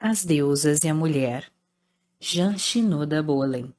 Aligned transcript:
As 0.00 0.24
Deusas 0.24 0.84
e 0.84 0.88
a 0.88 0.94
Mulher. 0.94 1.50
Jean 2.20 2.56
Chinuda 2.56 3.20
Bolen. 3.20 3.74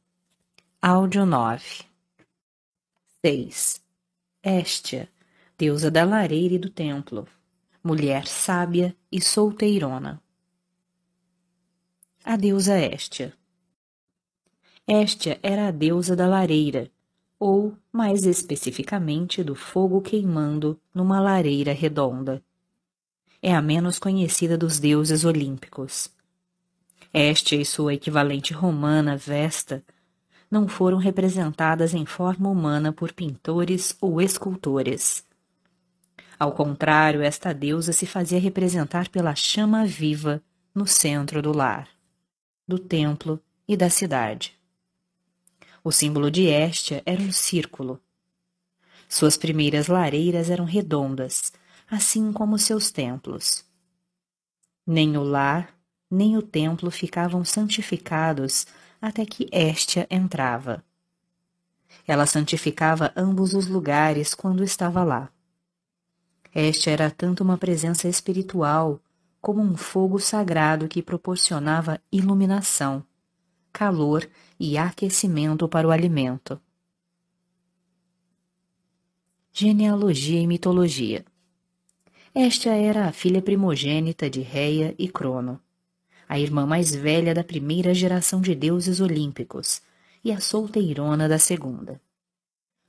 Áudio 0.82 1.26
9. 1.26 1.86
6. 3.24 3.82
Estia, 4.44 5.08
deusa 5.58 5.90
da 5.90 6.04
lareira 6.04 6.56
e 6.56 6.60
do 6.60 6.70
templo, 6.70 7.26
mulher 7.82 8.28
sábia 8.28 8.94
e 9.10 9.22
solteirona. 9.22 10.22
A 12.22 12.36
deusa 12.36 12.78
Estia. 12.78 13.34
Estia 14.86 15.40
era 15.42 15.70
a 15.70 15.72
deusa 15.72 16.18
da 16.18 16.28
lareira, 16.28 16.92
ou, 17.40 17.78
mais 17.94 18.26
especificamente, 18.26 19.42
do 19.42 19.56
fogo 19.56 20.02
queimando 20.02 20.78
numa 20.94 21.22
lareira 21.22 21.72
redonda 21.72 22.44
é 23.42 23.54
a 23.54 23.62
menos 23.62 24.00
conhecida 24.00 24.58
dos 24.58 24.80
deuses 24.80 25.24
olímpicos. 25.24 26.10
Este 27.14 27.60
e 27.60 27.66
sua 27.66 27.94
equivalente 27.94 28.54
romana 28.54 29.18
Vesta 29.18 29.84
não 30.52 30.68
foram 30.68 30.98
representadas 30.98 31.94
em 31.94 32.06
forma 32.06 32.50
humana 32.50 32.92
por 32.92 33.14
pintores 33.14 33.96
ou 34.02 34.22
escultores. 34.22 35.24
Ao 36.40 36.52
contrário, 36.52 37.22
esta 37.22 37.54
deusa 37.54 37.92
se 37.92 38.06
fazia 38.06 38.40
representar 38.40 39.10
pela 39.10 39.36
chama 39.36 39.86
viva 39.86 40.42
no 40.74 40.88
centro 40.88 41.42
do 41.42 41.52
lar, 41.56 41.88
do 42.68 42.80
templo 42.80 43.42
e 43.68 43.76
da 43.76 43.90
cidade. 43.90 44.58
O 45.84 45.92
símbolo 45.92 46.30
de 46.32 46.46
Estia 46.46 47.02
era 47.06 47.22
um 47.22 47.32
círculo. 47.32 48.00
Suas 49.08 49.38
primeiras 49.38 49.88
lareiras 49.88 50.50
eram 50.50 50.66
redondas, 50.66 51.52
assim 51.90 52.32
como 52.32 52.60
seus 52.60 52.92
templos. 52.92 53.66
Nem 54.86 55.18
o 55.18 55.24
lar, 55.24 55.74
nem 56.10 56.38
o 56.38 56.42
templo 56.42 56.92
ficavam 56.92 57.44
santificados 57.44 58.68
até 59.02 59.26
que 59.26 59.50
Estia 59.52 60.08
entrava. 60.10 60.84
Ela 62.08 62.26
santificava 62.26 63.12
ambos 63.16 63.54
os 63.54 63.68
lugares 63.68 64.34
quando 64.34 64.64
estava 64.64 65.04
lá. 65.04 65.30
Estia 66.54 66.94
era 66.94 67.12
tanto 67.12 67.44
uma 67.44 67.58
presença 67.58 68.08
espiritual 68.08 69.02
como 69.42 69.62
um 69.62 69.76
fogo 69.78 70.20
sagrado 70.20 70.88
que 70.88 71.02
proporcionava 71.02 72.02
iluminação, 72.12 73.04
calor 73.72 74.30
e 74.60 74.78
aquecimento 74.78 75.68
para 75.68 75.88
o 75.88 75.92
alimento. 75.92 76.60
Genealogia 79.52 80.42
e 80.42 80.48
mitologia 80.48 81.26
esta 82.42 82.70
era 82.70 83.06
a 83.06 83.12
filha 83.12 83.42
primogênita 83.42 84.30
de 84.30 84.40
Reia 84.40 84.96
e 84.98 85.10
Crono, 85.10 85.60
a 86.26 86.40
irmã 86.40 86.66
mais 86.66 86.96
velha 86.96 87.36
da 87.36 87.44
primeira 87.44 87.94
geração 87.94 88.40
de 88.40 88.56
deuses 88.56 89.02
olímpicos 89.02 89.82
e 90.24 90.32
a 90.32 90.40
solteirona 90.40 91.28
da 91.28 91.38
segunda. 91.38 92.00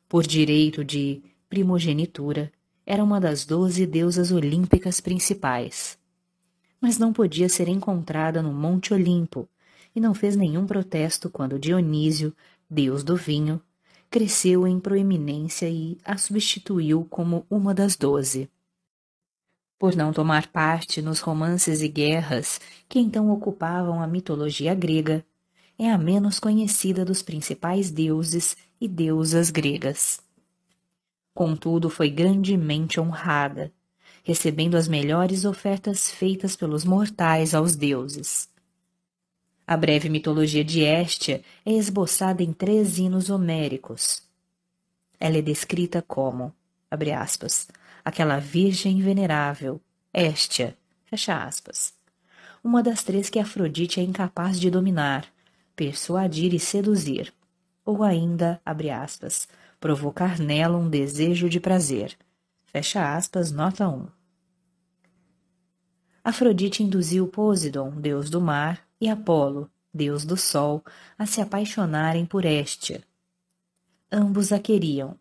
Por 0.09 0.25
direito 0.25 0.85
de 0.85 1.21
primogenitura, 1.49 2.53
era 2.87 3.03
uma 3.03 3.21
das 3.21 3.45
doze 3.45 3.87
deusas 3.87 4.31
olímpicas 4.31 5.01
principais. 5.01 5.99
Mas 6.81 6.97
não 6.97 7.13
podia 7.13 7.49
ser 7.49 7.67
encontrada 7.67 8.41
no 8.41 8.53
Monte 8.53 8.95
Olimpo 8.95 9.49
e 9.97 9.99
não 10.01 10.15
fez 10.15 10.37
nenhum 10.37 10.65
protesto 10.65 11.29
quando 11.29 11.59
Dionísio, 11.59 12.33
deus 12.71 13.03
do 13.03 13.17
vinho, 13.17 13.61
cresceu 14.09 14.65
em 14.65 14.79
proeminência 14.79 15.69
e 15.69 15.99
a 16.05 16.17
substituiu 16.17 17.05
como 17.11 17.45
uma 17.51 17.75
das 17.75 17.97
doze 17.97 18.49
por 19.81 19.97
não 19.97 20.13
tomar 20.13 20.49
parte 20.49 21.01
nos 21.01 21.21
romances 21.21 21.81
e 21.81 21.89
guerras 21.89 22.61
que 22.87 22.99
então 22.99 23.31
ocupavam 23.31 24.03
a 24.03 24.07
mitologia 24.07 24.75
grega, 24.75 25.25
é 25.79 25.91
a 25.91 25.97
menos 25.97 26.39
conhecida 26.39 27.03
dos 27.03 27.23
principais 27.23 27.91
deuses 27.91 28.59
e 28.79 28.87
deusas 28.87 29.49
gregas. 29.49 30.21
Contudo, 31.33 31.89
foi 31.89 32.11
grandemente 32.11 33.01
honrada, 33.01 33.73
recebendo 34.23 34.77
as 34.77 34.87
melhores 34.87 35.47
ofertas 35.47 36.11
feitas 36.11 36.55
pelos 36.55 36.85
mortais 36.85 37.55
aos 37.55 37.75
deuses. 37.75 38.51
A 39.67 39.79
breve 39.79 40.11
mitologia 40.11 40.63
de 40.63 40.83
Estia 40.83 41.43
é 41.65 41.73
esboçada 41.73 42.43
em 42.43 42.53
três 42.53 42.99
hinos 42.99 43.31
homéricos. 43.31 44.23
Ela 45.19 45.39
é 45.39 45.43
descrita 45.43 46.03
como, 46.03 46.53
abre 46.91 47.13
aspas, 47.13 47.67
aquela 48.05 48.39
virgem 48.39 49.01
venerável, 49.01 49.81
Estia, 50.13 50.77
fecha 51.05 51.45
aspas. 51.45 51.95
Uma 52.63 52.83
das 52.83 53.03
três 53.03 53.31
que 53.31 53.39
Afrodite 53.39 54.01
é 54.01 54.03
incapaz 54.03 54.59
de 54.59 54.71
dominar, 54.71 55.27
persuadir 55.75 56.53
e 56.53 56.61
seduzir, 56.61 57.33
ou 57.85 58.03
ainda, 58.03 58.61
abre 58.65 58.91
aspas, 58.91 59.49
provocar 59.79 60.39
nela 60.39 60.77
um 60.77 60.89
desejo 60.89 61.49
de 61.49 61.59
prazer. 61.59 62.17
Fecha 62.67 63.17
aspas, 63.17 63.51
nota 63.51 63.89
1. 63.89 64.07
Afrodite 66.23 66.83
induziu 66.83 67.27
Poseidon, 67.27 67.91
deus 67.93 68.29
do 68.29 68.41
mar, 68.41 68.87
e 69.01 69.09
Apolo, 69.09 69.71
deus 69.93 70.25
do 70.25 70.37
sol, 70.37 70.85
a 71.19 71.25
se 71.25 71.41
apaixonarem 71.41 72.27
por 72.27 72.45
Estia. 72.45 73.03
Ambos 74.13 74.53
a 74.53 74.59
queriam, 74.59 75.17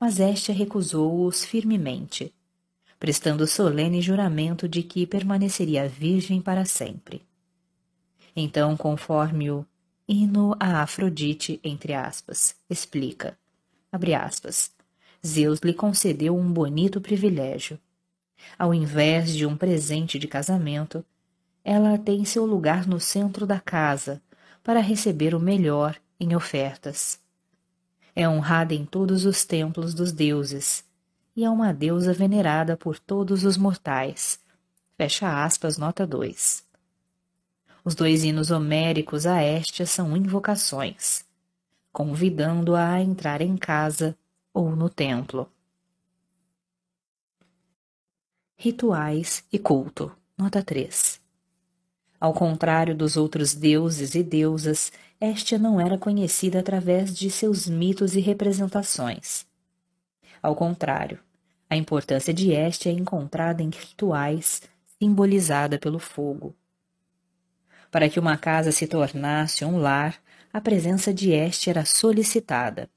mas 0.00 0.20
Estia 0.20 0.54
recusou-os 0.54 1.44
firmemente, 1.44 2.32
prestando 2.98 3.46
solene 3.46 4.00
juramento 4.00 4.68
de 4.68 4.82
que 4.82 5.06
permaneceria 5.06 5.88
virgem 5.88 6.40
para 6.40 6.64
sempre. 6.64 7.22
Então, 8.34 8.76
conforme 8.76 9.50
o 9.50 9.66
hino 10.06 10.54
a 10.60 10.82
Afrodite, 10.82 11.60
entre 11.64 11.92
aspas, 11.94 12.54
explica, 12.70 13.36
abre 13.90 14.14
aspas, 14.14 14.72
Zeus 15.26 15.58
lhe 15.60 15.74
concedeu 15.74 16.36
um 16.36 16.52
bonito 16.52 17.00
privilégio. 17.00 17.78
Ao 18.56 18.72
invés 18.72 19.34
de 19.34 19.44
um 19.44 19.56
presente 19.56 20.18
de 20.18 20.28
casamento, 20.28 21.04
ela 21.64 21.98
tem 21.98 22.24
seu 22.24 22.46
lugar 22.46 22.86
no 22.86 23.00
centro 23.00 23.44
da 23.44 23.58
casa 23.58 24.22
para 24.62 24.80
receber 24.80 25.34
o 25.34 25.40
melhor 25.40 25.96
em 26.20 26.36
ofertas 26.36 27.20
é 28.18 28.28
honrada 28.28 28.74
em 28.74 28.84
todos 28.84 29.24
os 29.24 29.44
templos 29.44 29.94
dos 29.94 30.10
deuses 30.10 30.84
e 31.36 31.44
é 31.44 31.48
uma 31.48 31.72
deusa 31.72 32.12
venerada 32.12 32.76
por 32.76 32.98
todos 32.98 33.44
os 33.44 33.56
mortais. 33.56 34.40
Fecha 34.96 35.44
aspas, 35.44 35.78
nota 35.78 36.04
2. 36.04 36.66
Os 37.84 37.94
dois 37.94 38.24
hinos 38.24 38.50
homéricos 38.50 39.24
a 39.24 39.44
Estia 39.44 39.86
são 39.86 40.16
invocações, 40.16 41.24
convidando-a 41.92 42.94
a 42.94 43.00
entrar 43.00 43.40
em 43.40 43.56
casa 43.56 44.18
ou 44.52 44.74
no 44.74 44.90
templo. 44.90 45.48
Rituais 48.56 49.44
e 49.52 49.60
culto. 49.60 50.10
Nota 50.36 50.60
3. 50.60 51.20
Ao 52.20 52.34
contrário 52.34 52.96
dos 52.96 53.16
outros 53.16 53.54
deuses 53.54 54.16
e 54.16 54.24
deusas, 54.24 54.90
Estia 55.20 55.58
não 55.58 55.80
era 55.80 55.98
conhecida 55.98 56.60
através 56.60 57.12
de 57.12 57.28
seus 57.28 57.66
mitos 57.66 58.14
e 58.14 58.20
representações. 58.20 59.44
Ao 60.40 60.54
contrário, 60.54 61.18
a 61.68 61.76
importância 61.76 62.32
de 62.32 62.52
Estia 62.52 62.92
é 62.92 62.94
encontrada 62.94 63.60
em 63.60 63.68
rituais, 63.68 64.62
simbolizada 64.96 65.76
pelo 65.76 65.98
fogo. 65.98 66.54
Para 67.90 68.08
que 68.08 68.20
uma 68.20 68.36
casa 68.36 68.70
se 68.70 68.86
tornasse 68.86 69.64
um 69.64 69.78
lar, 69.78 70.22
a 70.52 70.60
presença 70.60 71.12
de 71.12 71.32
Estia 71.32 71.72
era 71.72 71.84
solicitada. 71.84 72.88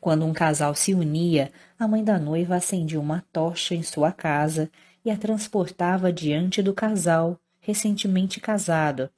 Quando 0.00 0.24
um 0.24 0.32
casal 0.32 0.74
se 0.74 0.94
unia, 0.94 1.52
a 1.78 1.86
mãe 1.86 2.02
da 2.02 2.18
noiva 2.18 2.56
acendia 2.56 2.98
uma 2.98 3.22
tocha 3.30 3.74
em 3.74 3.82
sua 3.82 4.10
casa 4.10 4.70
e 5.04 5.10
a 5.10 5.18
transportava 5.18 6.10
diante 6.10 6.62
do 6.62 6.72
casal 6.72 7.38
recentemente 7.60 8.40
casado, 8.40 9.10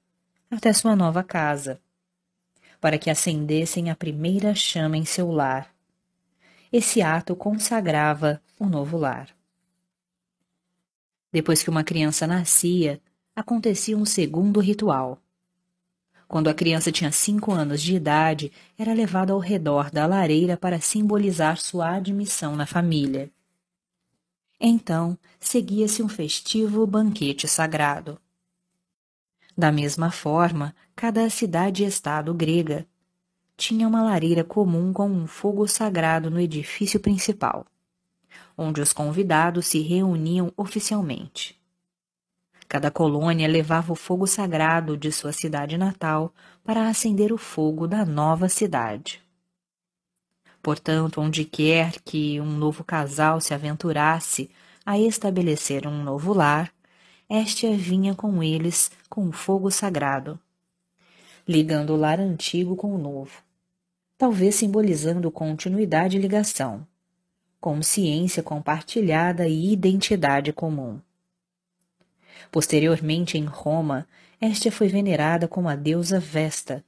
até 0.51 0.73
sua 0.73 0.97
nova 0.97 1.23
casa, 1.23 1.81
para 2.81 2.99
que 2.99 3.09
acendessem 3.09 3.91
a 3.91 3.95
primeira 3.95 4.55
chama 4.55 4.97
em 4.97 5.05
seu 5.05 5.31
lar. 5.31 5.73
Esse 6.73 7.01
ato 7.01 7.37
consagrava 7.37 8.43
o 8.59 8.67
novo 8.67 8.97
lar. 8.97 9.29
Depois 11.33 11.63
que 11.63 11.71
uma 11.71 11.85
criança 11.85 12.27
nascia, 12.27 13.01
acontecia 13.35 13.97
um 13.97 14.05
segundo 14.05 14.61
ritual. 14.61 15.23
Quando 16.27 16.49
a 16.49 16.55
criança 16.55 16.93
tinha 16.93 17.11
cinco 17.11 17.53
anos 17.53 17.83
de 17.83 17.95
idade, 17.95 18.53
era 18.79 18.93
levada 18.93 19.33
ao 19.33 19.39
redor 19.39 19.91
da 19.91 20.07
lareira 20.07 20.57
para 20.57 20.81
simbolizar 20.81 21.57
sua 21.59 21.97
admissão 21.97 22.57
na 22.57 22.67
família. 22.67 23.31
Então, 24.61 25.19
seguia-se 25.41 26.03
um 26.03 26.09
festivo 26.09 26.87
banquete 26.87 27.49
sagrado. 27.49 28.21
Da 29.61 29.71
mesma 29.71 30.11
forma, 30.11 30.75
cada 30.97 31.29
cidade 31.29 31.85
e 31.85 31.87
estado 31.87 32.33
grega 32.33 32.87
tinha 33.59 33.87
uma 33.87 34.03
lareira 34.03 34.43
comum 34.43 34.91
com 34.91 35.07
um 35.07 35.27
fogo 35.27 35.69
sagrado 35.69 36.31
no 36.31 36.41
edifício 36.41 36.99
principal, 36.99 37.67
onde 38.57 38.81
os 38.81 38.95
convidados 38.95 39.67
se 39.67 39.81
reuniam 39.81 40.51
oficialmente. 40.57 41.61
Cada 42.67 42.91
colônia 42.91 43.47
levava 43.47 43.93
o 43.93 43.95
fogo 43.95 44.27
sagrado 44.27 44.97
de 44.97 45.13
sua 45.13 45.31
cidade 45.31 45.77
natal 45.77 46.33
para 46.65 46.89
acender 46.89 47.31
o 47.31 47.37
fogo 47.37 47.87
da 47.87 48.07
nova 48.07 48.49
cidade. 48.49 49.23
Portanto, 50.63 51.21
onde 51.21 51.45
quer 51.45 52.01
que 52.03 52.41
um 52.41 52.51
novo 52.51 52.83
casal 52.83 53.43
se 53.43 53.53
aventurasse 53.53 54.51
a 54.87 54.99
estabelecer 54.99 55.87
um 55.87 56.03
novo 56.03 56.33
lar, 56.33 56.73
Estia 57.33 57.77
vinha 57.77 58.13
com 58.13 58.43
eles 58.43 58.91
com 59.11 59.29
o 59.29 59.33
fogo 59.33 59.73
sagrado, 59.73 60.39
ligando 61.47 61.93
o 61.93 61.97
lar 61.97 62.21
antigo 62.21 62.77
com 62.77 62.95
o 62.95 62.99
novo, 62.99 63.43
talvez 64.17 64.55
simbolizando 64.55 65.29
continuidade 65.33 66.17
e 66.17 66.21
ligação, 66.21 66.87
consciência 67.61 68.41
compartilhada 68.41 69.49
e 69.49 69.73
identidade 69.73 70.53
comum. 70.53 71.01
Posteriormente, 72.53 73.37
em 73.37 73.45
Roma, 73.45 74.07
Estia 74.41 74.71
foi 74.71 74.87
venerada 74.87 75.49
como 75.49 75.69
a 75.69 75.75
deusa 75.75 76.21
Vesta. 76.21 76.85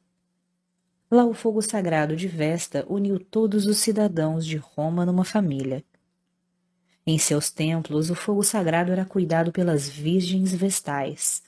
Lá, 1.11 1.25
o 1.25 1.35
fogo 1.35 1.61
sagrado 1.61 2.15
de 2.15 2.29
Vesta 2.29 2.87
uniu 2.89 3.19
todos 3.19 3.67
os 3.67 3.79
cidadãos 3.79 4.47
de 4.47 4.57
Roma 4.57 5.05
numa 5.05 5.25
família. 5.25 5.85
Em 7.05 7.19
seus 7.19 7.51
templos, 7.51 8.11
o 8.11 8.15
fogo 8.15 8.45
sagrado 8.45 8.93
era 8.93 9.05
cuidado 9.05 9.51
pelas 9.51 9.89
virgens 9.89 10.55
vestais, 10.55 11.43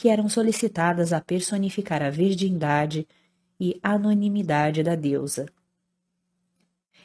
que 0.00 0.08
eram 0.08 0.30
solicitadas 0.30 1.12
a 1.12 1.20
personificar 1.20 2.02
a 2.02 2.08
virgindade 2.08 3.06
e 3.60 3.78
anonimidade 3.82 4.82
da 4.82 4.94
deusa. 4.94 5.44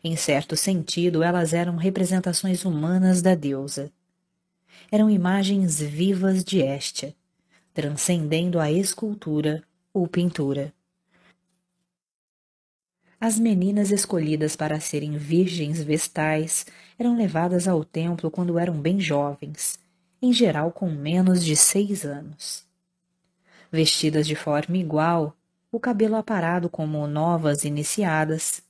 Em 0.01 0.15
certo 0.15 0.55
sentido, 0.55 1.21
elas 1.21 1.53
eram 1.53 1.75
representações 1.75 2.63
humanas 2.63 3.21
da 3.21 3.35
deusa. 3.35 3.91
Eram 4.89 5.09
imagens 5.09 5.77
vivas 5.81 6.41
de 6.41 6.61
Estia, 6.61 7.13
transcendendo 7.73 8.61
a 8.61 8.71
escultura 8.71 9.61
ou 9.93 10.07
pintura. 10.07 10.73
As 13.19 13.37
meninas 13.37 13.91
escolhidas 13.91 14.55
para 14.55 14.79
serem 14.79 15.17
virgens 15.17 15.83
vestais 15.83 16.65
eram 16.97 17.17
levadas 17.17 17.67
ao 17.67 17.83
templo 17.83 18.31
quando 18.31 18.57
eram 18.57 18.79
bem 18.79 19.01
jovens, 19.01 19.77
em 20.21 20.31
geral 20.31 20.71
com 20.71 20.89
menos 20.89 21.43
de 21.43 21.57
seis 21.57 22.05
anos. 22.05 22.63
Vestidas 23.71 24.27
de 24.27 24.35
forma 24.35 24.77
igual, 24.77 25.35
o 25.71 25.79
cabelo 25.79 26.15
aparado 26.15 26.69
como 26.69 27.05
novas 27.07 27.63
iniciadas, 27.63 28.61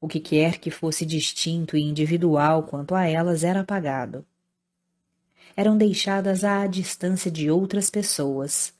o 0.00 0.08
que 0.08 0.20
quer 0.20 0.58
que 0.58 0.70
fosse 0.70 1.06
distinto 1.06 1.76
e 1.76 1.82
individual 1.82 2.64
quanto 2.64 2.94
a 2.94 3.06
elas 3.06 3.44
era 3.44 3.60
apagado. 3.60 4.26
Eram 5.56 5.76
deixadas 5.76 6.44
à 6.44 6.66
distância 6.66 7.30
de 7.30 7.50
outras 7.50 7.88
pessoas, 7.88 8.74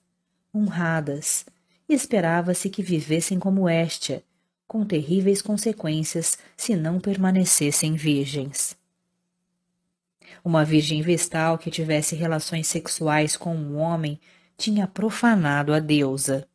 honradas, 0.54 1.46
e 1.88 1.94
esperava-se 1.94 2.68
que 2.68 2.82
vivessem 2.82 3.38
como 3.38 3.68
Estia, 3.68 4.22
com 4.66 4.84
terríveis 4.84 5.42
consequências 5.42 6.38
se 6.56 6.74
não 6.74 6.98
permanecessem 6.98 7.94
virgens. 7.94 8.76
Uma 10.44 10.64
virgem 10.64 11.02
vestal 11.02 11.58
que 11.58 11.70
tivesse 11.70 12.16
relações 12.16 12.66
sexuais 12.66 13.36
com 13.36 13.54
um 13.54 13.76
homem 13.76 14.18
tinha 14.56 14.86
profanado 14.86 15.72
a 15.72 15.78
deusa. 15.78 16.46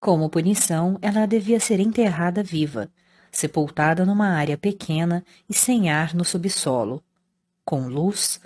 Como 0.00 0.28
punição, 0.28 0.98
ela 1.00 1.26
devia 1.26 1.60
ser 1.60 1.80
enterrada 1.80 2.42
viva, 2.42 2.90
sepultada 3.30 4.04
numa 4.04 4.28
área 4.28 4.58
pequena 4.58 5.24
e 5.48 5.54
sem 5.54 5.90
ar 5.90 6.14
no 6.14 6.24
subsolo, 6.24 7.02
com 7.64 7.86
luz, 7.86 8.40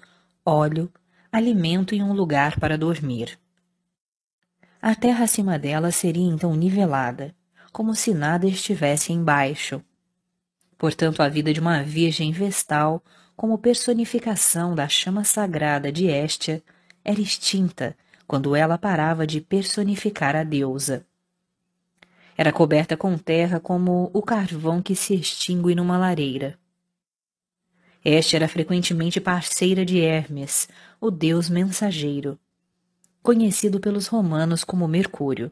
óleo, 0.45 0.93
alimento 1.33 1.95
e 1.95 2.03
um 2.03 2.13
lugar 2.13 2.61
para 2.61 2.79
dormir. 2.79 3.39
A 4.81 4.95
terra 4.95 5.25
acima 5.25 5.59
dela 5.59 5.91
seria 5.91 6.27
então 6.27 6.55
nivelada, 6.55 7.35
como 7.73 7.95
se 7.95 8.15
nada 8.15 8.47
estivesse 8.47 9.13
embaixo. 9.13 9.83
Portanto, 10.79 11.23
a 11.23 11.29
vida 11.29 11.53
de 11.53 11.61
uma 11.61 11.83
virgem 11.83 12.33
vestal, 12.33 13.03
como 13.35 13.59
personificação 13.59 14.75
da 14.75 14.89
chama 14.89 15.25
sagrada 15.25 15.91
de 15.91 16.07
Estia, 16.07 16.63
era 17.05 17.21
extinta 17.21 17.97
quando 18.27 18.57
ela 18.57 18.77
parava 18.77 19.27
de 19.27 19.41
personificar 19.41 20.35
a 20.35 20.43
deusa. 20.43 21.07
Era 22.37 22.53
coberta 22.53 22.97
com 22.97 23.17
terra 23.17 23.61
como 23.61 24.11
o 24.13 24.21
carvão 24.21 24.83
que 24.83 24.95
se 24.95 25.15
extingue 25.15 25.75
numa 25.75 25.97
lareira. 25.97 26.59
Estia 28.05 28.39
era 28.39 28.49
frequentemente 28.49 29.21
parceira 29.21 29.85
de 29.85 30.01
Hermes, 30.01 30.69
o 31.01 31.11
deus 31.11 31.49
mensageiro, 31.49 32.39
conhecido 33.23 33.81
pelos 33.81 34.07
romanos 34.07 34.63
como 34.63 34.87
Mercúrio. 34.87 35.51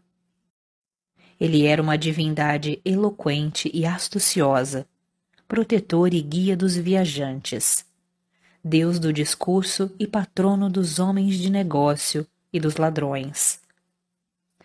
Ele 1.41 1.67
era 1.67 1.83
uma 1.83 1.97
divindade 1.97 2.81
eloquente 2.85 3.71
e 3.75 3.85
astuciosa, 3.85 4.87
protetor 5.49 6.15
e 6.15 6.21
guia 6.21 6.57
dos 6.57 6.77
viajantes, 6.77 7.85
deus 8.63 8.99
do 8.99 9.13
discurso 9.13 9.91
e 9.99 10.07
patrono 10.07 10.71
dos 10.71 10.99
homens 10.99 11.37
de 11.37 11.51
negócio 11.51 12.27
e 12.55 12.61
dos 12.61 12.77
ladrões. 12.77 13.61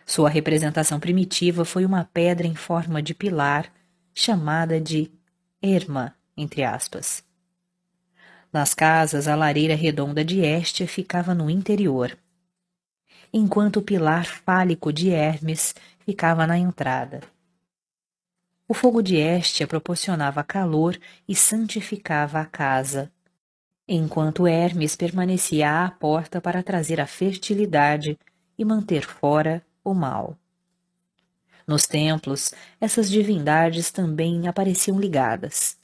Sua 0.06 0.30
representação 0.30 1.00
primitiva 1.00 1.66
foi 1.66 1.86
uma 1.86 2.06
pedra 2.06 2.46
em 2.46 2.54
forma 2.54 3.02
de 3.02 3.16
pilar, 3.16 3.74
chamada 4.14 4.80
de 4.80 5.12
erma, 5.60 6.16
entre 6.38 6.64
aspas. 6.64 7.24
Nas 8.54 8.76
casas, 8.76 9.28
a 9.28 9.36
lareira 9.36 9.74
redonda 9.74 10.24
de 10.24 10.42
Estia 10.42 10.88
ficava 10.88 11.34
no 11.34 11.50
interior, 11.50 12.16
enquanto 13.34 13.78
o 13.78 13.82
pilar 13.82 14.26
fálico 14.26 14.94
de 14.94 15.10
Hermes 15.10 15.76
ficava 16.06 16.46
na 16.46 16.58
entrada. 16.58 17.22
O 18.68 18.74
fogo 18.74 19.02
de 19.02 19.16
Estia 19.16 19.68
proporcionava 19.68 20.44
calor 20.44 21.00
e 21.28 21.36
santificava 21.36 22.40
a 22.40 22.46
casa, 22.46 23.12
enquanto 23.92 24.46
Hermes 24.46 24.96
permanecia 24.96 25.84
à 25.84 25.90
porta 25.90 26.40
para 26.40 26.62
trazer 26.62 27.02
a 27.02 27.08
fertilidade 27.08 28.20
e 28.56 28.64
manter 28.64 29.02
fora 29.02 29.66
o 29.84 29.96
mal. 29.96 30.38
Nos 31.66 31.88
templos, 31.88 32.54
essas 32.80 33.10
divindades 33.10 33.90
também 33.90 34.48
apareciam 34.48 35.00
ligadas. 35.00 35.76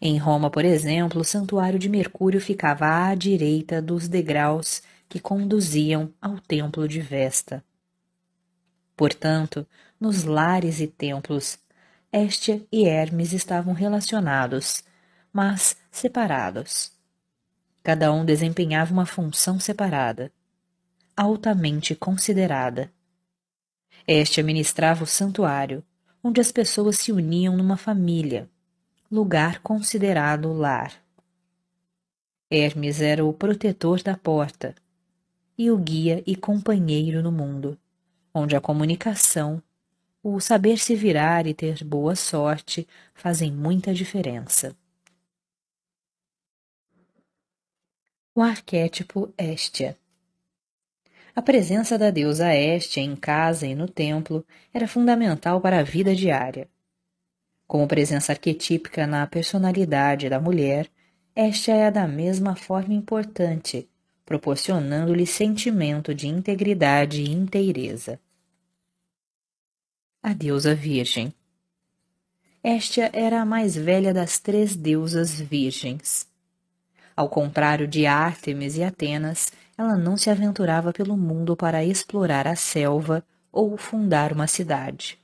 Em 0.00 0.18
Roma, 0.18 0.50
por 0.50 0.64
exemplo, 0.64 1.20
o 1.20 1.24
santuário 1.24 1.78
de 1.78 1.88
Mercúrio 1.88 2.40
ficava 2.40 3.06
à 3.06 3.14
direita 3.14 3.80
dos 3.80 4.08
degraus 4.08 4.82
que 5.08 5.20
conduziam 5.20 6.12
ao 6.20 6.40
templo 6.40 6.88
de 6.88 7.00
Vesta. 7.00 7.64
Portanto, 8.96 9.64
nos 10.00 10.24
lares 10.24 10.80
e 10.80 10.88
templos, 10.88 11.60
Estia 12.12 12.66
e 12.72 12.88
Hermes 12.88 13.32
estavam 13.32 13.72
relacionados, 13.72 14.82
mas 15.36 15.76
separados. 15.90 16.90
Cada 17.82 18.10
um 18.10 18.24
desempenhava 18.24 18.90
uma 18.90 19.04
função 19.04 19.60
separada, 19.60 20.32
altamente 21.14 21.94
considerada. 21.94 22.90
Este 24.08 24.40
administrava 24.40 25.04
o 25.04 25.06
santuário, 25.06 25.84
onde 26.24 26.40
as 26.40 26.50
pessoas 26.50 26.96
se 26.96 27.12
uniam 27.12 27.54
numa 27.54 27.76
família, 27.76 28.48
lugar 29.12 29.60
considerado 29.60 30.50
lar. 30.54 30.94
Hermes 32.50 33.02
era 33.02 33.22
o 33.22 33.30
protetor 33.30 34.02
da 34.02 34.16
porta 34.16 34.74
e 35.58 35.70
o 35.70 35.76
guia 35.76 36.22
e 36.26 36.34
companheiro 36.34 37.22
no 37.22 37.30
mundo 37.30 37.78
onde 38.32 38.56
a 38.56 38.60
comunicação, 38.60 39.62
o 40.22 40.40
saber 40.40 40.78
se 40.78 40.94
virar 40.94 41.46
e 41.46 41.52
ter 41.52 41.84
boa 41.84 42.16
sorte 42.16 42.88
fazem 43.14 43.52
muita 43.52 43.92
diferença. 43.92 44.74
O 48.38 48.42
arquétipo 48.42 49.32
Estia 49.38 49.96
A 51.34 51.40
presença 51.40 51.96
da 51.96 52.10
deusa 52.10 52.54
Estia 52.54 53.02
em 53.02 53.16
casa 53.16 53.66
e 53.66 53.74
no 53.74 53.88
templo 53.88 54.44
era 54.74 54.86
fundamental 54.86 55.58
para 55.58 55.78
a 55.80 55.82
vida 55.82 56.14
diária. 56.14 56.68
Como 57.66 57.88
presença 57.88 58.32
arquetípica 58.32 59.06
na 59.06 59.26
personalidade 59.26 60.28
da 60.28 60.38
mulher, 60.38 60.86
Estia 61.34 61.76
é 61.76 61.90
da 61.90 62.06
mesma 62.06 62.54
forma 62.54 62.92
importante, 62.92 63.88
proporcionando-lhe 64.26 65.26
sentimento 65.26 66.14
de 66.14 66.28
integridade 66.28 67.22
e 67.22 67.30
inteireza 67.30 68.20
a 70.22 70.34
deusa 70.34 70.74
virgem. 70.74 71.32
Esta 72.62 73.08
era 73.14 73.40
a 73.40 73.46
mais 73.46 73.74
velha 73.74 74.12
das 74.12 74.38
três 74.38 74.76
deusas 74.76 75.40
virgens. 75.40 76.28
Ao 77.16 77.30
contrário 77.30 77.88
de 77.88 78.04
Ártemis 78.04 78.76
e 78.76 78.82
Atenas, 78.84 79.50
ela 79.78 79.96
não 79.96 80.18
se 80.18 80.28
aventurava 80.28 80.92
pelo 80.92 81.16
mundo 81.16 81.56
para 81.56 81.82
explorar 81.82 82.46
a 82.46 82.54
selva 82.54 83.24
ou 83.50 83.78
fundar 83.78 84.34
uma 84.34 84.46
cidade. 84.46 85.18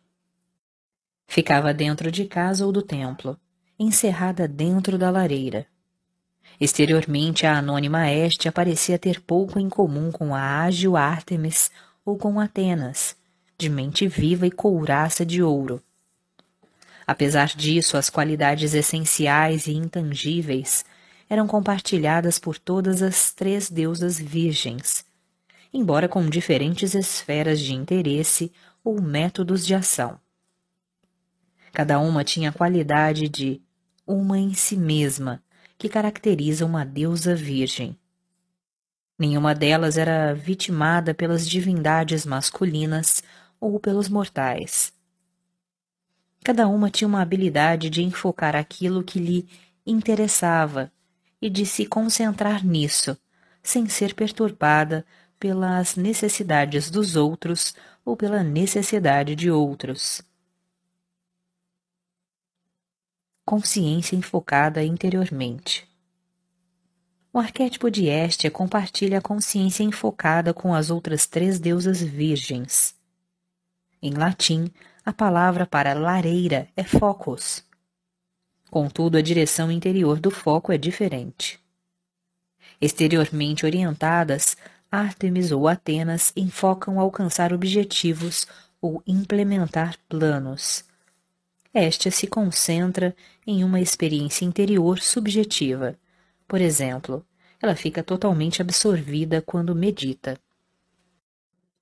Ficava 1.26 1.75
dentro 1.75 2.11
de 2.11 2.25
casa 2.25 2.64
ou 2.64 2.72
do 2.72 2.80
templo, 2.80 3.38
encerrada 3.78 4.49
dentro 4.49 4.96
da 4.96 5.11
lareira. 5.11 5.66
Exteriormente, 6.58 7.46
a 7.46 7.58
anônima 7.58 8.11
Este 8.11 8.50
parecia 8.50 8.99
ter 8.99 9.20
pouco 9.20 9.58
em 9.58 9.68
comum 9.68 10.11
com 10.11 10.34
a 10.34 10.62
ágil 10.62 10.96
Ártemis 10.96 11.70
ou 12.06 12.16
com 12.16 12.40
Atenas, 12.40 13.16
de 13.58 13.68
mente 13.68 14.08
viva 14.08 14.46
e 14.46 14.50
couraça 14.50 15.26
de 15.26 15.42
ouro. 15.42 15.82
Apesar 17.06 17.49
disso, 17.49 17.99
as 17.99 18.08
qualidades 18.08 18.72
essenciais 18.72 19.66
e 19.66 19.72
intangíveis 19.72 20.84
eram 21.29 21.47
compartilhadas 21.47 22.38
por 22.38 22.59
todas 22.59 23.02
as 23.02 23.33
três 23.33 23.71
deusas 23.71 24.19
virgens, 24.19 25.05
embora 25.73 26.09
com 26.09 26.29
diferentes 26.29 26.95
esferas 26.95 27.61
de 27.61 27.75
interesse 27.75 28.52
ou 28.85 29.00
métodos 29.00 29.67
de 29.67 29.75
ação. 29.75 30.21
Cada 31.73 31.99
uma 31.99 32.23
tinha 32.23 32.50
a 32.50 32.52
qualidade 32.52 33.29
de 33.29 33.62
uma 34.07 34.38
em 34.38 34.52
si 34.52 34.76
mesma, 34.76 35.43
que 35.79 35.88
caracteriza 35.88 36.67
uma 36.67 36.85
deusa 36.85 37.35
virgem. 37.35 37.99
Nenhuma 39.19 39.55
delas 39.55 39.97
era 39.97 40.35
vitimada 40.35 41.14
pelas 41.14 41.49
divindades 41.49 42.26
masculinas 42.26 43.23
ou 43.61 43.79
pelos 43.81 44.09
mortais. 44.09 44.93
Cada 46.45 46.67
uma 46.67 46.91
tinha 46.91 47.09
uma 47.09 47.23
habilidade 47.23 47.88
de 47.88 48.02
enfocar 48.02 48.57
aquilo 48.57 49.02
que 49.02 49.19
lhe 49.19 49.49
interessava 49.87 50.93
e 51.42 51.50
de 51.50 51.66
se 51.66 51.84
concentrar 51.84 52.64
nisso, 52.64 53.18
sem 53.61 53.88
ser 53.88 54.14
perturbada 54.14 55.04
pelas 55.40 55.96
necessidades 55.96 56.88
dos 56.88 57.16
outros 57.16 57.75
ou 58.04 58.16
pela 58.16 58.44
necessidade 58.44 59.34
de 59.34 59.50
outros. 59.50 60.22
Consciência 63.44 64.14
enfocada 64.14 64.84
interiormente. 64.84 65.90
O 67.32 67.40
arquétipo 67.40 67.90
de 67.90 68.06
Hestia 68.06 68.50
compartilha 68.50 69.18
a 69.18 69.22
consciência 69.22 69.82
enfocada 69.82 70.54
com 70.54 70.72
as 70.72 70.90
outras 70.90 71.26
três 71.26 71.58
deusas 71.58 72.00
virgens. 72.00 72.94
Em 74.00 74.12
latim, 74.12 74.70
a 75.04 75.12
palavra 75.12 75.66
para 75.66 75.94
lareira 75.94 76.68
é 76.76 76.84
focus. 76.84 77.64
Contudo, 78.73 79.19
a 79.19 79.21
direção 79.21 79.71
interior 79.71 80.19
do 80.19 80.31
foco 80.31 80.73
é 80.73 80.79
diferente. 80.79 81.61
Exteriormente 82.81 83.67
orientadas, 83.67 84.57
Ártemis 84.91 85.52
ou 85.52 85.69
Atenas 85.69 86.33
enfocam 86.35 86.99
alcançar 86.99 87.52
objetivos 87.52 88.47
ou 88.81 89.02
implementar 89.07 89.99
planos. 90.09 90.87
Esta 91.75 92.11
se 92.11 92.26
concentra 92.26 93.14
em 93.47 93.62
uma 93.62 93.79
experiência 93.79 94.47
interior 94.47 95.00
subjetiva. 95.00 95.95
Por 96.49 96.62
exemplo, 96.62 97.23
ela 97.61 97.76
fica 97.76 98.02
totalmente 98.02 98.62
absorvida 98.62 99.43
quando 99.43 99.75
medita. 99.75 100.41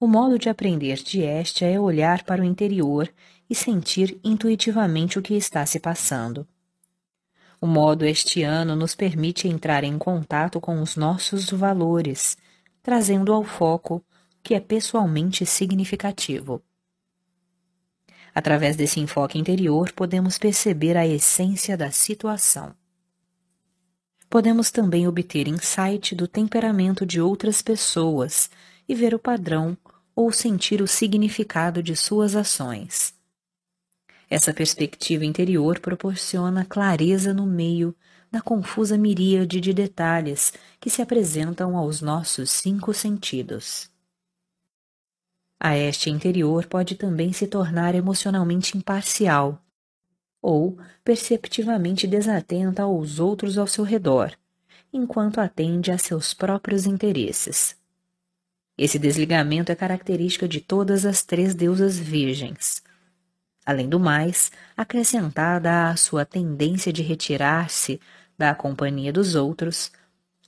O 0.01 0.09
modo 0.09 0.37
de 0.41 0.49
aprender 0.49 0.97
de 0.97 1.21
Estia 1.21 1.69
é 1.69 1.79
olhar 1.79 2.25
para 2.25 2.43
o 2.43 2.45
interior 2.45 3.09
e 3.49 3.55
sentir 3.55 4.19
intuitivamente 4.25 5.21
o 5.21 5.23
que 5.23 5.35
está 5.35 5.65
se 5.65 5.79
passando. 5.79 6.45
O 7.61 7.67
modo 7.67 8.07
estiano 8.07 8.75
nos 8.75 8.95
permite 8.95 9.47
entrar 9.47 9.85
em 9.85 9.99
contato 9.99 10.59
com 10.61 10.81
os 10.81 10.97
nossos 10.97 11.51
valores, 11.51 12.39
trazendo 12.83 13.33
ao 13.33 13.45
foco 13.45 14.03
que 14.43 14.55
é 14.55 14.61
pessoalmente 14.61 15.45
significativo. 15.45 16.63
Através 18.35 18.77
desse 18.77 18.99
enfoque 18.99 19.39
interior, 19.39 19.93
podemos 19.93 20.39
perceber 20.39 20.97
a 20.97 21.07
essência 21.07 21.77
da 21.77 21.91
situação. 21.91 22.75
Podemos 24.31 24.71
também 24.71 25.07
obter 25.07 25.47
insight 25.47 26.15
do 26.15 26.29
temperamento 26.29 27.05
de 27.05 27.21
outras 27.21 27.61
pessoas 27.61 28.49
e 28.89 28.95
ver 28.95 29.15
o 29.15 29.19
padrão 29.19 29.77
ou 30.15 30.33
sentir 30.33 30.81
o 30.81 30.87
significado 30.87 31.83
de 31.83 31.95
suas 31.97 32.35
ações. 32.35 33.20
Essa 34.31 34.55
perspectiva 34.55 35.25
interior 35.25 35.81
proporciona 35.81 36.65
clareza 36.65 37.35
no 37.35 37.45
meio 37.45 37.93
da 38.31 38.41
confusa 38.41 38.97
miríade 38.97 39.61
de 39.61 39.73
detalhes 39.73 40.53
que 40.79 40.89
se 40.89 41.03
apresentam 41.03 41.77
aos 41.77 42.01
nossos 42.01 42.49
cinco 42.49 42.95
sentidos. 42.95 43.91
A 45.59 45.77
este 45.77 46.09
interior 46.11 46.65
pode 46.67 46.95
também 46.95 47.33
se 47.33 47.49
tornar 47.49 47.97
emocionalmente 47.97 48.79
imparcial 48.79 49.61
ou 50.41 50.79
perceptivamente 51.05 52.07
desatenta 52.07 52.85
aos 52.85 53.19
outros 53.19 53.59
ao 53.59 53.67
seu 53.67 53.85
redor, 53.85 54.33
enquanto 54.93 55.39
atende 55.39 55.91
a 55.91 55.99
seus 55.99 56.33
próprios 56.33 56.87
interesses. 56.87 57.77
Esse 58.79 58.99
desligamento 58.99 59.73
é 59.73 59.75
característica 59.75 60.49
de 60.49 60.61
todas 60.61 61.05
as 61.05 61.25
três 61.25 61.53
deusas 61.53 61.99
virgens. 61.99 62.83
Além 63.65 63.89
do 63.89 64.01
mais, 64.01 64.51
acrescentada 64.77 65.91
à 65.91 65.97
sua 65.97 66.25
tendência 66.25 66.93
de 66.93 67.03
retirar-se 67.03 68.01
da 68.37 68.55
companhia 68.55 69.13
dos 69.13 69.35
outros, 69.35 69.93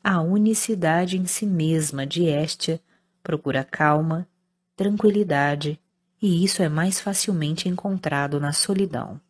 a 0.02 0.20
unicidade 0.20 1.18
em 1.18 1.26
si 1.26 1.46
mesma 1.46 2.06
de 2.06 2.24
Estia 2.24 2.80
procura 3.22 3.62
calma, 3.62 4.26
tranquilidade, 4.74 5.78
e 6.20 6.44
isso 6.44 6.62
é 6.62 6.68
mais 6.68 6.98
facilmente 6.98 7.68
encontrado 7.68 8.40
na 8.40 8.52
solidão. 8.52 9.20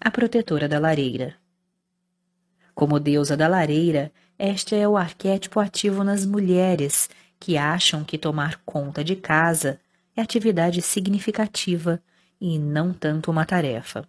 A 0.00 0.10
protetora 0.10 0.68
da 0.68 0.78
lareira. 0.78 1.34
Como 2.74 3.00
deusa 3.00 3.36
da 3.36 3.48
lareira, 3.48 4.12
este 4.38 4.76
é 4.76 4.86
o 4.86 4.96
arquétipo 4.96 5.58
ativo 5.58 6.04
nas 6.04 6.24
mulheres 6.24 7.10
que 7.40 7.58
acham 7.58 8.04
que 8.04 8.16
tomar 8.16 8.62
conta 8.64 9.02
de 9.02 9.16
casa 9.16 9.80
é 10.18 10.20
atividade 10.20 10.82
significativa 10.82 12.02
e 12.40 12.58
não 12.58 12.92
tanto 12.92 13.30
uma 13.30 13.46
tarefa. 13.46 14.04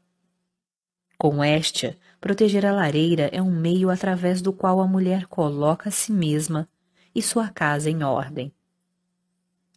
Com 1.20 1.44
Estia, 1.44 1.96
proteger 2.20 2.66
a 2.66 2.72
lareira 2.72 3.30
é 3.32 3.40
um 3.40 3.52
meio 3.52 3.92
através 3.92 4.42
do 4.42 4.52
qual 4.52 4.82
a 4.82 4.88
mulher 4.88 5.28
coloca 5.28 5.90
a 5.90 5.92
si 5.92 6.12
mesma 6.12 6.68
e 7.14 7.22
sua 7.22 7.50
casa 7.50 7.92
em 7.92 8.02
ordem. 8.02 8.52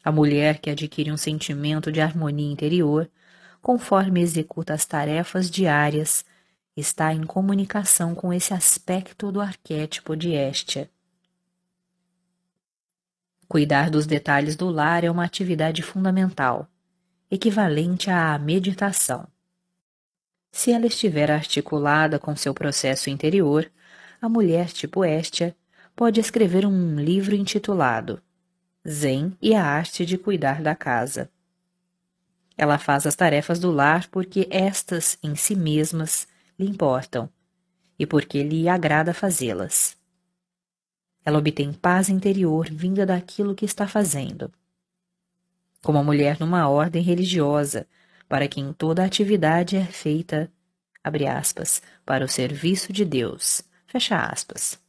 A 0.03 0.11
mulher 0.11 0.59
que 0.59 0.71
adquire 0.71 1.13
um 1.13 1.19
sentimento 1.19 1.93
de 1.93 2.01
harmonia 2.01 2.51
interior, 2.51 3.11
conforme 3.61 4.23
executa 4.23 4.73
as 4.73 4.87
tarefas 4.87 5.51
diárias, 5.51 6.25
está 6.75 7.13
em 7.13 7.25
comunicação 7.25 8.15
com 8.15 8.33
esse 8.33 8.55
aspecto 8.55 9.31
do 9.31 9.39
arquétipo 9.39 10.17
de 10.17 10.31
Estia. 10.31 10.89
Cuidar 13.53 13.91
dos 13.91 14.07
detalhes 14.07 14.57
do 14.57 14.71
lar 14.71 15.05
é 15.05 15.11
uma 15.11 15.27
atividade 15.27 15.83
fundamental, 15.83 16.67
equivalente 17.31 18.09
à 18.09 18.39
meditação. 18.39 19.29
Se 20.51 20.73
ela 20.73 20.87
estiver 20.87 21.31
articulada 21.31 22.19
com 22.19 22.35
seu 22.35 22.55
processo 22.55 23.11
interior, 23.11 23.71
a 24.23 24.27
mulher 24.27 24.69
tipo 24.69 25.05
Estia 25.05 25.55
pode 25.95 26.19
escrever 26.19 26.65
um 26.65 26.99
livro 26.99 27.35
intitulado 27.35 28.23
Zen 28.89 29.37
e 29.43 29.55
a 29.55 29.63
Arte 29.63 30.07
de 30.07 30.17
Cuidar 30.17 30.63
da 30.63 30.75
Casa. 30.75 31.29
Ela 32.57 32.79
faz 32.79 33.07
as 33.07 33.15
tarefas 33.15 33.59
do 33.59 33.71
lar 33.71 34.09
porque 34.11 34.49
estas, 34.51 35.19
em 35.23 35.35
si 35.35 35.55
mesmas, 35.55 36.27
lhe 36.59 36.67
importam 36.67 37.29
e 37.99 38.07
porque 38.07 38.43
lhe 38.43 38.67
agrada 38.67 39.13
fazê-las. 39.13 40.01
Ela 41.25 41.39
obtém 41.39 41.73
paz 41.73 42.09
interior 42.09 42.69
vinda 42.71 43.07
daquilo 43.07 43.55
que 43.55 43.65
está 43.65 43.87
fazendo. 43.87 44.53
Como 45.83 45.99
a 45.99 46.05
mulher 46.05 46.39
numa 46.39 46.69
ordem 46.69 47.03
religiosa, 47.03 47.87
para 48.29 48.49
quem 48.49 48.73
toda 48.73 49.05
atividade 49.05 49.77
é 49.77 49.85
feita, 49.85 50.51
abre 51.03 51.27
aspas, 51.27 51.83
para 52.05 52.25
o 52.25 52.29
serviço 52.29 52.93
de 52.93 53.05
Deus, 53.05 53.63
fecha 53.87 54.17
aspas. 54.17 54.81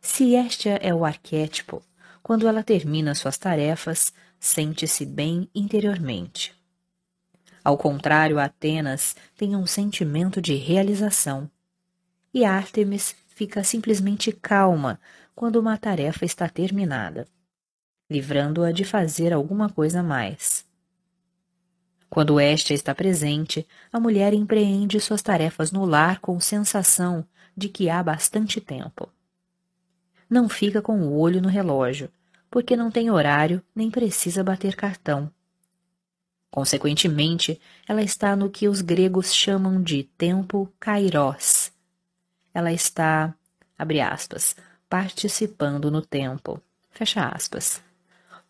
Se 0.00 0.34
este 0.34 0.68
é 0.68 0.94
o 0.94 1.04
arquétipo, 1.04 1.82
quando 2.22 2.48
ela 2.48 2.62
termina 2.62 3.14
suas 3.14 3.36
tarefas, 3.36 4.12
sente-se 4.38 5.04
bem 5.04 5.48
interiormente. 5.54 6.54
Ao 7.62 7.76
contrário, 7.76 8.38
Atenas 8.38 9.14
tem 9.36 9.54
um 9.54 9.66
sentimento 9.66 10.40
de 10.40 10.54
realização. 10.54 11.50
E 12.32 12.44
Ártemis 12.44 13.14
fica 13.40 13.64
simplesmente 13.64 14.30
calma 14.32 15.00
quando 15.34 15.56
uma 15.56 15.78
tarefa 15.78 16.26
está 16.26 16.46
terminada, 16.46 17.26
livrando-a 18.10 18.70
de 18.70 18.84
fazer 18.84 19.32
alguma 19.32 19.70
coisa 19.70 20.02
mais. 20.02 20.62
Quando 22.10 22.38
esta 22.38 22.74
está 22.74 22.94
presente, 22.94 23.66
a 23.90 23.98
mulher 23.98 24.34
empreende 24.34 25.00
suas 25.00 25.22
tarefas 25.22 25.72
no 25.72 25.86
lar 25.86 26.20
com 26.20 26.38
sensação 26.38 27.24
de 27.56 27.70
que 27.70 27.88
há 27.88 28.02
bastante 28.02 28.60
tempo. 28.60 29.08
Não 30.28 30.46
fica 30.46 30.82
com 30.82 31.00
o 31.00 31.18
olho 31.18 31.40
no 31.40 31.48
relógio, 31.48 32.10
porque 32.50 32.76
não 32.76 32.90
tem 32.90 33.10
horário 33.10 33.62
nem 33.74 33.90
precisa 33.90 34.44
bater 34.44 34.76
cartão 34.76 35.32
Consequentemente, 36.50 37.60
ela 37.86 38.02
está 38.02 38.34
no 38.34 38.50
que 38.50 38.66
os 38.66 38.80
gregos 38.80 39.32
chamam 39.32 39.80
de 39.80 40.02
tempo 40.02 40.70
kairos. 40.80 41.59
Ela 42.52 42.72
está, 42.72 43.34
abre 43.78 44.00
aspas, 44.00 44.56
participando 44.88 45.90
no 45.90 46.02
tempo, 46.02 46.60
fecha 46.90 47.28
aspas, 47.28 47.82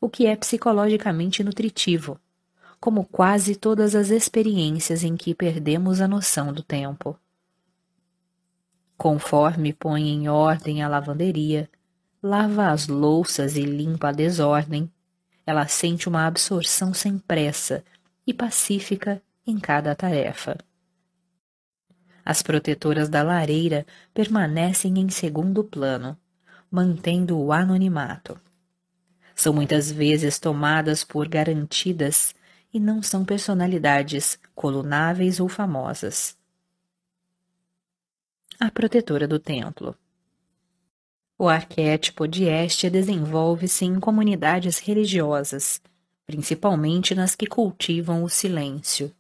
o 0.01 0.09
que 0.09 0.27
é 0.27 0.35
psicologicamente 0.35 1.45
nutritivo, 1.45 2.19
como 2.81 3.05
quase 3.05 3.55
todas 3.55 3.95
as 3.95 4.09
experiências 4.09 5.05
em 5.05 5.17
que 5.17 5.35
perdemos 5.35 6.01
a 6.01 6.09
noção 6.09 6.53
do 6.53 6.63
tempo. 6.63 7.19
Conforme 8.97 9.73
põe 9.73 10.09
em 10.09 10.29
ordem 10.29 10.83
a 10.83 10.89
lavanderia, 10.89 11.69
lava 12.23 12.71
as 12.71 12.89
louças 12.89 13.57
e 13.57 13.63
limpa 13.63 14.09
a 14.09 14.13
desordem, 14.13 14.91
ela 15.47 15.67
sente 15.67 16.09
uma 16.09 16.27
absorção 16.27 16.95
sem 16.95 17.19
pressa 17.19 17.85
e 18.27 18.33
pacífica 18.33 19.23
em 19.47 19.59
cada 19.59 19.95
tarefa. 19.95 20.57
As 22.31 22.43
protetoras 22.43 23.09
da 23.09 23.25
lareira 23.25 23.85
permanecem 24.15 25.01
em 25.01 25.09
segundo 25.09 25.65
plano, 25.65 26.17
mantendo 26.71 27.37
o 27.37 27.53
anonimato. 27.53 28.41
São 29.35 29.53
muitas 29.53 29.91
vezes 29.91 30.39
tomadas 30.39 31.03
por 31.03 31.27
garantidas 31.27 32.33
e 32.73 32.79
não 32.79 33.03
são 33.03 33.25
personalidades 33.25 34.39
colunáveis 34.55 35.41
ou 35.41 35.49
famosas. 35.49 36.39
A 38.61 38.71
protetora 38.71 39.27
do 39.27 39.41
templo. 39.41 39.97
O 41.37 41.49
arquétipo 41.49 42.29
de 42.29 42.45
Hestia 42.45 42.93
desenvolve-se 42.93 43.85
em 43.85 43.99
comunidades 43.99 44.79
religiosas, 44.79 45.83
principalmente 46.29 47.13
nas 47.13 47.35
que 47.35 47.49
cultivam 47.49 48.23
o 48.23 48.29
silêncio. 48.29 49.13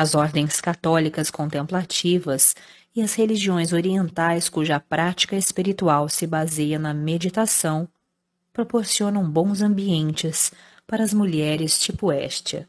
As 0.00 0.14
ordens 0.14 0.62
católicas 0.62 1.30
contemplativas 1.30 2.56
e 2.96 3.02
as 3.02 3.12
religiões 3.12 3.74
orientais 3.74 4.48
cuja 4.48 4.80
prática 4.80 5.36
espiritual 5.36 6.08
se 6.08 6.26
baseia 6.26 6.78
na 6.78 6.94
meditação 6.94 7.86
proporcionam 8.50 9.30
bons 9.30 9.60
ambientes 9.60 10.52
para 10.86 11.04
as 11.04 11.12
mulheres 11.12 11.78
tipo 11.78 12.10
Hestia. 12.10 12.66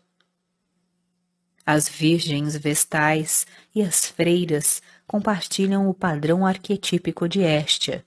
As 1.65 1.87
virgens 1.87 2.57
vestais 2.57 3.47
e 3.73 3.81
as 3.81 4.07
freiras 4.07 4.81
compartilham 5.07 5.87
o 5.87 5.93
padrão 5.93 6.45
arquetípico 6.45 7.29
de 7.29 7.39
Hestia 7.39 8.03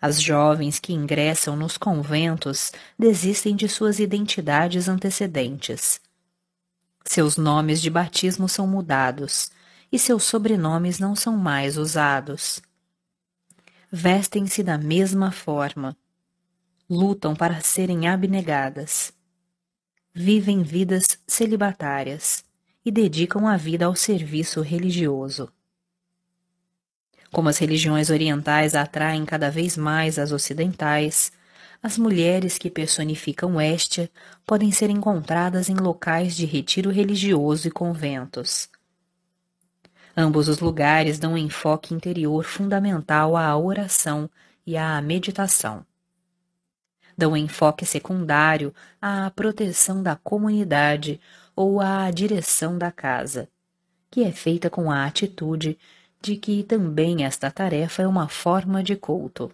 as 0.00 0.22
jovens 0.22 0.78
que 0.78 0.94
ingressam 0.94 1.56
nos 1.56 1.76
conventos 1.76 2.72
desistem 2.98 3.56
de 3.56 3.68
suas 3.68 3.98
identidades 3.98 4.88
antecedentes. 4.88 6.00
Seus 7.04 7.36
nomes 7.36 7.80
de 7.80 7.90
batismo 7.90 8.48
são 8.48 8.66
mudados 8.66 9.50
e 9.90 9.98
seus 9.98 10.24
sobrenomes 10.24 10.98
não 10.98 11.16
são 11.16 11.36
mais 11.36 11.76
usados. 11.76 12.60
Vestem-se 13.90 14.62
da 14.62 14.76
mesma 14.76 15.32
forma. 15.32 15.96
Lutam 16.88 17.34
para 17.34 17.60
serem 17.60 18.06
abnegadas. 18.06 19.12
Vivem 20.14 20.62
vidas 20.62 21.18
celibatárias 21.26 22.44
e 22.84 22.90
dedicam 22.90 23.46
a 23.46 23.56
vida 23.56 23.86
ao 23.86 23.94
serviço 23.94 24.60
religioso. 24.60 25.50
Como 27.30 27.48
as 27.48 27.58
religiões 27.58 28.10
orientais 28.10 28.74
atraem 28.74 29.24
cada 29.24 29.50
vez 29.50 29.76
mais 29.76 30.18
as 30.18 30.32
ocidentais, 30.32 31.30
as 31.82 31.96
mulheres 31.96 32.58
que 32.58 32.70
personificam 32.70 33.60
Hestia 33.60 34.10
podem 34.44 34.72
ser 34.72 34.90
encontradas 34.90 35.68
em 35.68 35.74
locais 35.74 36.36
de 36.36 36.44
retiro 36.44 36.90
religioso 36.90 37.68
e 37.68 37.70
conventos. 37.70 38.68
Ambos 40.16 40.48
os 40.48 40.58
lugares 40.58 41.18
dão 41.18 41.34
um 41.34 41.38
enfoque 41.38 41.94
interior 41.94 42.44
fundamental 42.44 43.36
à 43.36 43.56
oração 43.56 44.28
e 44.66 44.76
à 44.76 45.00
meditação. 45.00 45.86
Dão 47.16 47.32
um 47.32 47.36
enfoque 47.36 47.86
secundário 47.86 48.74
à 49.00 49.30
proteção 49.30 50.02
da 50.02 50.16
comunidade 50.16 51.20
ou 51.54 51.80
à 51.80 52.10
direção 52.10 52.76
da 52.76 52.90
casa, 52.90 53.48
que 54.10 54.24
é 54.24 54.32
feita 54.32 54.68
com 54.68 54.90
a 54.90 55.04
atitude 55.04 55.78
de 56.20 56.36
que 56.36 56.64
também 56.64 57.24
esta 57.24 57.50
tarefa 57.50 58.02
é 58.02 58.06
uma 58.06 58.28
forma 58.28 58.82
de 58.82 58.96
culto. 58.96 59.52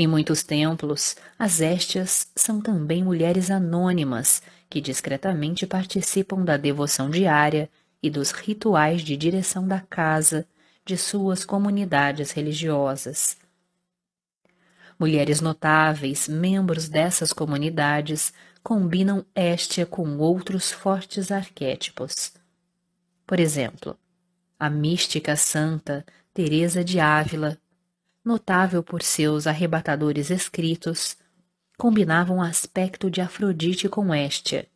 Em 0.00 0.06
muitos 0.06 0.44
templos, 0.44 1.16
as 1.36 1.60
éstias 1.60 2.28
são 2.36 2.60
também 2.60 3.02
mulheres 3.02 3.50
anônimas 3.50 4.40
que 4.70 4.80
discretamente 4.80 5.66
participam 5.66 6.44
da 6.44 6.56
devoção 6.56 7.10
diária 7.10 7.68
e 8.00 8.08
dos 8.08 8.30
rituais 8.30 9.02
de 9.02 9.16
direção 9.16 9.66
da 9.66 9.80
casa 9.80 10.46
de 10.86 10.96
suas 10.96 11.44
comunidades 11.44 12.30
religiosas. 12.30 13.36
Mulheres 14.96 15.40
notáveis, 15.40 16.28
membros 16.28 16.88
dessas 16.88 17.32
comunidades, 17.32 18.32
combinam 18.62 19.26
éstia 19.34 19.84
com 19.84 20.16
outros 20.18 20.70
fortes 20.70 21.32
arquétipos. 21.32 22.34
Por 23.26 23.40
exemplo, 23.40 23.98
a 24.60 24.70
mística 24.70 25.34
santa 25.34 26.06
Teresa 26.32 26.84
de 26.84 27.00
Ávila, 27.00 27.58
notável 28.28 28.82
por 28.82 29.02
seus 29.02 29.46
arrebatadores 29.46 30.30
escritos, 30.30 31.16
combinava 31.78 32.30
um 32.32 32.42
aspecto 32.42 33.10
de 33.10 33.22
Afrodite 33.22 33.88
com 33.88 34.14
Hestia. 34.14 34.66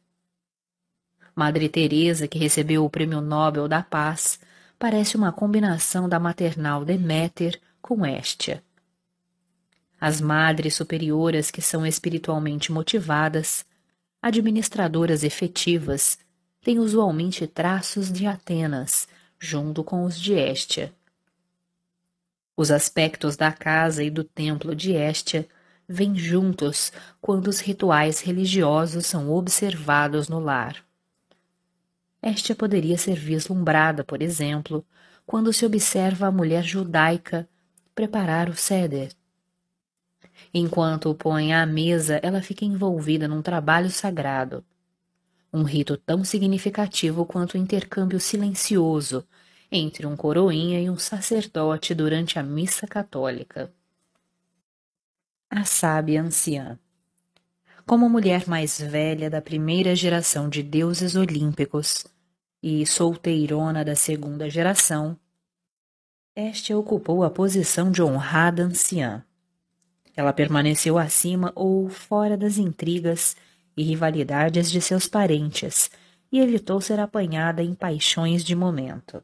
Madre 1.36 1.68
Teresa, 1.68 2.26
que 2.26 2.38
recebeu 2.38 2.82
o 2.82 2.88
Prêmio 2.88 3.20
Nobel 3.20 3.68
da 3.68 3.82
Paz, 3.82 4.40
parece 4.78 5.16
uma 5.16 5.30
combinação 5.30 6.08
da 6.08 6.18
maternal 6.18 6.82
Deméter 6.82 7.60
com 7.82 8.06
Hestia. 8.06 8.62
As 10.00 10.18
madres 10.20 10.74
superioras 10.74 11.50
que 11.50 11.60
são 11.60 11.86
espiritualmente 11.86 12.72
motivadas, 12.72 13.66
administradoras 14.20 15.22
efetivas, 15.22 16.18
têm 16.62 16.78
usualmente 16.78 17.46
traços 17.46 18.10
de 18.10 18.26
Atenas, 18.26 19.06
junto 19.38 19.84
com 19.84 20.04
os 20.04 20.18
de 20.18 20.32
Hestia. 20.32 20.92
Os 22.56 22.70
aspectos 22.70 23.36
da 23.36 23.50
casa 23.50 24.04
e 24.04 24.10
do 24.10 24.22
templo 24.22 24.74
de 24.74 24.92
Hestia 24.92 25.48
vêm 25.88 26.14
juntos 26.14 26.92
quando 27.20 27.48
os 27.48 27.60
rituais 27.60 28.20
religiosos 28.20 29.06
são 29.06 29.30
observados 29.30 30.28
no 30.28 30.38
lar. 30.38 30.84
Hestia 32.22 32.54
poderia 32.54 32.96
ser 32.98 33.16
vislumbrada, 33.16 34.04
por 34.04 34.22
exemplo, 34.22 34.84
quando 35.26 35.52
se 35.52 35.64
observa 35.64 36.26
a 36.26 36.32
mulher 36.32 36.62
judaica 36.62 37.48
preparar 37.94 38.48
o 38.48 38.54
seder. 38.54 39.12
Enquanto 40.52 41.10
o 41.10 41.14
põe 41.14 41.52
à 41.52 41.64
mesa, 41.66 42.20
ela 42.22 42.42
fica 42.42 42.64
envolvida 42.64 43.26
num 43.26 43.42
trabalho 43.42 43.90
sagrado, 43.90 44.64
um 45.52 45.62
rito 45.62 45.96
tão 45.96 46.24
significativo 46.24 47.26
quanto 47.26 47.54
o 47.54 47.58
intercâmbio 47.58 48.18
silencioso 48.18 49.26
entre 49.74 50.06
um 50.06 50.14
coroinha 50.14 50.78
e 50.78 50.90
um 50.90 50.98
sacerdote 50.98 51.94
durante 51.94 52.38
a 52.38 52.42
missa 52.42 52.86
católica. 52.86 53.72
A 55.48 55.64
sábia 55.64 56.22
anciã. 56.22 56.78
Como 57.86 58.08
mulher 58.08 58.46
mais 58.46 58.78
velha 58.78 59.30
da 59.30 59.40
primeira 59.40 59.96
geração 59.96 60.48
de 60.48 60.62
deuses 60.62 61.16
olímpicos 61.16 62.06
e 62.62 62.86
solteirona 62.86 63.82
da 63.82 63.96
segunda 63.96 64.48
geração, 64.50 65.18
este 66.36 66.74
ocupou 66.74 67.24
a 67.24 67.30
posição 67.30 67.90
de 67.90 68.02
honrada 68.02 68.62
anciã. 68.62 69.24
Ela 70.14 70.34
permaneceu 70.34 70.98
acima 70.98 71.50
ou 71.54 71.88
fora 71.88 72.36
das 72.36 72.58
intrigas 72.58 73.34
e 73.74 73.82
rivalidades 73.82 74.70
de 74.70 74.82
seus 74.82 75.08
parentes 75.08 75.90
e 76.30 76.40
evitou 76.40 76.78
ser 76.80 77.00
apanhada 77.00 77.62
em 77.62 77.74
paixões 77.74 78.44
de 78.44 78.54
momento. 78.54 79.22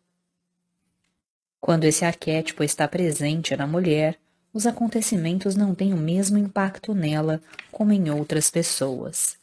Quando 1.61 1.85
esse 1.85 2.05
arquétipo 2.05 2.63
está 2.63 2.87
presente 2.87 3.57
na 3.57 3.67
mulher, 3.67 4.19
os 4.53 4.67
acontecimentos 4.67 5.57
não 5.57 5.75
têm 5.75 5.93
o 5.93 5.97
mesmo 5.97 6.39
impacto 6.39 6.95
nela 6.95 7.41
como 7.71 7.93
em 7.93 8.11
outras 8.11 8.51
pessoas. 8.51 9.37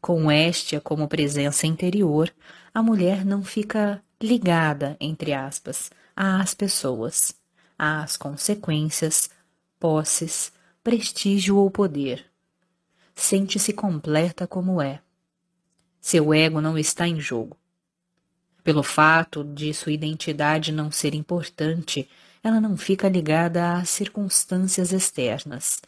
Com 0.00 0.30
Estia 0.30 0.80
como 0.80 1.08
presença 1.08 1.66
interior, 1.66 2.32
a 2.72 2.82
mulher 2.82 3.24
não 3.24 3.42
fica 3.42 4.02
ligada, 4.22 4.96
entre 5.00 5.32
aspas, 5.32 5.90
às 6.14 6.54
pessoas, 6.54 7.34
às 7.78 8.16
consequências, 8.16 9.28
posses, 9.78 10.52
prestígio 10.82 11.56
ou 11.56 11.70
poder 11.70 12.24
sente-se 13.16 13.72
completa 13.72 14.46
como 14.46 14.80
é. 14.80 15.00
Seu 16.00 16.32
ego 16.32 16.60
não 16.60 16.78
está 16.78 17.08
em 17.08 17.18
jogo. 17.18 17.56
Pelo 18.66 18.82
fato 18.82 19.44
de 19.44 19.72
sua 19.72 19.92
identidade 19.92 20.72
não 20.72 20.90
ser 20.90 21.14
importante, 21.14 22.08
ela 22.42 22.60
não 22.60 22.76
fica 22.76 23.08
ligada 23.08 23.74
às 23.74 23.88
circunstâncias 23.90 24.90
externas. 24.92 25.80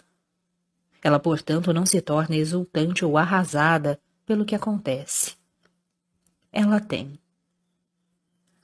Ela, 1.03 1.19
portanto, 1.19 1.73
não 1.73 1.85
se 1.85 2.01
torna 2.01 2.37
exultante 2.37 3.05
ou 3.05 3.19
arrasada 3.19 4.01
pelo 4.25 4.45
que 4.45 4.55
acontece. 4.55 5.35
Ela 6.53 6.79
tem. 6.79 7.19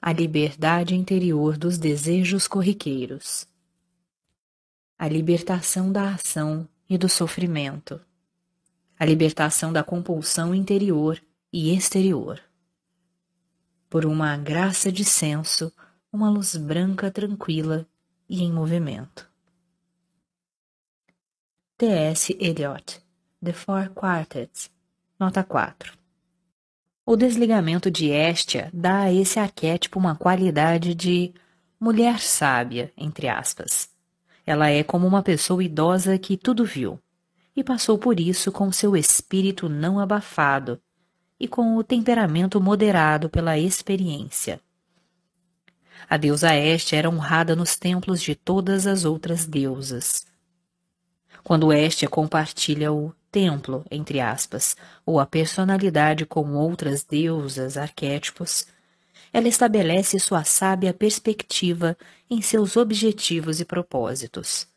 a 0.01 0.13
liberdade 0.13 0.95
interior 0.95 1.57
dos 1.57 1.77
desejos 1.79 2.47
corriqueiros, 2.47 3.49
a 4.99 5.09
libertação 5.09 5.91
da 5.91 6.15
ação 6.15 6.69
e 6.89 6.97
do 6.99 7.09
sofrimento, 7.09 8.01
a 8.99 9.05
libertação 9.05 9.73
da 9.73 9.83
compulsão 9.83 10.55
interior 10.55 11.21
e 11.53 11.75
exterior. 11.75 12.41
Por 13.89 14.05
uma 14.05 14.37
graça 14.37 14.91
de 14.91 15.05
senso, 15.05 15.73
uma 16.13 16.31
luz 16.31 16.57
branca 16.57 17.11
tranquila 17.11 17.87
e 18.29 18.43
em 18.43 18.53
movimento. 18.53 19.29
T.S. 21.77 22.37
Eliot, 22.41 23.01
The 23.43 23.53
Four 23.53 23.91
Quartets, 23.91 24.71
nota 25.19 25.43
4. 25.43 25.93
O 27.07 27.17
desligamento 27.17 27.91
de 27.91 28.11
Estia 28.11 28.71
dá 28.73 29.03
a 29.03 29.13
esse 29.13 29.39
arquétipo 29.39 29.99
uma 29.99 30.17
qualidade 30.17 30.95
de 30.95 31.35
mulher 31.79 32.19
sábia, 32.21 32.93
entre 32.97 33.29
aspas. 33.29 33.91
Ela 34.47 34.71
é 34.71 34.83
como 34.83 35.07
uma 35.07 35.23
pessoa 35.23 35.63
idosa 35.63 36.19
que 36.19 36.37
tudo 36.37 36.65
viu 36.65 36.99
e 37.57 37.63
passou 37.63 37.99
por 37.99 38.19
isso 38.19 38.51
com 38.51 38.73
seu 38.73 38.97
espírito 38.97 39.69
não 39.69 39.99
abafado 39.99 40.81
e 41.39 41.49
com 41.49 41.77
o 41.77 41.85
temperamento 41.85 42.61
moderado 42.61 43.29
pela 43.29 43.59
experiência. 43.59 44.61
A 46.09 46.17
deusa 46.17 46.55
Estia 46.55 46.99
era 46.99 47.11
honrada 47.11 47.57
nos 47.57 47.77
templos 47.77 48.21
de 48.21 48.35
todas 48.35 48.87
as 48.87 49.05
outras 49.05 49.47
deusas. 49.47 50.27
Quando 51.43 51.73
Estia 51.73 52.09
compartilha 52.09 52.93
o 52.93 53.15
templo, 53.31 53.85
entre 53.91 54.21
aspas, 54.21 54.77
ou 55.05 55.19
a 55.19 55.27
personalidade 55.27 56.25
com 56.25 56.55
outras 56.55 57.03
deusas, 57.05 57.77
arquétipos, 57.77 58.67
ela 59.33 59.49
estabelece 59.49 60.21
sua 60.21 60.45
sábia 60.45 60.95
perspectiva 60.95 61.97
em 62.31 62.41
seus 62.41 62.77
objetivos 62.77 63.59
e 63.59 63.65
propósitos. 63.65 64.69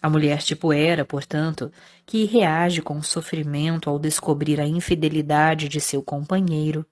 A 0.00 0.08
mulher 0.08 0.42
tipo 0.42 0.72
era, 0.72 1.04
portanto, 1.04 1.72
que 2.06 2.24
reage 2.24 2.80
com 2.80 3.02
sofrimento 3.02 3.90
ao 3.90 3.98
descobrir 3.98 4.60
a 4.60 4.66
infidelidade 4.66 5.68
de 5.68 5.80
seu 5.80 6.02
companheiro, 6.02 6.86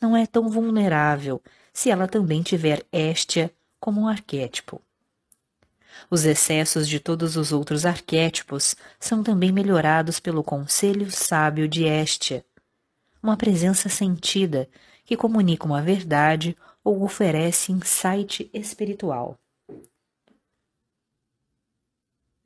não 0.00 0.16
é 0.16 0.26
tão 0.26 0.48
vulnerável 0.48 1.42
se 1.72 1.90
ela 1.90 2.06
também 2.06 2.42
tiver 2.42 2.84
Éstia 2.92 3.50
como 3.80 4.02
um 4.02 4.08
arquétipo. 4.08 4.80
Os 6.10 6.24
excessos 6.24 6.88
de 6.88 7.00
todos 7.00 7.36
os 7.36 7.52
outros 7.52 7.86
arquétipos 7.86 8.76
são 9.00 9.22
também 9.22 9.50
melhorados 9.50 10.20
pelo 10.20 10.44
conselho 10.44 11.10
sábio 11.10 11.66
de 11.66 11.84
Éstia, 11.84 12.44
uma 13.22 13.36
presença 13.36 13.88
sentida 13.88 14.68
que 15.04 15.16
comunica 15.16 15.64
uma 15.64 15.80
verdade 15.80 16.56
ou 16.82 17.02
oferece 17.02 17.72
insight 17.72 18.50
espiritual. 18.52 19.38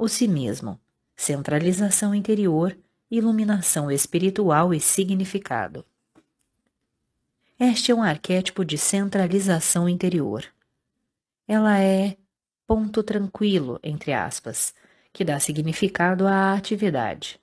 O 0.01 0.07
si 0.07 0.29
mesmo, 0.29 0.79
centralização 1.17 2.15
interior, 2.15 2.79
iluminação 3.11 3.91
espiritual 3.91 4.73
e 4.73 4.79
significado. 4.79 5.85
Este 7.59 7.91
é 7.91 7.95
um 7.97 8.03
arquétipo 8.05 8.65
de 8.65 8.79
centralização 8.79 9.89
interior. 9.89 10.45
Ela 11.49 11.81
é 11.81 12.17
ponto 12.65 13.03
tranquilo, 13.03 13.81
entre 13.83 14.13
aspas, 14.13 14.73
que 15.13 15.25
dá 15.25 15.41
significado 15.41 16.29
à 16.29 16.53
atividade. 16.53 17.41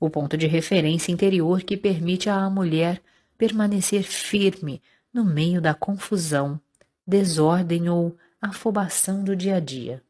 O 0.00 0.10
ponto 0.10 0.36
de 0.36 0.48
referência 0.48 1.12
interior 1.12 1.62
que 1.62 1.76
permite 1.76 2.28
à 2.28 2.50
mulher 2.50 3.00
permanecer 3.38 4.02
firme 4.02 4.82
no 5.14 5.24
meio 5.24 5.60
da 5.60 5.74
confusão, 5.74 6.60
desordem 7.06 7.88
ou 7.88 8.16
afobação 8.40 9.22
do 9.22 9.36
dia 9.36 9.56
a 9.56 9.60
dia. 9.60 10.02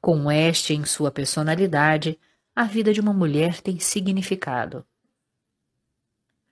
Com 0.00 0.30
este 0.30 0.74
em 0.74 0.84
sua 0.84 1.10
personalidade, 1.10 2.18
a 2.54 2.64
vida 2.64 2.92
de 2.92 3.00
uma 3.00 3.12
mulher 3.12 3.60
tem 3.60 3.78
significado. 3.78 4.84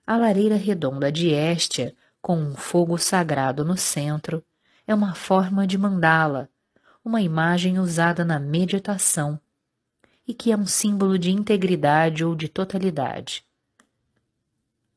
A 0.05 0.15
lareira 0.17 0.55
redonda 0.55 1.11
de 1.11 1.29
Estia, 1.29 1.95
com 2.21 2.37
um 2.37 2.55
fogo 2.55 2.97
sagrado 2.97 3.63
no 3.65 3.77
centro, 3.77 4.43
é 4.85 4.95
uma 4.95 5.13
forma 5.13 5.67
de 5.67 5.77
mandala, 5.77 6.49
uma 7.03 7.21
imagem 7.21 7.79
usada 7.79 8.23
na 8.23 8.39
meditação 8.39 9.39
e 10.27 10.33
que 10.33 10.51
é 10.51 10.57
um 10.57 10.65
símbolo 10.65 11.17
de 11.17 11.31
integridade 11.31 12.23
ou 12.23 12.35
de 12.35 12.49
totalidade. 12.49 13.45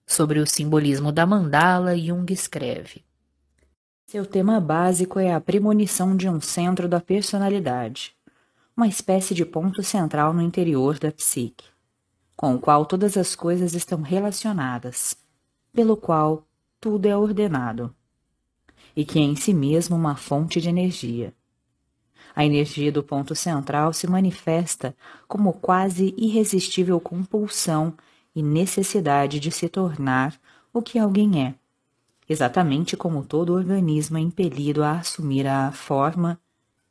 Sobre 0.04 0.40
o 0.40 0.46
simbolismo 0.46 1.12
da 1.12 1.24
mandala, 1.24 1.96
Jung 1.96 2.32
escreve: 2.32 3.04
Seu 4.06 4.26
tema 4.26 4.60
básico 4.60 5.20
é 5.20 5.32
a 5.32 5.40
premonição 5.40 6.16
de 6.16 6.28
um 6.28 6.40
centro 6.40 6.88
da 6.88 7.00
personalidade, 7.00 8.16
uma 8.80 8.88
espécie 8.88 9.34
de 9.34 9.44
ponto 9.44 9.82
central 9.82 10.32
no 10.32 10.40
interior 10.40 10.98
da 10.98 11.12
psique, 11.12 11.66
com 12.34 12.54
o 12.54 12.58
qual 12.58 12.86
todas 12.86 13.14
as 13.14 13.34
coisas 13.34 13.74
estão 13.74 14.00
relacionadas, 14.00 15.14
pelo 15.70 15.98
qual 15.98 16.46
tudo 16.80 17.04
é 17.04 17.14
ordenado 17.14 17.94
e 18.96 19.04
que 19.04 19.18
é 19.18 19.22
em 19.22 19.36
si 19.36 19.52
mesmo 19.52 19.94
uma 19.94 20.16
fonte 20.16 20.62
de 20.62 20.70
energia. 20.70 21.34
A 22.34 22.42
energia 22.42 22.90
do 22.90 23.02
ponto 23.02 23.34
central 23.34 23.92
se 23.92 24.06
manifesta 24.06 24.96
como 25.28 25.52
quase 25.52 26.14
irresistível 26.16 26.98
compulsão 26.98 27.92
e 28.34 28.42
necessidade 28.42 29.38
de 29.38 29.50
se 29.50 29.68
tornar 29.68 30.40
o 30.72 30.80
que 30.80 30.98
alguém 30.98 31.44
é, 31.44 31.54
exatamente 32.26 32.96
como 32.96 33.26
todo 33.26 33.52
organismo 33.52 34.16
é 34.16 34.22
impelido 34.22 34.82
a 34.82 34.92
assumir 34.92 35.46
a 35.46 35.70
forma 35.70 36.40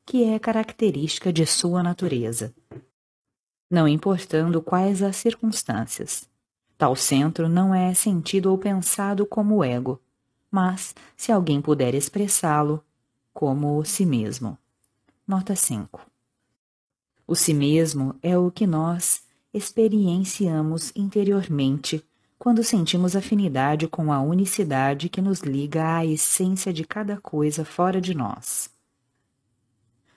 que 0.09 0.23
é 0.23 0.39
característica 0.39 1.31
de 1.31 1.45
sua 1.45 1.83
natureza. 1.83 2.51
Não 3.69 3.87
importando 3.87 4.59
quais 4.59 5.03
as 5.03 5.15
circunstâncias, 5.15 6.27
tal 6.75 6.95
centro 6.95 7.47
não 7.47 7.75
é 7.75 7.93
sentido 7.93 8.49
ou 8.49 8.57
pensado 8.57 9.23
como 9.23 9.57
o 9.57 9.63
ego, 9.63 10.01
mas 10.49 10.95
se 11.15 11.31
alguém 11.31 11.61
puder 11.61 11.93
expressá-lo 11.93 12.83
como 13.31 13.85
si 13.85 14.03
mesmo. 14.03 14.57
Nota 15.27 15.55
5. 15.55 16.01
O 17.27 17.35
si 17.35 17.53
mesmo 17.53 18.15
é 18.23 18.35
o 18.35 18.49
que 18.49 18.65
nós 18.65 19.21
experienciamos 19.53 20.91
interiormente 20.95 22.03
quando 22.39 22.63
sentimos 22.63 23.15
afinidade 23.15 23.87
com 23.87 24.11
a 24.11 24.19
unicidade 24.19 25.07
que 25.07 25.21
nos 25.21 25.41
liga 25.41 25.97
à 25.97 26.03
essência 26.03 26.73
de 26.73 26.83
cada 26.83 27.17
coisa 27.17 27.63
fora 27.63 28.01
de 28.01 28.15
nós. 28.15 28.78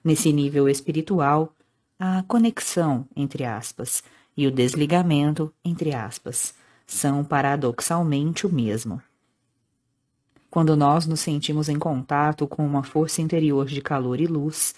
Nesse 0.05 0.33
nível 0.33 0.69
espiritual, 0.69 1.55
a 1.99 2.25
conexão, 2.25 3.07
entre 3.15 3.45
aspas, 3.45 4.03
e 4.37 4.47
o 4.47 4.51
desligamento, 4.51 5.53
entre 5.65 5.95
aspas, 5.95 6.55
são 6.87 7.23
paradoxalmente 7.23 8.47
o 8.47 8.53
mesmo. 8.53 9.01
Quando 10.51 10.77
nós 10.77 11.07
nos 11.07 11.21
sentimos 11.21 11.69
em 11.69 11.79
contato 11.79 12.47
com 12.47 12.67
uma 12.67 12.83
força 12.83 13.23
interior 13.23 13.67
de 13.67 13.81
calor 13.81 14.21
e 14.21 14.27
luz, 14.27 14.75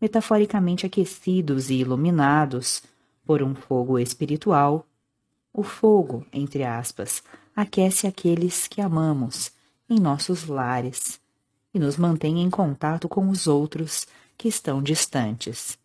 metaforicamente 0.00 0.86
aquecidos 0.86 1.70
e 1.70 1.74
iluminados 1.74 2.82
por 3.24 3.42
um 3.42 3.54
fogo 3.54 3.98
espiritual, 3.98 4.86
o 5.52 5.62
fogo, 5.62 6.26
entre 6.32 6.64
aspas, 6.64 7.22
aquece 7.54 8.06
aqueles 8.06 8.66
que 8.66 8.80
amamos 8.80 9.52
em 9.88 10.00
nossos 10.00 10.46
lares 10.46 11.20
e 11.74 11.78
nos 11.78 11.96
mantém 11.96 12.40
em 12.40 12.50
contato 12.50 13.08
com 13.08 13.28
os 13.28 13.46
outros 13.46 14.06
que 14.42 14.48
estão 14.48 14.82
distantes. 14.82 15.78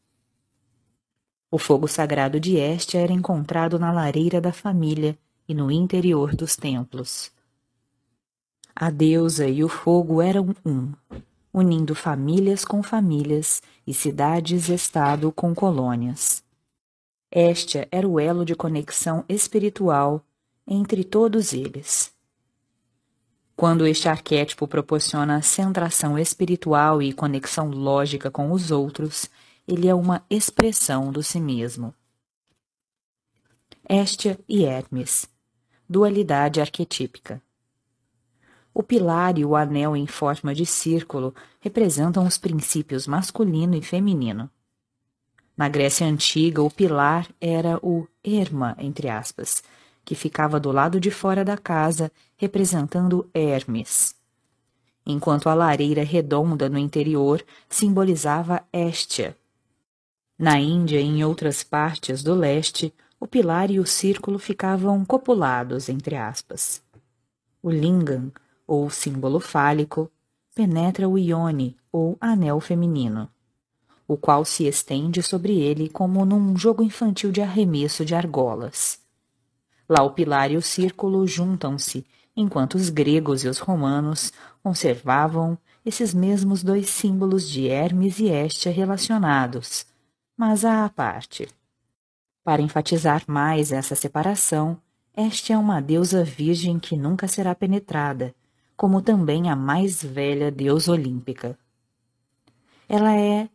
O 1.52 1.60
fogo 1.60 1.88
sagrado 1.88 2.40
de 2.40 2.56
Este 2.56 2.98
era 2.98 3.14
encontrado 3.14 3.78
na 3.78 3.92
lareira 3.92 4.42
da 4.42 4.52
família 4.52 5.16
e 5.48 5.54
no 5.54 5.72
interior 5.72 6.36
dos 6.36 6.56
templos. 6.56 7.32
A 8.76 8.90
deusa 8.90 9.48
e 9.48 9.64
o 9.64 9.70
fogo 9.70 10.24
eram 10.24 10.56
um, 10.66 10.92
unindo 11.54 11.94
famílias 11.94 12.66
com 12.66 12.82
famílias 12.82 13.62
e 13.86 13.94
cidades-estado 13.94 15.32
com 15.32 15.54
colônias. 15.54 16.44
Este 17.30 17.88
era 17.92 18.08
o 18.08 18.20
elo 18.20 18.44
de 18.44 18.56
conexão 18.56 19.24
espiritual 19.30 20.26
entre 20.66 21.04
todos 21.04 21.54
eles. 21.54 22.12
Quando 23.58 23.86
este 23.86 24.08
arquétipo 24.08 24.66
proporciona 24.66 25.42
centração 25.42 26.18
espiritual 26.18 27.02
e 27.02 27.12
conexão 27.12 27.70
lógica 27.70 28.32
com 28.32 28.54
os 28.54 28.72
outros, 28.72 29.30
ele 29.68 29.90
é 29.90 29.94
uma 29.94 30.24
expressão 30.30 31.12
do 31.12 31.22
si 31.22 31.42
mesmo. 31.42 31.94
Estia 33.90 34.40
e 34.48 34.64
Hermes 34.64 35.28
Dualidade 35.90 36.62
arquetípica 36.62 37.42
o 38.78 38.84
pilar 38.84 39.40
e 39.40 39.44
o 39.44 39.56
anel 39.56 39.98
em 39.98 40.06
forma 40.06 40.54
de 40.54 40.64
círculo 40.64 41.34
representam 41.60 42.24
os 42.28 42.38
princípios 42.38 43.08
masculino 43.08 43.76
e 43.76 43.82
feminino. 43.82 44.52
Na 45.58 45.68
Grécia 45.68 46.06
Antiga, 46.06 46.62
o 46.62 46.70
pilar 46.70 47.28
era 47.42 47.80
o 47.82 48.08
erma, 48.24 48.76
entre 48.78 49.10
aspas, 49.10 49.64
que 50.08 50.16
ficava 50.16 50.58
do 50.58 50.72
lado 50.72 51.02
de 51.02 51.12
fora 51.12 51.44
da 51.44 51.58
casa, 51.58 52.10
representando 52.38 53.30
Hermes, 53.34 54.16
enquanto 55.06 55.50
a 55.50 55.54
lareira 55.54 56.02
redonda 56.02 56.70
no 56.70 56.78
interior 56.78 57.44
simbolizava 57.68 58.64
Héstia. 58.72 59.36
Na 60.40 60.58
Índia 60.58 61.02
e 61.02 61.04
em 61.04 61.26
outras 61.26 61.62
partes 61.62 62.24
do 62.24 62.34
leste, 62.34 62.94
o 63.20 63.28
pilar 63.28 63.70
e 63.70 63.82
o 63.82 63.86
círculo 63.86 64.40
ficavam 64.40 65.04
copulados, 65.04 65.90
entre 65.90 66.16
aspas. 66.16 66.82
O 67.62 67.70
lingam, 67.70 68.32
ou 68.66 68.90
símbolo 68.90 69.42
fálico, 69.42 70.10
penetra 70.56 71.10
o 71.10 71.18
ione, 71.18 71.76
ou 71.92 72.16
anel 72.22 72.62
feminino, 72.62 73.30
o 74.08 74.16
qual 74.16 74.46
se 74.46 74.68
estende 74.68 75.22
sobre 75.22 75.60
ele 75.60 75.90
como 75.90 76.24
num 76.24 76.56
jogo 76.56 76.82
infantil 76.82 77.30
de 77.30 77.42
arremesso 77.42 78.06
de 78.06 78.16
argolas. 78.16 79.06
Lá 79.90 80.04
o 80.04 80.12
pilar 80.12 80.52
e 80.52 80.58
o 80.58 80.62
círculo 80.62 81.26
juntam-se, 81.26 82.06
enquanto 82.36 82.76
os 82.76 82.90
gregos 82.90 83.44
e 83.44 83.48
os 83.48 83.60
romanos 83.60 84.34
conservavam 84.62 85.58
esses 85.86 86.14
mesmos 86.14 86.62
dois 86.62 86.90
símbolos 86.90 87.50
de 87.50 87.68
Hermes 87.68 88.20
e 88.20 88.28
Hestia 88.28 88.72
relacionados, 88.72 89.86
mas 90.36 90.66
à 90.66 90.88
parte. 90.90 91.48
Para 92.44 92.62
enfatizar 92.62 93.24
mais 93.28 93.72
essa 93.72 93.96
separação, 93.96 94.78
Hestia 95.16 95.56
é 95.56 95.60
uma 95.60 95.82
deusa 95.82 96.24
virgem 96.24 96.78
que 96.78 96.96
nunca 96.96 97.28
será 97.28 97.56
penetrada, 97.56 98.36
como 98.76 99.02
também 99.02 99.50
a 99.50 99.56
mais 99.56 100.04
velha 100.04 100.52
deusa 100.52 100.92
olímpica. 100.92 101.58
Ela 102.88 103.18
é 103.18 103.50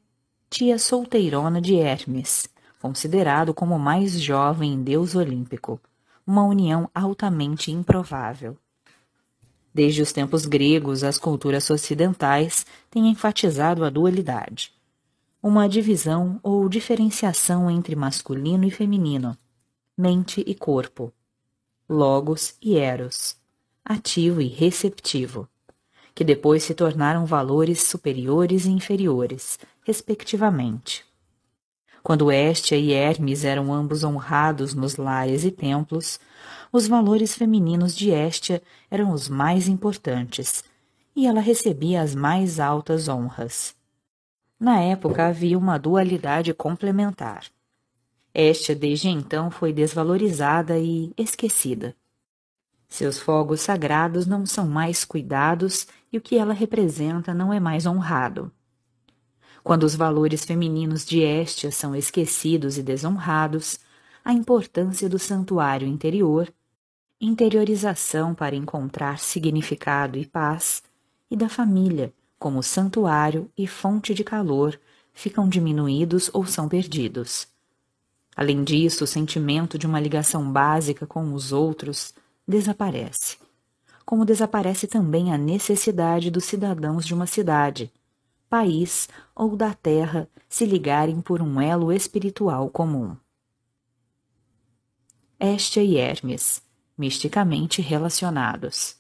tia 0.51 0.79
solteirona 0.79 1.61
de 1.61 1.77
Hermes, 1.77 2.49
considerado 2.81 3.55
como 3.55 3.77
o 3.77 3.79
mais 3.79 4.21
jovem 4.21 4.83
deus 4.83 5.15
olímpico, 5.15 5.81
uma 6.27 6.45
união 6.45 6.91
altamente 6.95 7.71
improvável. 7.71 8.57
Desde 9.75 10.03
os 10.03 10.13
tempos 10.13 10.45
gregos, 10.45 11.03
as 11.03 11.19
culturas 11.19 11.69
ocidentais 11.71 12.67
têm 12.91 13.09
enfatizado 13.09 13.85
a 13.85 13.91
dualidade, 13.91 14.73
uma 15.43 15.69
divisão 15.69 16.39
ou 16.43 16.69
diferenciação 16.69 17.71
entre 17.71 17.97
masculino 17.97 18.65
e 18.65 18.71
feminino, 18.71 19.37
mente 19.97 20.45
e 20.47 20.55
corpo, 20.55 21.13
logos 21.89 22.55
e 22.61 22.77
eros, 22.77 23.37
ativo 23.85 24.41
e 24.41 24.47
receptivo, 24.47 25.49
que 26.15 26.23
depois 26.23 26.63
se 26.63 26.75
tornaram 26.75 27.25
valores 27.25 27.83
superiores 27.83 28.67
e 28.67 28.71
inferiores, 28.71 29.59
respectivamente. 29.85 31.05
Quando 32.03 32.33
Hestia 32.33 32.77
e 32.77 32.93
Hermes 32.93 33.45
eram 33.45 33.73
ambos 33.73 34.03
honrados 34.03 34.75
nos 34.75 34.97
lares 34.97 35.45
e 35.45 35.53
templos, 35.53 36.19
os 36.73 36.89
valores 36.89 37.35
femininos 37.35 37.95
de 37.95 38.11
Hestia 38.11 38.61
eram 38.91 39.13
os 39.13 39.29
mais 39.29 39.69
importantes, 39.69 40.65
e 41.15 41.27
ela 41.27 41.41
recebia 41.41 42.03
as 42.03 42.15
mais 42.15 42.59
altas 42.59 43.09
honras. 43.09 43.77
Na 44.59 44.81
época 44.81 45.27
havia 45.27 45.57
uma 45.57 45.79
dualidade 45.79 46.53
complementar. 46.53 47.45
Hestia 48.35 48.75
desde 48.75 49.09
então 49.09 49.51
foi 49.51 49.73
desvalorizada 49.73 50.79
e 50.79 51.13
esquecida. 51.17 51.95
Seus 52.89 53.19
fogos 53.19 53.61
sagrados 53.61 54.27
não 54.27 54.45
são 54.45 54.67
mais 54.67 55.05
cuidados 55.05 55.87
e 56.13 56.19
o 56.19 56.21
que 56.21 56.37
ela 56.37 56.53
representa 56.53 57.33
não 57.33 57.53
é 57.53 57.61
mais 57.61 57.87
honrado. 57.87 58.51
Quando 59.63 59.85
os 59.85 59.95
valores 59.95 60.45
femininos 60.45 61.05
de 61.05 61.21
Hestia 61.21 61.71
são 61.71 61.95
esquecidos 61.95 62.79
e 62.79 62.83
desonrados, 62.83 63.79
a 64.25 64.33
importância 64.33 65.09
do 65.09 65.19
santuário 65.19 65.87
interior 65.87 66.53
interiorização 67.23 68.35
para 68.35 68.57
encontrar 68.57 69.21
significado 69.21 70.19
e 70.19 70.27
paz, 70.27 70.83
e 71.31 71.37
da 71.37 71.49
família, 71.49 72.13
como 72.37 72.65
santuário 72.65 73.49
e 73.57 73.65
fonte 73.65 74.13
de 74.13 74.25
calor, 74.25 74.79
ficam 75.15 75.49
diminuídos 75.49 76.29
ou 76.33 76.45
são 76.45 76.69
perdidos. 76.69 77.47
Além 78.35 78.65
disso, 78.65 79.05
o 79.05 79.07
sentimento 79.07 79.79
de 79.79 79.87
uma 79.87 80.01
ligação 80.01 80.51
básica 80.51 81.07
com 81.07 81.33
os 81.33 81.53
outros 81.53 82.13
desaparece, 82.47 83.37
como 84.05 84.25
desaparece 84.25 84.89
também 84.89 85.33
a 85.33 85.39
necessidade 85.39 86.29
dos 86.29 86.45
cidadãos 86.45 87.07
de 87.07 87.15
uma 87.15 87.27
cidade, 87.27 87.93
país 88.53 89.09
ou 89.35 89.57
da 89.57 89.73
terra 89.73 90.29
se 90.47 90.67
ligarem 90.67 91.23
por 91.23 91.41
um 91.41 91.59
elo 91.59 91.91
espiritual 91.91 92.69
comum. 92.69 93.17
Hestia 95.41 95.83
e 95.83 95.97
Hermes 95.97 96.63
misticamente 96.99 97.81
relacionados. 97.81 98.99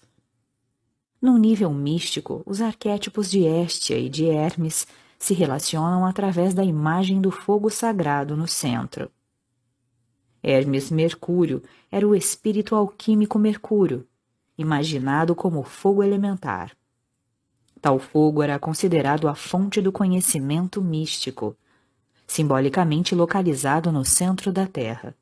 No 1.21 1.37
nível 1.37 1.71
místico, 1.71 2.43
os 2.47 2.63
arquétipos 2.63 3.31
de 3.31 3.45
Hestia 3.45 3.99
e 3.99 4.09
de 4.09 4.25
Hermes 4.25 4.87
se 5.19 5.35
relacionam 5.35 6.07
através 6.07 6.55
da 6.55 6.65
imagem 6.65 7.21
do 7.21 7.31
fogo 7.31 7.69
sagrado 7.69 8.35
no 8.35 8.49
centro. 8.49 9.11
Hermes 10.43 10.91
Mercúrio 10.91 11.63
era 11.91 12.09
o 12.09 12.17
espírito 12.17 12.75
alquímico 12.75 13.39
Mercúrio, 13.39 14.09
imaginado 14.57 15.35
como 15.35 15.63
fogo 15.63 16.03
elementar. 16.03 16.75
Tal 17.83 17.99
fogo 17.99 18.45
era 18.45 18.61
considerado 18.61 19.27
a 19.27 19.35
fonte 19.35 19.81
do 19.81 19.91
conhecimento 19.91 20.81
místico, 20.81 21.57
simbolicamente 22.29 23.13
localizado 23.13 23.91
no 23.91 24.05
centro 24.05 24.53
da 24.53 24.69
Terra. 24.69 25.17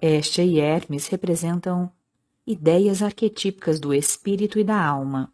Hestia 0.00 0.44
e 0.46 0.58
Hermes 0.58 1.08
representam 1.08 1.92
ideias 2.46 3.02
arquetípicas 3.02 3.78
do 3.78 3.92
espírito 3.92 4.58
e 4.58 4.64
da 4.64 4.82
alma. 4.82 5.30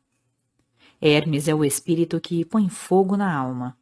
Hermes 1.00 1.46
é 1.46 1.54
o 1.54 1.64
espírito 1.64 2.20
que 2.20 2.44
põe 2.44 2.68
fogo 2.68 3.16
na 3.16 3.32
alma. 3.32 3.78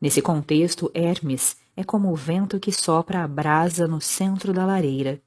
Nesse 0.00 0.22
contexto, 0.22 0.90
Hermes 0.94 1.58
é 1.76 1.84
como 1.84 2.10
o 2.10 2.16
vento 2.16 2.58
que 2.58 2.72
sopra 2.72 3.22
a 3.22 3.28
brasa 3.28 3.86
no 3.86 4.00
centro 4.00 4.50
da 4.54 4.64
lareira, 4.64 5.20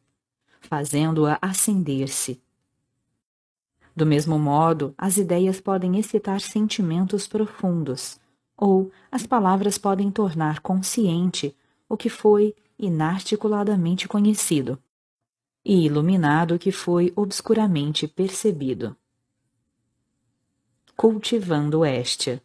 fazendo-a 0.61 1.37
acender-se. 1.39 2.41
Do 3.97 4.05
mesmo 4.05 4.37
modo, 4.37 4.93
as 4.95 5.17
ideias 5.17 5.59
podem 5.59 5.97
excitar 5.97 6.39
sentimentos 6.39 7.25
profundos, 7.27 8.19
ou 8.55 8.91
as 9.11 9.25
palavras 9.25 9.79
podem 9.79 10.11
tornar 10.11 10.59
consciente 10.59 11.55
o 11.89 11.97
que 11.97 12.07
foi 12.07 12.53
inarticuladamente 12.77 14.07
conhecido, 14.07 14.77
e 15.65 15.83
iluminado 15.83 16.59
que 16.59 16.71
foi 16.71 17.11
obscuramente 17.15 18.07
percebido. 18.07 18.95
Cultivando 20.95 21.83
Héstia. 21.83 22.39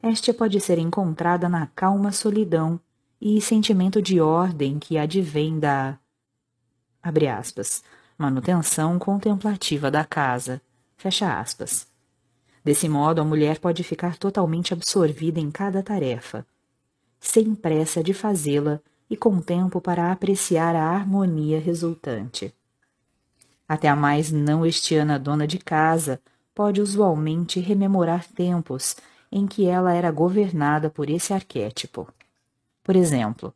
Héstia 0.00 0.32
pode 0.32 0.60
ser 0.60 0.78
encontrada 0.78 1.48
na 1.48 1.66
calma 1.66 2.12
solidão 2.12 2.80
e 3.20 3.40
sentimento 3.40 4.00
de 4.00 4.20
ordem 4.20 4.78
que 4.78 4.98
advém 4.98 5.58
da 5.58 5.98
abre 7.02 7.26
aspas, 7.26 7.82
manutenção 8.18 8.98
contemplativa 8.98 9.92
da 9.92 10.04
casa, 10.04 10.60
fecha 10.96 11.38
aspas. 11.38 11.86
Desse 12.64 12.88
modo, 12.88 13.20
a 13.20 13.24
mulher 13.24 13.60
pode 13.60 13.84
ficar 13.84 14.18
totalmente 14.18 14.74
absorvida 14.74 15.38
em 15.38 15.50
cada 15.52 15.82
tarefa, 15.84 16.44
sem 17.20 17.54
pressa 17.54 18.02
de 18.02 18.12
fazê-la 18.12 18.80
e 19.08 19.16
com 19.16 19.40
tempo 19.40 19.80
para 19.80 20.10
apreciar 20.10 20.74
a 20.74 20.90
harmonia 20.90 21.60
resultante. 21.60 22.52
Até 23.68 23.88
a 23.88 23.94
mais 23.94 24.32
não 24.32 24.66
estiana 24.66 25.18
dona 25.18 25.46
de 25.46 25.58
casa 25.58 26.20
pode 26.54 26.80
usualmente 26.80 27.60
rememorar 27.60 28.26
tempos 28.26 28.96
em 29.30 29.46
que 29.46 29.66
ela 29.66 29.94
era 29.94 30.10
governada 30.10 30.90
por 30.90 31.08
esse 31.08 31.32
arquétipo. 31.32 32.08
Por 32.82 32.96
exemplo, 32.96 33.54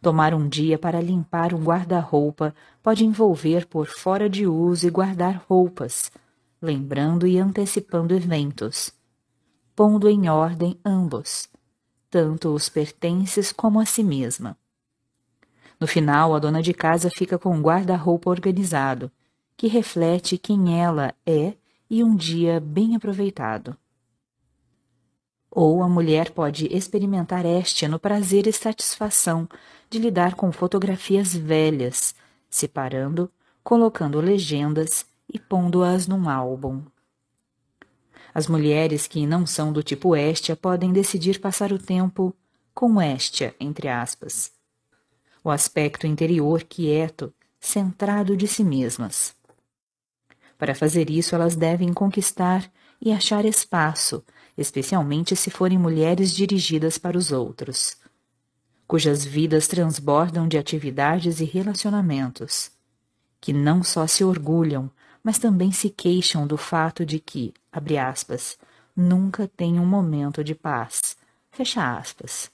tomar 0.00 0.34
um 0.34 0.48
dia 0.48 0.78
para 0.78 1.00
limpar 1.00 1.54
um 1.54 1.62
guarda-roupa 1.62 2.54
pode 2.82 3.04
envolver 3.04 3.66
por 3.66 3.86
fora 3.86 4.28
de 4.28 4.46
uso 4.46 4.86
e 4.86 4.90
guardar 4.90 5.44
roupas, 5.48 6.10
lembrando 6.60 7.26
e 7.26 7.38
antecipando 7.38 8.14
eventos, 8.14 8.92
pondo 9.76 10.08
em 10.08 10.28
ordem 10.28 10.78
ambos, 10.84 11.48
tanto 12.10 12.54
os 12.54 12.68
pertences 12.68 13.52
como 13.52 13.78
a 13.80 13.84
si 13.84 14.02
mesma. 14.02 14.56
No 15.78 15.86
final, 15.86 16.34
a 16.34 16.38
dona 16.38 16.60
de 16.60 16.74
casa 16.74 17.08
fica 17.10 17.38
com 17.38 17.54
um 17.54 17.62
guarda-roupa 17.62 18.28
organizado, 18.28 19.10
que 19.56 19.66
reflete 19.66 20.36
quem 20.36 20.78
ela 20.78 21.14
é 21.24 21.54
e 21.88 22.04
um 22.04 22.14
dia 22.14 22.60
bem 22.60 22.94
aproveitado. 22.96 23.76
Ou 25.50 25.82
a 25.82 25.88
mulher 25.88 26.30
pode 26.30 26.66
experimentar 26.66 27.44
este 27.44 27.88
no 27.88 27.98
prazer 27.98 28.46
e 28.46 28.52
satisfação 28.52 29.48
de 29.90 29.98
lidar 29.98 30.36
com 30.36 30.52
fotografias 30.52 31.34
velhas, 31.34 32.14
separando, 32.48 33.28
colocando 33.62 34.20
legendas 34.20 35.04
e 35.28 35.36
pondo-as 35.36 36.06
num 36.06 36.28
álbum. 36.28 36.82
As 38.32 38.46
mulheres 38.46 39.08
que 39.08 39.26
não 39.26 39.44
são 39.44 39.72
do 39.72 39.82
tipo 39.82 40.14
Estia 40.14 40.54
podem 40.54 40.92
decidir 40.92 41.40
passar 41.40 41.72
o 41.72 41.78
tempo 41.78 42.32
com 42.72 43.02
Estia, 43.02 43.54
entre 43.58 43.88
aspas, 43.88 44.52
o 45.42 45.50
aspecto 45.50 46.06
interior 46.06 46.62
quieto, 46.62 47.34
centrado 47.58 48.36
de 48.36 48.46
si 48.46 48.62
mesmas. 48.62 49.34
Para 50.56 50.74
fazer 50.74 51.10
isso, 51.10 51.34
elas 51.34 51.56
devem 51.56 51.92
conquistar 51.92 52.70
e 53.00 53.10
achar 53.10 53.44
espaço, 53.44 54.22
especialmente 54.56 55.34
se 55.34 55.50
forem 55.50 55.78
mulheres 55.78 56.32
dirigidas 56.32 56.98
para 56.98 57.18
os 57.18 57.32
outros, 57.32 57.96
cujas 58.90 59.24
vidas 59.24 59.68
transbordam 59.68 60.48
de 60.48 60.58
atividades 60.58 61.38
e 61.38 61.44
relacionamentos, 61.44 62.72
que 63.40 63.52
não 63.52 63.84
só 63.84 64.04
se 64.04 64.24
orgulham, 64.24 64.90
mas 65.22 65.38
também 65.38 65.70
se 65.70 65.88
queixam 65.88 66.44
do 66.44 66.56
fato 66.56 67.06
de 67.06 67.20
que, 67.20 67.54
abre 67.70 67.96
aspas, 67.96 68.58
nunca 68.96 69.46
têm 69.46 69.78
um 69.78 69.86
momento 69.86 70.42
de 70.42 70.56
paz, 70.56 71.16
fecha 71.52 71.96
aspas. 71.96 72.50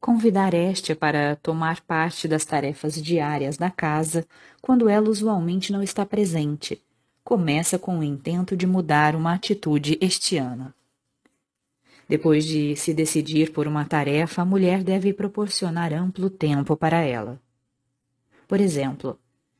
Convidar 0.00 0.54
Estia 0.54 0.96
para 0.96 1.36
tomar 1.36 1.82
parte 1.82 2.26
das 2.26 2.46
tarefas 2.46 2.94
diárias 2.94 3.58
da 3.58 3.68
casa, 3.70 4.26
quando 4.62 4.88
ela 4.88 5.10
usualmente 5.10 5.74
não 5.74 5.82
está 5.82 6.06
presente, 6.06 6.82
começa 7.22 7.78
com 7.78 7.98
o 7.98 8.02
intento 8.02 8.56
de 8.56 8.66
mudar 8.66 9.14
uma 9.14 9.34
atitude 9.34 9.98
estiana. 10.00 10.74
Depois 12.10 12.44
de 12.44 12.74
se 12.74 12.92
decidir 12.92 13.52
por 13.52 13.68
uma 13.68 13.84
tarefa, 13.84 14.42
a 14.42 14.44
mulher 14.44 14.82
deve 14.82 15.12
proporcionar 15.12 15.92
amplo 15.92 16.28
tempo 16.28 16.76
para 16.76 16.98
ela. 17.02 17.40
Por 18.48 18.60
exemplo, 18.60 19.16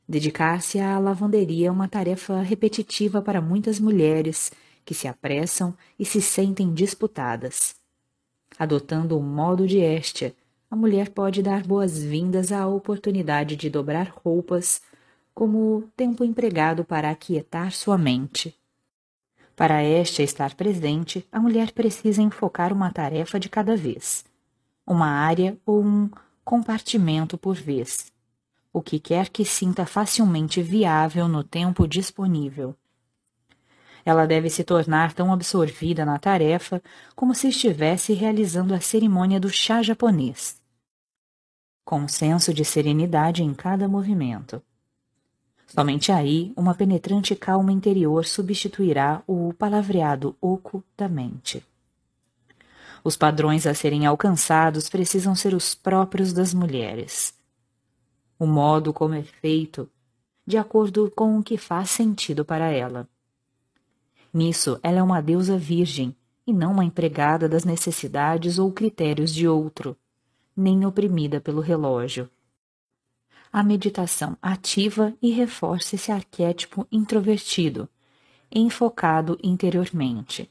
dedicar-se 0.09 0.81
à 0.81 0.99
lavanderia 0.99 1.69
é 1.69 1.71
uma 1.71 1.87
tarefa 1.87 2.43
repetitiva 2.43 3.23
para 3.23 3.41
muitas 3.41 3.79
mulheres 3.79 4.51
que 4.85 4.93
se 4.93 5.07
apressam 5.07 5.73
e 5.97 6.05
se 6.05 6.21
sentem 6.21 6.75
disputadas. 6.75 7.77
Adotando 8.59 9.17
o 9.17 9.23
modo 9.23 9.65
de 9.65 9.79
Estia, 9.79 10.35
a 10.69 10.75
mulher 10.75 11.11
pode 11.11 11.45
dar 11.45 11.65
boas-vindas 11.65 12.51
à 12.51 12.67
oportunidade 12.67 13.55
de 13.55 13.71
dobrar 13.71 14.13
roupas 14.25 14.83
como 15.33 15.85
tempo 15.97 16.25
empregado 16.25 16.85
para 16.85 17.11
aquietar 17.11 17.71
sua 17.71 17.97
mente. 17.97 18.60
Para 19.61 19.85
Estia 19.85 20.25
estar 20.25 20.55
presente, 20.55 21.29
a 21.31 21.39
mulher 21.39 21.73
precisa 21.73 22.23
enfocar 22.23 22.73
uma 22.73 22.91
tarefa 22.91 23.39
de 23.39 23.51
cada 23.51 23.77
vez, 23.77 24.25
uma 24.87 25.07
área 25.07 25.55
ou 25.67 25.85
um 25.85 26.09
compartimento 26.43 27.37
por 27.37 27.55
vez, 27.55 28.11
o 28.73 28.81
que 28.81 28.99
quer 28.99 29.29
que 29.29 29.45
sinta 29.45 29.85
facilmente 29.85 30.63
viável 30.63 31.29
no 31.29 31.45
tempo 31.45 31.87
disponível. 31.87 32.75
Ela 34.03 34.27
deve 34.27 34.49
se 34.49 34.65
tornar 34.65 35.13
tão 35.13 35.31
absorvida 35.31 36.07
na 36.07 36.19
tarefa 36.19 36.83
como 37.15 37.35
se 37.35 37.49
estivesse 37.49 38.15
realizando 38.15 38.73
a 38.73 38.81
cerimônia 38.81 39.39
do 39.39 39.51
chá 39.51 39.83
japonês. 39.83 40.59
Com 41.85 42.01
um 42.01 42.09
senso 42.09 42.55
de 42.55 42.65
serenidade 42.65 43.43
em 43.43 43.53
cada 43.53 43.87
movimento. 43.87 44.63
Somente 45.73 46.11
aí 46.11 46.53
uma 46.57 46.75
penetrante 46.75 47.37
calma 47.37 47.71
interior 47.71 48.25
substituirá 48.25 49.23
o 49.25 49.55
palavreado 49.55 50.37
oco 50.41 50.83
da 50.97 51.09
mente. 51.09 51.65
Os 53.05 53.17
padrões 53.17 53.69
a 53.69 53.73
serem 53.73 54.05
alcançados 54.05 54.89
precisam 54.89 55.33
ser 55.35 55.55
os 55.55 55.73
próprios 55.73 56.33
das 56.33 56.53
mulheres. 56.53 57.33
O 58.37 58.47
modo 58.47 58.93
como 58.93 59.15
é 59.15 59.23
feito, 59.23 59.89
de 60.45 60.59
acordo 60.59 61.09
com 61.15 61.39
o 61.39 61.43
que 61.43 61.57
faz 61.57 61.89
sentido 61.91 62.45
para 62.45 62.69
ela. 62.71 63.09
Nisso, 64.35 64.77
ela 64.83 64.99
é 64.99 65.03
uma 65.03 65.21
deusa 65.21 65.57
virgem 65.57 66.17
e 66.45 66.53
não 66.53 66.73
uma 66.73 66.85
empregada 66.85 67.49
das 67.49 67.65
necessidades 67.65 68.59
ou 68.59 68.73
critérios 68.73 69.33
de 69.33 69.47
outro, 69.47 69.97
nem 70.57 70.85
oprimida 70.85 71.41
pelo 71.41 71.61
relógio. 71.61 72.29
A 73.53 73.65
meditação 73.65 74.37
ativa 74.41 75.13
e 75.21 75.33
reforça 75.33 75.97
esse 75.97 76.13
arquétipo 76.13 76.87
introvertido, 76.91 77.89
enfocado 78.49 79.37
interiormente. 79.43 80.49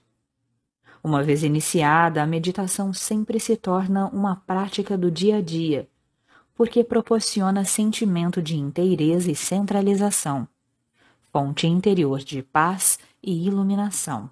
Uma 1.02 1.24
vez 1.24 1.42
iniciada, 1.42 2.22
a 2.22 2.28
meditação 2.28 2.92
sempre 2.92 3.40
se 3.40 3.56
torna 3.56 4.08
uma 4.08 4.36
prática 4.36 4.98
do 4.98 5.10
dia 5.10 5.38
a 5.38 5.42
dia, 5.42 5.88
porque 6.54 6.84
proporciona 6.84 7.64
sentimento 7.64 8.42
de 8.42 8.58
inteireza 8.58 9.32
e 9.32 9.36
centralização, 9.36 10.46
fonte 11.32 11.68
interior 11.68 12.20
de 12.20 12.44
paz 12.44 13.00
e 13.24 13.48
iluminação, 13.48 14.30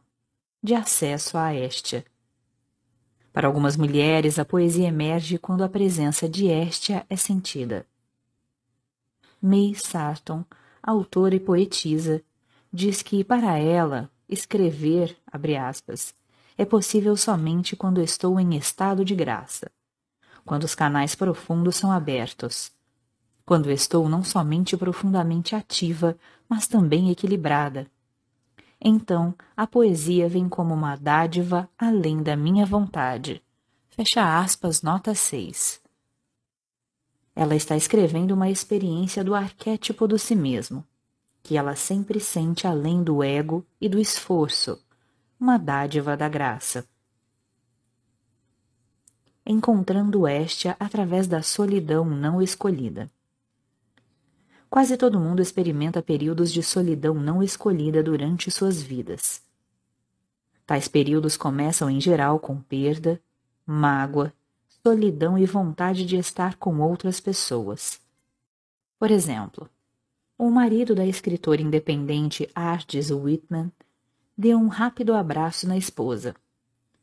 de 0.62 0.76
acesso 0.76 1.38
à 1.38 1.56
Estia. 1.56 2.04
Para 3.32 3.48
algumas 3.48 3.78
mulheres, 3.78 4.38
a 4.38 4.44
poesia 4.44 4.90
emerge 4.90 5.38
quando 5.38 5.64
a 5.64 5.70
presença 5.70 6.28
de 6.28 6.48
Estia 6.48 7.06
é 7.10 7.16
sentida. 7.16 7.86
May 9.42 9.74
Sarton, 9.76 10.44
autora 10.82 11.36
e 11.36 11.40
poetisa, 11.40 12.24
diz 12.72 13.02
que 13.02 13.24
para 13.24 13.58
ela, 13.58 14.10
escrever, 14.28 15.18
aspas, 15.60 16.14
é 16.58 16.66
possível 16.66 17.16
somente 17.16 17.76
quando 17.76 18.02
estou 18.02 18.40
em 18.40 18.56
estado 18.56 19.06
de 19.06 19.16
graça, 19.16 19.72
quando 20.46 20.64
os 20.64 20.76
canais 20.76 21.16
profundos 21.16 21.76
são 21.76 21.92
abertos, 21.92 22.72
quando 23.46 23.72
estou 23.72 24.10
não 24.10 24.24
somente 24.24 24.76
profundamente 24.76 25.56
ativa, 25.56 26.18
mas 26.50 26.68
também 26.68 27.10
equilibrada, 27.10 27.88
então 28.80 29.34
a 29.56 29.66
poesia 29.66 30.30
vem 30.30 30.48
como 30.48 30.74
uma 30.74 30.96
dádiva 30.96 31.70
além 31.78 32.22
da 32.22 32.36
minha 32.36 32.66
vontade. 32.66 33.44
Fecha 33.90 34.40
aspas, 34.40 34.82
nota 34.82 35.16
6. 35.16 35.82
Ela 37.40 37.56
está 37.56 37.78
escrevendo 37.78 38.32
uma 38.32 38.50
experiência 38.50 39.24
do 39.24 39.36
arquétipo 39.36 40.08
do 40.08 40.18
si 40.18 40.36
mesmo, 40.36 40.84
que 41.44 41.56
ela 41.56 41.76
sempre 41.76 42.20
sente 42.20 42.66
além 42.66 43.04
do 43.04 43.22
ego 43.22 43.64
e 43.80 43.88
do 43.88 44.00
esforço, 44.00 44.84
uma 45.40 45.60
dádiva 45.60 46.18
da 46.18 46.28
graça. 46.28 46.84
Encontrando 49.46 50.28
Estia 50.28 50.76
através 50.80 51.28
da 51.28 51.44
solidão 51.44 52.06
não 52.06 52.42
escolhida. 52.42 53.08
Quase 54.68 54.98
todo 54.98 55.20
mundo 55.20 55.40
experimenta 55.40 56.02
períodos 56.02 56.52
de 56.52 56.64
solidão 56.64 57.14
não 57.14 57.44
escolhida 57.44 58.02
durante 58.02 58.50
suas 58.50 58.82
vidas. 58.82 59.44
Tais 60.66 60.88
períodos 60.88 61.38
começam 61.38 61.88
em 61.88 62.02
geral 62.02 62.40
com 62.40 62.60
perda, 62.60 63.22
mágoa, 63.64 64.34
solidão 64.88 65.38
e 65.38 65.46
vontade 65.46 66.06
de 66.06 66.16
estar 66.16 66.56
com 66.56 66.80
outras 66.80 67.20
pessoas. 67.20 68.00
Por 68.98 69.12
exemplo, 69.12 69.70
o 70.38 70.50
marido 70.50 70.96
da 70.96 71.06
escritora 71.06 71.62
independente 71.62 72.50
Ardis 72.56 73.12
Whitman 73.12 73.70
deu 74.38 74.58
um 74.58 74.70
rápido 74.70 75.14
abraço 75.14 75.68
na 75.68 75.76
esposa. 75.76 76.34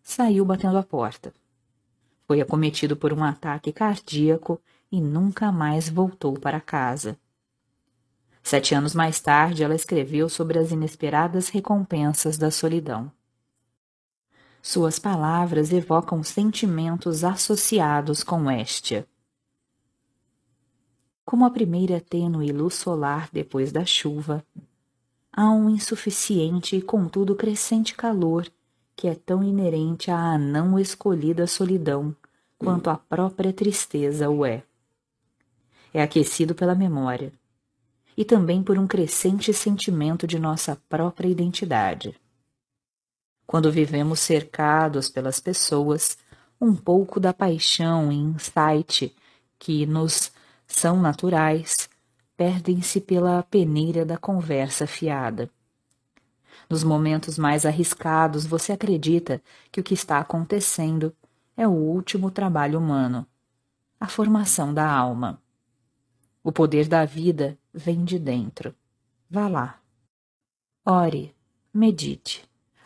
Saiu 0.03 0.47
batendo 0.47 0.79
a 0.79 0.83
porta. 0.83 1.35
Foi 2.27 2.41
acometido 2.41 2.97
por 2.97 3.13
um 3.13 3.23
ataque 3.23 3.71
cardíaco 3.71 4.59
e 4.91 4.99
nunca 4.99 5.53
mais 5.53 5.87
voltou 5.87 6.41
para 6.41 6.63
casa. 6.63 7.19
Sete 8.43 8.75
anos 8.75 8.95
mais 8.95 9.21
tarde, 9.21 9.63
ela 9.63 9.75
escreveu 9.75 10.31
sobre 10.31 10.59
as 10.59 10.71
inesperadas 10.71 11.51
recompensas 11.51 12.39
da 12.39 12.51
solidão. 12.51 13.13
Suas 14.67 14.99
palavras 14.99 15.75
evocam 15.75 16.23
sentimentos 16.23 17.23
associados 17.23 18.25
com 18.25 18.51
Estia. 18.51 19.07
Como 21.23 21.45
a 21.45 21.51
primeira 21.51 22.01
tênue 22.01 22.51
luz 22.51 22.73
solar 22.73 23.29
depois 23.31 23.71
da 23.71 23.85
chuva, 23.85 24.43
há 25.31 25.51
um 25.51 25.69
insuficiente 25.69 26.77
e 26.77 26.81
contudo 26.81 27.35
crescente 27.35 27.95
calor 27.95 28.51
que 28.97 29.07
é 29.07 29.15
tão 29.15 29.45
inerente 29.45 30.11
à 30.11 30.39
não 30.39 30.79
escolhida 30.79 31.47
solidão 31.47 32.17
quanto 32.59 32.89
a 32.89 32.97
própria 32.97 33.53
tristeza 33.53 34.31
o 34.31 34.47
é. 34.47 34.63
É 35.93 36.03
aquecido 36.03 36.55
pela 36.55 36.75
memória 36.75 37.31
e 38.17 38.25
também 38.25 38.63
por 38.63 38.79
um 38.79 38.87
crescente 38.87 39.53
sentimento 39.53 40.27
de 40.27 40.39
nossa 40.39 40.75
própria 40.89 41.29
identidade. 41.29 42.19
Quando 43.47 43.71
vivemos 43.71 44.21
cercados 44.21 45.09
pelas 45.09 45.39
pessoas, 45.39 46.17
um 46.61 46.75
pouco 46.75 47.21
da 47.21 47.33
paixão 47.33 48.11
e 48.11 48.17
insight 48.17 49.15
que 49.59 49.87
nos 49.87 50.33
são 50.67 51.01
naturais 51.01 51.89
perdem-se 52.37 53.01
pela 53.01 53.43
peneira 53.45 54.05
da 54.05 54.17
conversa 54.17 54.87
fiada. 54.87 55.51
Nos 56.69 56.83
momentos 56.83 57.39
mais 57.39 57.67
arriscados, 57.67 58.47
você 58.47 58.73
acredita 58.73 59.43
que 59.71 59.81
o 59.81 59.85
que 59.85 59.95
está 59.95 60.19
acontecendo 60.19 61.15
é 61.57 61.69
o 61.69 61.73
último 61.73 62.31
trabalho 62.31 62.79
humano, 62.79 63.27
a 64.01 64.09
formação 64.09 64.73
da 64.73 64.91
alma. 64.91 65.41
O 66.43 66.51
poder 66.51 66.89
da 66.89 67.05
vida 67.05 67.59
vem 67.73 68.05
de 68.05 68.19
dentro. 68.19 68.75
Vá 69.31 69.49
lá. 69.49 69.81
Ore, 70.85 71.35
medite, 71.73 72.45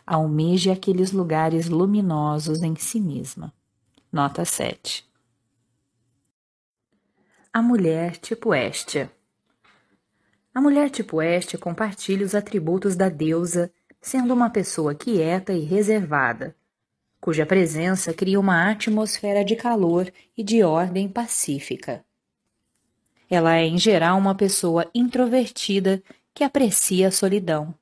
almeje 0.09 0.71
aqueles 0.71 1.11
lugares 1.11 1.69
luminosos 1.69 2.63
em 2.63 2.75
si 2.75 2.99
mesma. 2.99 3.53
Nota 4.11 4.43
7. 4.43 5.07
A 7.53 7.61
mulher 7.61 8.17
tipo 8.17 8.55
Estia. 8.55 9.11
A 10.51 10.59
mulher 10.59 10.89
tipo 10.89 11.21
Estia 11.21 11.59
compartilha 11.59 12.25
os 12.25 12.33
atributos 12.33 12.95
da 12.95 13.07
deusa 13.07 13.71
sendo 14.01 14.33
uma 14.33 14.49
pessoa 14.49 14.95
quieta 14.95 15.53
e 15.53 15.59
reservada, 15.59 16.55
cuja 17.21 17.45
presença 17.45 18.11
cria 18.11 18.39
uma 18.39 18.71
atmosfera 18.71 19.45
de 19.45 19.55
calor 19.55 20.11
e 20.35 20.43
de 20.43 20.63
ordem 20.63 21.07
pacífica. 21.07 22.03
Ela 23.29 23.57
é, 23.57 23.67
em 23.67 23.77
geral, 23.77 24.17
uma 24.17 24.33
pessoa 24.33 24.89
introvertida 24.95 26.01
que 26.33 26.43
aprecia 26.43 27.09
a 27.09 27.11
solidão. 27.11 27.75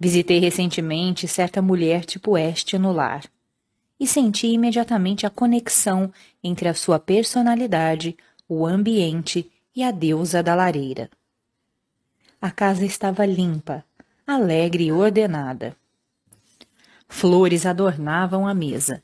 Visitei 0.00 0.38
recentemente 0.38 1.26
certa 1.26 1.60
mulher 1.60 2.04
tipo 2.04 2.38
este 2.38 2.78
no 2.78 2.92
lar 2.92 3.24
e 3.98 4.06
senti 4.06 4.46
imediatamente 4.46 5.26
a 5.26 5.30
conexão 5.30 6.12
entre 6.42 6.68
a 6.68 6.74
sua 6.74 7.00
personalidade, 7.00 8.16
o 8.48 8.64
ambiente 8.64 9.50
e 9.74 9.82
a 9.82 9.90
deusa 9.90 10.40
da 10.42 10.54
lareira. 10.54 11.10
A 12.40 12.52
casa 12.52 12.84
estava 12.84 13.26
limpa, 13.26 13.84
alegre 14.24 14.84
e 14.84 14.92
ordenada. 14.92 15.76
Flores 17.08 17.66
adornavam 17.66 18.46
a 18.46 18.54
mesa 18.54 19.02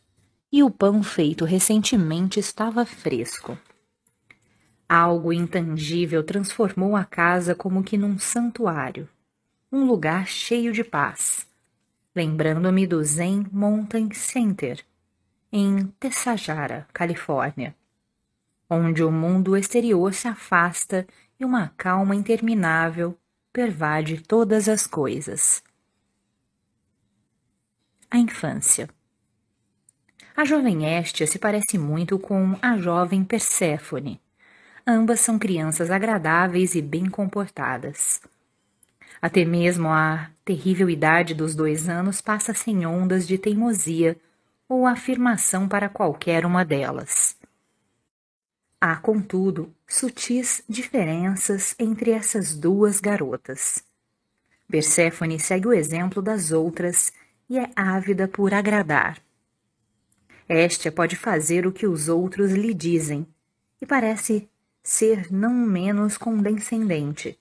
e 0.52 0.62
o 0.62 0.70
pão 0.70 1.02
feito 1.02 1.44
recentemente 1.44 2.38
estava 2.38 2.86
fresco. 2.86 3.58
Algo 4.88 5.32
intangível 5.32 6.22
transformou 6.22 6.94
a 6.94 7.04
casa 7.04 7.54
como 7.54 7.82
que 7.82 7.98
num 7.98 8.16
santuário, 8.16 9.08
um 9.74 9.84
lugar 9.86 10.28
cheio 10.28 10.72
de 10.72 10.84
paz, 10.84 11.48
lembrando-me 12.14 12.86
do 12.86 13.02
Zen 13.02 13.44
Mountain 13.50 14.12
Center, 14.12 14.80
em 15.50 15.88
Tessajara, 15.98 16.86
Califórnia, 16.92 17.74
onde 18.70 19.02
o 19.02 19.10
mundo 19.10 19.56
exterior 19.56 20.14
se 20.14 20.28
afasta 20.28 21.04
e 21.40 21.44
uma 21.44 21.72
calma 21.76 22.14
interminável 22.14 23.18
pervade 23.52 24.20
todas 24.20 24.68
as 24.68 24.86
coisas. 24.86 25.60
A 28.08 28.16
infância. 28.16 28.88
A 30.36 30.44
jovem 30.44 30.84
Estia 31.00 31.26
se 31.26 31.38
parece 31.38 31.78
muito 31.78 32.16
com 32.16 32.56
a 32.62 32.76
jovem 32.76 33.24
Perséfone. 33.24 34.20
Ambas 34.86 35.18
são 35.18 35.36
crianças 35.36 35.90
agradáveis 35.90 36.76
e 36.76 36.82
bem 36.82 37.10
comportadas. 37.10 38.22
Até 39.20 39.44
mesmo 39.44 39.88
a 39.88 40.30
terrível 40.44 40.90
idade 40.90 41.34
dos 41.34 41.54
dois 41.54 41.88
anos 41.88 42.20
passa 42.20 42.52
sem 42.52 42.84
ondas 42.86 43.26
de 43.26 43.38
teimosia 43.38 44.16
ou 44.68 44.86
afirmação 44.86 45.68
para 45.68 45.88
qualquer 45.88 46.44
uma 46.44 46.64
delas. 46.64 47.36
Há, 48.80 48.96
contudo, 48.96 49.72
sutis 49.86 50.62
diferenças 50.68 51.74
entre 51.78 52.10
essas 52.10 52.54
duas 52.54 53.00
garotas. 53.00 53.82
Perséfone 54.68 55.38
segue 55.40 55.68
o 55.68 55.72
exemplo 55.72 56.20
das 56.20 56.52
outras 56.52 57.12
e 57.48 57.58
é 57.58 57.70
ávida 57.74 58.28
por 58.28 58.52
agradar. 58.52 59.18
Esta 60.48 60.92
pode 60.92 61.16
fazer 61.16 61.66
o 61.66 61.72
que 61.72 61.86
os 61.86 62.08
outros 62.08 62.52
lhe 62.52 62.74
dizem 62.74 63.26
e 63.80 63.86
parece 63.86 64.48
ser 64.82 65.32
não 65.32 65.54
menos 65.54 66.18
condescendente. 66.18 67.38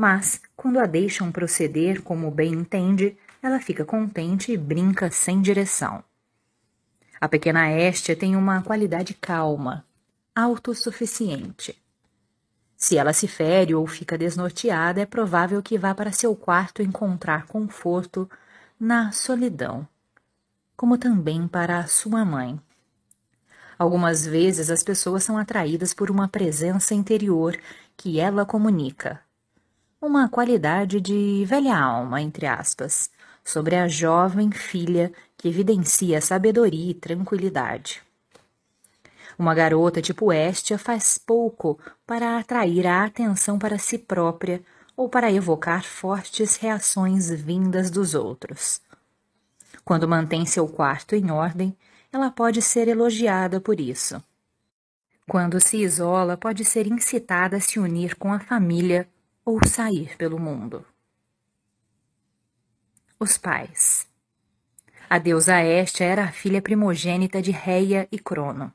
Mas, 0.00 0.40
quando 0.56 0.78
a 0.78 0.86
deixam 0.86 1.30
proceder 1.30 2.00
como 2.00 2.30
bem 2.30 2.54
entende, 2.54 3.18
ela 3.42 3.60
fica 3.60 3.84
contente 3.84 4.50
e 4.50 4.56
brinca 4.56 5.10
sem 5.10 5.42
direção. 5.42 6.02
A 7.20 7.28
pequena 7.28 7.70
Estia 7.70 8.16
tem 8.16 8.34
uma 8.34 8.62
qualidade 8.62 9.12
calma, 9.12 9.84
autossuficiente. 10.34 11.78
Se 12.78 12.96
ela 12.96 13.12
se 13.12 13.28
fere 13.28 13.74
ou 13.74 13.86
fica 13.86 14.16
desnorteada, 14.16 15.02
é 15.02 15.04
provável 15.04 15.62
que 15.62 15.76
vá 15.76 15.94
para 15.94 16.12
seu 16.12 16.34
quarto 16.34 16.80
encontrar 16.80 17.44
conforto 17.44 18.26
na 18.80 19.12
solidão, 19.12 19.86
como 20.78 20.96
também 20.96 21.46
para 21.46 21.86
sua 21.86 22.24
mãe. 22.24 22.58
Algumas 23.78 24.24
vezes 24.24 24.70
as 24.70 24.82
pessoas 24.82 25.24
são 25.24 25.36
atraídas 25.36 25.92
por 25.92 26.10
uma 26.10 26.26
presença 26.26 26.94
interior 26.94 27.54
que 27.98 28.18
ela 28.18 28.46
comunica. 28.46 29.20
Uma 30.02 30.30
qualidade 30.30 30.98
de 30.98 31.44
velha 31.44 31.76
alma, 31.76 32.22
entre 32.22 32.46
aspas, 32.46 33.10
sobre 33.44 33.76
a 33.76 33.86
jovem 33.86 34.50
filha 34.50 35.12
que 35.36 35.46
evidencia 35.46 36.22
sabedoria 36.22 36.92
e 36.92 36.94
tranquilidade. 36.94 38.02
Uma 39.38 39.54
garota 39.54 40.00
tipo 40.00 40.32
Estia 40.32 40.78
faz 40.78 41.18
pouco 41.18 41.78
para 42.06 42.38
atrair 42.38 42.86
a 42.86 43.04
atenção 43.04 43.58
para 43.58 43.76
si 43.76 43.98
própria 43.98 44.62
ou 44.96 45.06
para 45.06 45.30
evocar 45.30 45.84
fortes 45.84 46.56
reações 46.56 47.30
vindas 47.30 47.90
dos 47.90 48.14
outros. 48.14 48.80
Quando 49.84 50.08
mantém 50.08 50.46
seu 50.46 50.66
quarto 50.66 51.14
em 51.14 51.30
ordem, 51.30 51.76
ela 52.10 52.30
pode 52.30 52.62
ser 52.62 52.88
elogiada 52.88 53.60
por 53.60 53.78
isso. 53.78 54.22
Quando 55.28 55.60
se 55.60 55.76
isola, 55.76 56.38
pode 56.38 56.64
ser 56.64 56.86
incitada 56.86 57.58
a 57.58 57.60
se 57.60 57.78
unir 57.78 58.16
com 58.16 58.32
a 58.32 58.40
família 58.40 59.06
ou 59.44 59.58
sair 59.66 60.16
pelo 60.16 60.38
mundo. 60.38 60.84
Os 63.18 63.36
pais. 63.36 64.08
A 65.08 65.18
deusa 65.18 65.62
Estia 65.62 66.06
era 66.06 66.24
a 66.24 66.32
filha 66.32 66.62
primogênita 66.62 67.42
de 67.42 67.50
Reia 67.50 68.08
e 68.10 68.18
Crono 68.18 68.72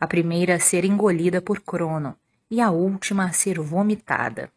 a 0.00 0.06
primeira 0.06 0.56
a 0.56 0.60
ser 0.60 0.84
engolida 0.84 1.40
por 1.40 1.60
Crono 1.60 2.16
e 2.50 2.60
a 2.60 2.70
última 2.70 3.24
a 3.24 3.32
ser 3.32 3.58
vomitada. 3.58 4.50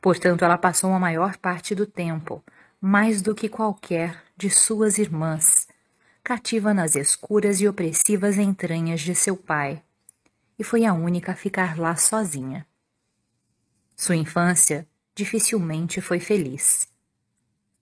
Portanto, 0.00 0.44
ela 0.44 0.56
passou 0.56 0.92
a 0.92 0.98
maior 0.98 1.36
parte 1.38 1.74
do 1.74 1.86
tempo, 1.86 2.42
mais 2.80 3.20
do 3.20 3.34
que 3.34 3.48
qualquer 3.48 4.22
de 4.36 4.48
suas 4.48 4.98
irmãs, 4.98 5.66
cativa 6.22 6.72
nas 6.72 6.94
escuras 6.94 7.60
e 7.60 7.66
opressivas 7.66 8.38
entranhas 8.38 9.00
de 9.00 9.14
seu 9.14 9.36
pai, 9.36 9.82
e 10.56 10.62
foi 10.62 10.84
a 10.84 10.92
única 10.92 11.32
a 11.32 11.36
ficar 11.36 11.76
lá 11.76 11.96
sozinha. 11.96 12.64
Sua 13.98 14.14
infância 14.14 14.86
dificilmente 15.12 16.00
foi 16.00 16.20
feliz. 16.20 16.88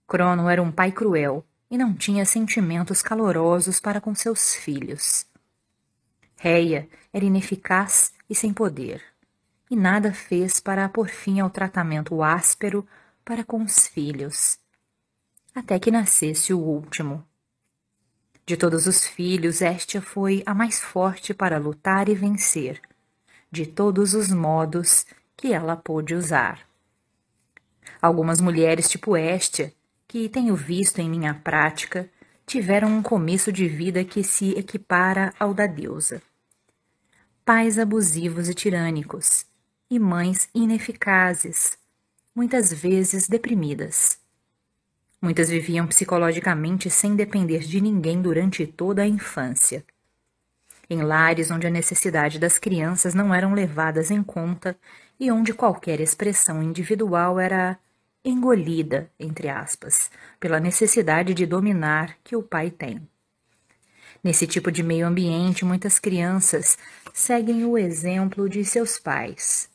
Crono 0.08 0.48
era 0.48 0.62
um 0.62 0.72
pai 0.72 0.90
cruel 0.90 1.44
e 1.70 1.76
não 1.76 1.94
tinha 1.94 2.24
sentimentos 2.24 3.02
calorosos 3.02 3.78
para 3.78 4.00
com 4.00 4.14
seus 4.14 4.54
filhos. 4.54 5.26
Reia 6.34 6.88
era 7.12 7.22
ineficaz 7.22 8.14
e 8.30 8.34
sem 8.34 8.50
poder, 8.50 9.02
e 9.70 9.76
nada 9.76 10.10
fez 10.14 10.58
para 10.58 10.88
pôr 10.88 11.08
fim 11.08 11.38
ao 11.38 11.50
tratamento 11.50 12.22
áspero 12.22 12.88
para 13.22 13.44
com 13.44 13.62
os 13.62 13.86
filhos, 13.86 14.58
até 15.54 15.78
que 15.78 15.90
nascesse 15.90 16.54
o 16.54 16.58
último. 16.58 17.22
De 18.46 18.56
todos 18.56 18.86
os 18.86 19.06
filhos, 19.06 19.60
Estia 19.60 20.00
foi 20.00 20.42
a 20.46 20.54
mais 20.54 20.80
forte 20.80 21.34
para 21.34 21.58
lutar 21.58 22.08
e 22.08 22.14
vencer, 22.14 22.80
de 23.50 23.66
todos 23.66 24.14
os 24.14 24.30
modos 24.30 25.04
que 25.36 25.52
ela 25.52 25.76
pôde 25.76 26.14
usar. 26.14 26.60
Algumas 28.00 28.40
mulheres 28.40 28.88
tipo 28.88 29.16
Estia, 29.16 29.72
que 30.08 30.28
tenho 30.28 30.54
visto 30.54 30.98
em 30.98 31.08
minha 31.08 31.34
prática, 31.34 32.08
tiveram 32.46 32.88
um 32.88 33.02
começo 33.02 33.52
de 33.52 33.68
vida 33.68 34.04
que 34.04 34.22
se 34.22 34.50
equipara 34.52 35.34
ao 35.38 35.52
da 35.52 35.66
deusa 35.66 36.22
pais 37.46 37.78
abusivos 37.78 38.48
e 38.48 38.54
tirânicos, 38.54 39.46
e 39.88 40.00
mães 40.00 40.48
ineficazes, 40.52 41.78
muitas 42.34 42.72
vezes 42.72 43.28
deprimidas. 43.28 44.18
Muitas 45.22 45.48
viviam 45.48 45.86
psicologicamente 45.86 46.90
sem 46.90 47.14
depender 47.14 47.60
de 47.60 47.80
ninguém 47.80 48.20
durante 48.20 48.66
toda 48.66 49.02
a 49.02 49.06
infância. 49.06 49.84
Em 50.90 51.02
lares 51.02 51.48
onde 51.48 51.68
a 51.68 51.70
necessidade 51.70 52.36
das 52.40 52.58
crianças 52.58 53.14
não 53.14 53.32
eram 53.32 53.54
levadas 53.54 54.10
em 54.10 54.24
conta 54.24 54.76
e 55.18 55.30
onde 55.30 55.52
qualquer 55.52 56.00
expressão 56.00 56.62
individual 56.62 57.38
era 57.38 57.78
engolida, 58.24 59.10
entre 59.18 59.48
aspas, 59.48 60.10
pela 60.40 60.58
necessidade 60.60 61.32
de 61.32 61.46
dominar 61.46 62.16
que 62.24 62.34
o 62.34 62.42
pai 62.42 62.70
tem. 62.70 63.06
Nesse 64.22 64.46
tipo 64.46 64.72
de 64.72 64.82
meio 64.82 65.06
ambiente, 65.06 65.64
muitas 65.64 65.98
crianças 65.98 66.76
seguem 67.14 67.64
o 67.64 67.78
exemplo 67.78 68.48
de 68.48 68.64
seus 68.64 68.98
pais. 68.98 69.70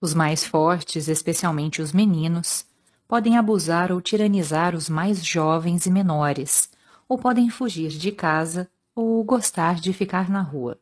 Os 0.00 0.12
mais 0.12 0.44
fortes, 0.44 1.08
especialmente 1.08 1.80
os 1.80 1.92
meninos, 1.92 2.66
podem 3.06 3.38
abusar 3.38 3.92
ou 3.92 4.00
tiranizar 4.00 4.74
os 4.74 4.88
mais 4.88 5.24
jovens 5.24 5.86
e 5.86 5.90
menores, 5.90 6.68
ou 7.08 7.16
podem 7.16 7.48
fugir 7.48 7.90
de 7.90 8.10
casa 8.10 8.68
ou 8.94 9.22
gostar 9.22 9.76
de 9.76 9.92
ficar 9.92 10.28
na 10.28 10.42
rua. 10.42 10.78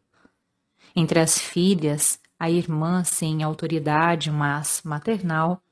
Entre 0.97 1.21
as 1.21 1.39
filhas, 1.39 2.19
a 2.43 2.51
irmã 2.51 3.05
sem 3.05 3.41
autoridade, 3.45 4.29
mas 4.29 4.83
maternal, 4.85 5.63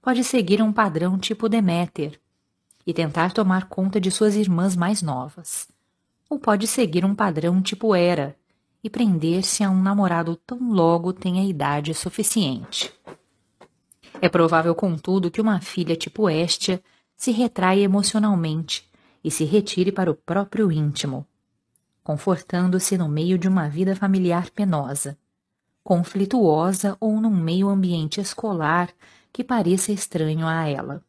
pode 0.00 0.22
seguir 0.22 0.62
um 0.62 0.72
padrão 0.72 1.18
tipo 1.18 1.48
Deméter 1.48 2.20
e 2.86 2.94
tentar 2.94 3.32
tomar 3.32 3.68
conta 3.68 4.00
de 4.00 4.12
suas 4.12 4.36
irmãs 4.36 4.76
mais 4.76 5.02
novas 5.02 5.66
ou 6.30 6.38
pode 6.38 6.68
seguir 6.68 7.04
um 7.04 7.16
padrão 7.16 7.60
tipo 7.60 7.96
era 7.96 8.36
e 8.80 8.88
prender-se 8.88 9.64
a 9.64 9.70
um 9.70 9.82
namorado 9.82 10.36
tão 10.36 10.70
logo 10.70 11.12
tenha 11.12 11.42
idade 11.42 11.92
suficiente. 11.92 12.92
É 14.22 14.28
provável, 14.28 14.72
contudo, 14.72 15.32
que 15.32 15.40
uma 15.40 15.60
filha 15.60 15.96
tipo 15.96 16.30
Estia 16.30 16.80
se 17.16 17.32
retraia 17.32 17.82
emocionalmente 17.82 18.88
e 19.24 19.32
se 19.32 19.42
retire 19.42 19.90
para 19.90 20.12
o 20.12 20.14
próprio 20.14 20.70
íntimo, 20.70 21.26
confortando-se 22.04 22.96
no 22.96 23.08
meio 23.08 23.36
de 23.36 23.48
uma 23.48 23.68
vida 23.68 23.96
familiar 23.96 24.48
penosa, 24.50 25.18
conflituosa 25.84 26.96
ou 26.98 27.20
num 27.20 27.30
meio 27.30 27.68
ambiente 27.68 28.18
escolar 28.18 28.90
que 29.30 29.44
pareça 29.44 29.92
estranho 29.92 30.46
a 30.46 30.66
ela. 30.66 31.04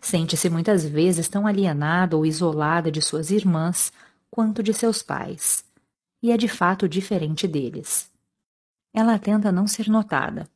Sente-se 0.00 0.50
muitas 0.50 0.84
vezes 0.84 1.28
tão 1.28 1.46
alienada 1.46 2.16
ou 2.16 2.26
isolada 2.26 2.90
de 2.90 3.00
suas 3.00 3.30
irmãs 3.30 3.92
quanto 4.30 4.62
de 4.62 4.74
seus 4.74 5.02
pais, 5.02 5.64
e 6.22 6.32
é 6.32 6.36
de 6.36 6.48
fato 6.48 6.88
diferente 6.88 7.46
deles. 7.46 8.10
Ela 8.92 9.18
tenta 9.18 9.52
não 9.52 9.68
ser 9.68 9.88
notada, 9.88 10.48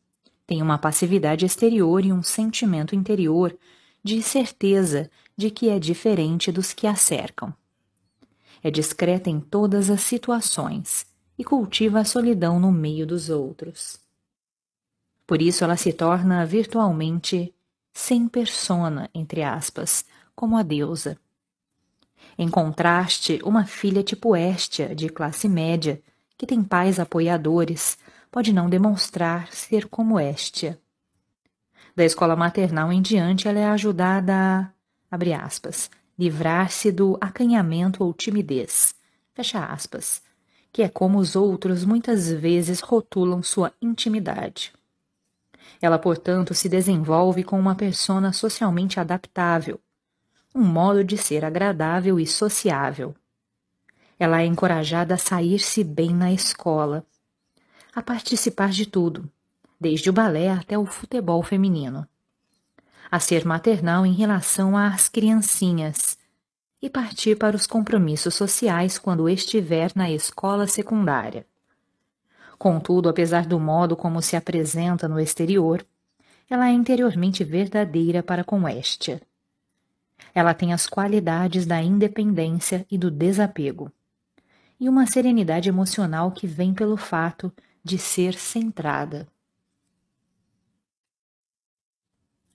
tem 0.46 0.60
uma 0.60 0.78
passividade 0.78 1.46
exterior 1.46 2.04
e 2.04 2.12
um 2.12 2.22
sentimento 2.22 2.96
interior 2.96 3.56
de 4.02 4.20
certeza 4.22 5.10
de 5.36 5.50
que 5.50 5.68
é 5.68 5.78
diferente 5.78 6.50
dos 6.50 6.72
que 6.72 6.86
a 6.86 6.94
cercam. 6.94 7.54
É 8.62 8.70
discreta 8.70 9.30
em 9.30 9.38
todas 9.40 9.90
as 9.90 10.00
situações 10.00 11.06
e 11.38 11.44
cultiva 11.44 12.00
a 12.00 12.04
solidão 12.04 12.60
no 12.60 12.70
meio 12.70 13.06
dos 13.06 13.30
outros. 13.30 13.98
Por 15.26 15.40
isso 15.40 15.64
ela 15.64 15.76
se 15.76 15.92
torna 15.92 16.44
virtualmente 16.44 17.54
sem 17.92 18.28
persona, 18.28 19.08
entre 19.14 19.42
aspas, 19.42 20.04
como 20.34 20.56
a 20.56 20.62
deusa. 20.62 21.18
Em 22.36 22.48
contraste, 22.48 23.40
uma 23.44 23.64
filha 23.64 24.02
tipo 24.02 24.36
Estia, 24.36 24.94
de 24.94 25.08
classe 25.08 25.48
média, 25.48 26.02
que 26.36 26.46
tem 26.46 26.62
pais 26.62 26.98
apoiadores, 26.98 27.96
pode 28.30 28.52
não 28.52 28.68
demonstrar 28.68 29.52
ser 29.52 29.88
como 29.88 30.18
Estia. 30.18 30.80
Da 31.94 32.04
escola 32.04 32.34
maternal 32.34 32.92
em 32.92 33.00
diante, 33.00 33.46
ela 33.46 33.60
é 33.60 33.66
ajudada 33.66 34.34
a, 35.10 35.18
livrar-se 36.18 36.90
do 36.90 37.16
acanhamento 37.20 38.02
ou 38.02 38.12
timidez, 38.12 38.94
fecha 39.32 39.64
aspas, 39.64 40.20
que 40.74 40.82
é 40.82 40.88
como 40.88 41.18
os 41.20 41.36
outros 41.36 41.84
muitas 41.84 42.28
vezes 42.28 42.80
rotulam 42.80 43.44
sua 43.44 43.72
intimidade. 43.80 44.72
Ela, 45.80 46.00
portanto, 46.00 46.52
se 46.52 46.68
desenvolve 46.68 47.44
com 47.44 47.56
uma 47.60 47.76
persona 47.76 48.32
socialmente 48.32 48.98
adaptável, 48.98 49.78
um 50.52 50.64
modo 50.64 51.04
de 51.04 51.16
ser 51.16 51.44
agradável 51.44 52.18
e 52.18 52.26
sociável. 52.26 53.14
Ela 54.18 54.42
é 54.42 54.46
encorajada 54.46 55.14
a 55.14 55.18
sair-se 55.18 55.84
bem 55.84 56.12
na 56.12 56.32
escola, 56.32 57.06
a 57.94 58.02
participar 58.02 58.70
de 58.70 58.84
tudo, 58.84 59.30
desde 59.80 60.10
o 60.10 60.12
balé 60.12 60.50
até 60.50 60.76
o 60.76 60.86
futebol 60.86 61.40
feminino, 61.44 62.04
a 63.08 63.20
ser 63.20 63.44
maternal 63.44 64.04
em 64.04 64.12
relação 64.12 64.76
às 64.76 65.08
criancinhas 65.08 66.18
e 66.80 66.90
partir 66.90 67.36
para 67.36 67.56
os 67.56 67.66
compromissos 67.66 68.34
sociais 68.34 68.98
quando 68.98 69.28
estiver 69.28 69.90
na 69.94 70.10
escola 70.10 70.66
secundária. 70.66 71.46
Contudo, 72.58 73.08
apesar 73.08 73.46
do 73.46 73.58
modo 73.58 73.96
como 73.96 74.22
se 74.22 74.36
apresenta 74.36 75.08
no 75.08 75.18
exterior, 75.18 75.84
ela 76.48 76.68
é 76.68 76.72
interiormente 76.72 77.42
verdadeira 77.42 78.22
para 78.22 78.44
com 78.44 78.68
Estia. 78.68 79.20
Ela 80.34 80.54
tem 80.54 80.72
as 80.72 80.86
qualidades 80.86 81.66
da 81.66 81.82
independência 81.82 82.86
e 82.90 82.98
do 82.98 83.10
desapego, 83.10 83.90
e 84.78 84.88
uma 84.88 85.06
serenidade 85.06 85.68
emocional 85.68 86.32
que 86.32 86.46
vem 86.46 86.74
pelo 86.74 86.96
fato 86.96 87.52
de 87.82 87.98
ser 87.98 88.34
centrada. 88.34 89.28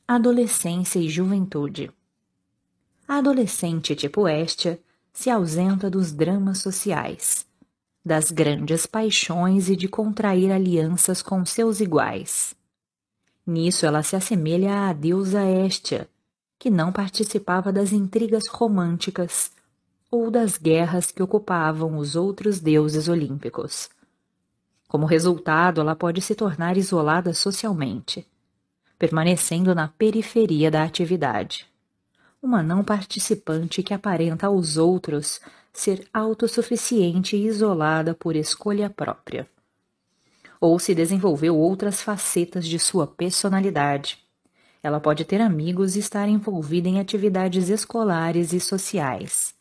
Adolescência 0.08 1.00
e 1.00 1.08
juventude. 1.08 1.92
A 3.10 3.18
adolescente 3.18 3.96
tipo 3.96 4.28
Estia 4.28 4.80
se 5.12 5.32
ausenta 5.32 5.90
dos 5.90 6.12
dramas 6.12 6.60
sociais 6.60 7.44
das 8.06 8.30
grandes 8.30 8.86
paixões 8.86 9.68
e 9.68 9.76
de 9.76 9.88
contrair 9.88 10.52
alianças 10.52 11.24
com 11.24 11.44
seus 11.44 11.80
iguais. 11.80 12.54
Nisso 13.48 13.88
ela 13.88 14.04
se 14.04 14.16
assemelha 14.16 14.90
à 14.90 14.94
deusa 14.94 15.44
Estia, 15.44 16.08
que 16.60 16.70
não 16.70 16.92
participava 16.92 17.74
das 17.74 17.92
intrigas 17.92 18.48
românticas 18.48 19.52
ou 20.12 20.30
das 20.30 20.56
guerras 20.56 21.10
que 21.10 21.24
ocupavam 21.24 21.98
os 21.98 22.16
outros 22.16 22.60
deuses 22.60 23.08
olímpicos. 23.08 23.90
Como 24.88 25.08
resultado, 25.08 25.82
ela 25.82 25.96
pode 25.96 26.22
se 26.22 26.36
tornar 26.36 26.78
isolada 26.78 27.34
socialmente, 27.34 28.28
permanecendo 29.00 29.74
na 29.74 29.88
periferia 29.88 30.70
da 30.70 30.84
atividade. 30.84 31.69
Uma 32.42 32.64
não 32.64 32.86
participante 32.86 33.84
que 33.84 33.94
aparenta 33.94 34.48
aos 34.48 34.78
outros 34.78 35.42
ser 35.74 36.08
autossuficiente 36.14 37.36
e 37.36 37.46
isolada 37.46 38.14
por 38.14 38.34
escolha 38.34 38.90
própria. 38.90 39.46
Ou 40.60 40.80
se 40.80 40.96
desenvolveu 40.96 41.58
outras 41.58 42.02
facetas 42.02 42.66
de 42.66 42.80
sua 42.80 43.06
personalidade. 43.06 44.20
Ela 44.82 45.02
pode 45.02 45.26
ter 45.26 45.42
amigos 45.42 45.98
e 45.98 46.00
estar 46.00 46.30
envolvida 46.30 46.88
em 46.88 47.00
atividades 47.00 47.68
escolares 47.68 48.54
e 48.54 48.60
sociais. 48.62 49.54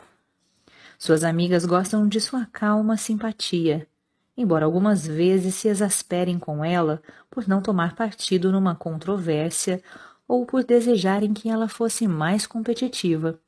Suas 0.97 1.25
amigas 1.25 1.65
gostam 1.65 2.07
de 2.07 2.21
sua 2.21 2.47
calma 2.47 2.97
simpatia, 2.97 3.89
embora 4.37 4.65
algumas 4.65 5.05
vezes 5.05 5.57
se 5.57 5.67
exasperem 5.67 6.39
com 6.39 6.65
ela 6.65 7.03
por 7.29 7.49
não 7.49 7.61
tomar 7.61 7.97
partido 7.97 8.53
numa 8.53 8.77
controvérsia 8.77 9.83
ou 10.29 10.45
por 10.45 10.63
desejarem 10.63 11.33
que 11.33 11.49
ela 11.49 11.67
fosse 11.67 12.07
mais 12.07 12.47
competitiva. 12.47 13.41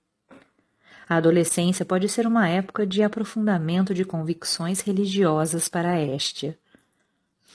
A 1.06 1.16
adolescência 1.16 1.84
pode 1.84 2.08
ser 2.08 2.26
uma 2.26 2.48
época 2.48 2.86
de 2.86 3.02
aprofundamento 3.02 3.92
de 3.92 4.04
convicções 4.04 4.80
religiosas 4.80 5.68
para 5.68 6.00
Estia. 6.00 6.58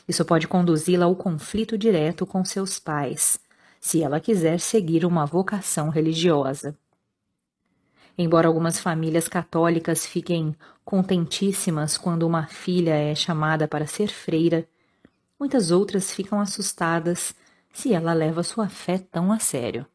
Isso 0.08 0.24
pode 0.24 0.48
conduzi-la 0.48 1.06
ao 1.06 1.16
conflito 1.16 1.78
direto 1.78 2.26
com 2.26 2.46
seus 2.46 2.80
pais, 2.80 3.40
se 3.80 4.04
ela 4.04 4.20
quiser 4.20 4.60
seguir 4.60 5.06
uma 5.06 5.26
vocação 5.26 5.90
religiosa. 5.90 6.78
Embora 8.18 8.48
algumas 8.48 8.80
famílias 8.80 9.28
católicas 9.28 10.06
fiquem 10.06 10.56
contentíssimas 10.84 11.98
quando 11.98 12.24
uma 12.24 12.46
filha 12.48 12.94
é 12.94 13.16
chamada 13.16 13.68
para 13.68 13.88
ser 13.88 14.08
freira, 14.08 14.68
muitas 15.40 15.72
outras 15.72 16.14
ficam 16.14 16.40
assustadas 16.40 17.34
se 17.76 17.94
ela 17.94 18.14
leva 18.14 18.42
sua 18.42 18.70
fé 18.70 18.98
tão 18.98 19.34
a 19.34 19.38
sério. 19.38 19.86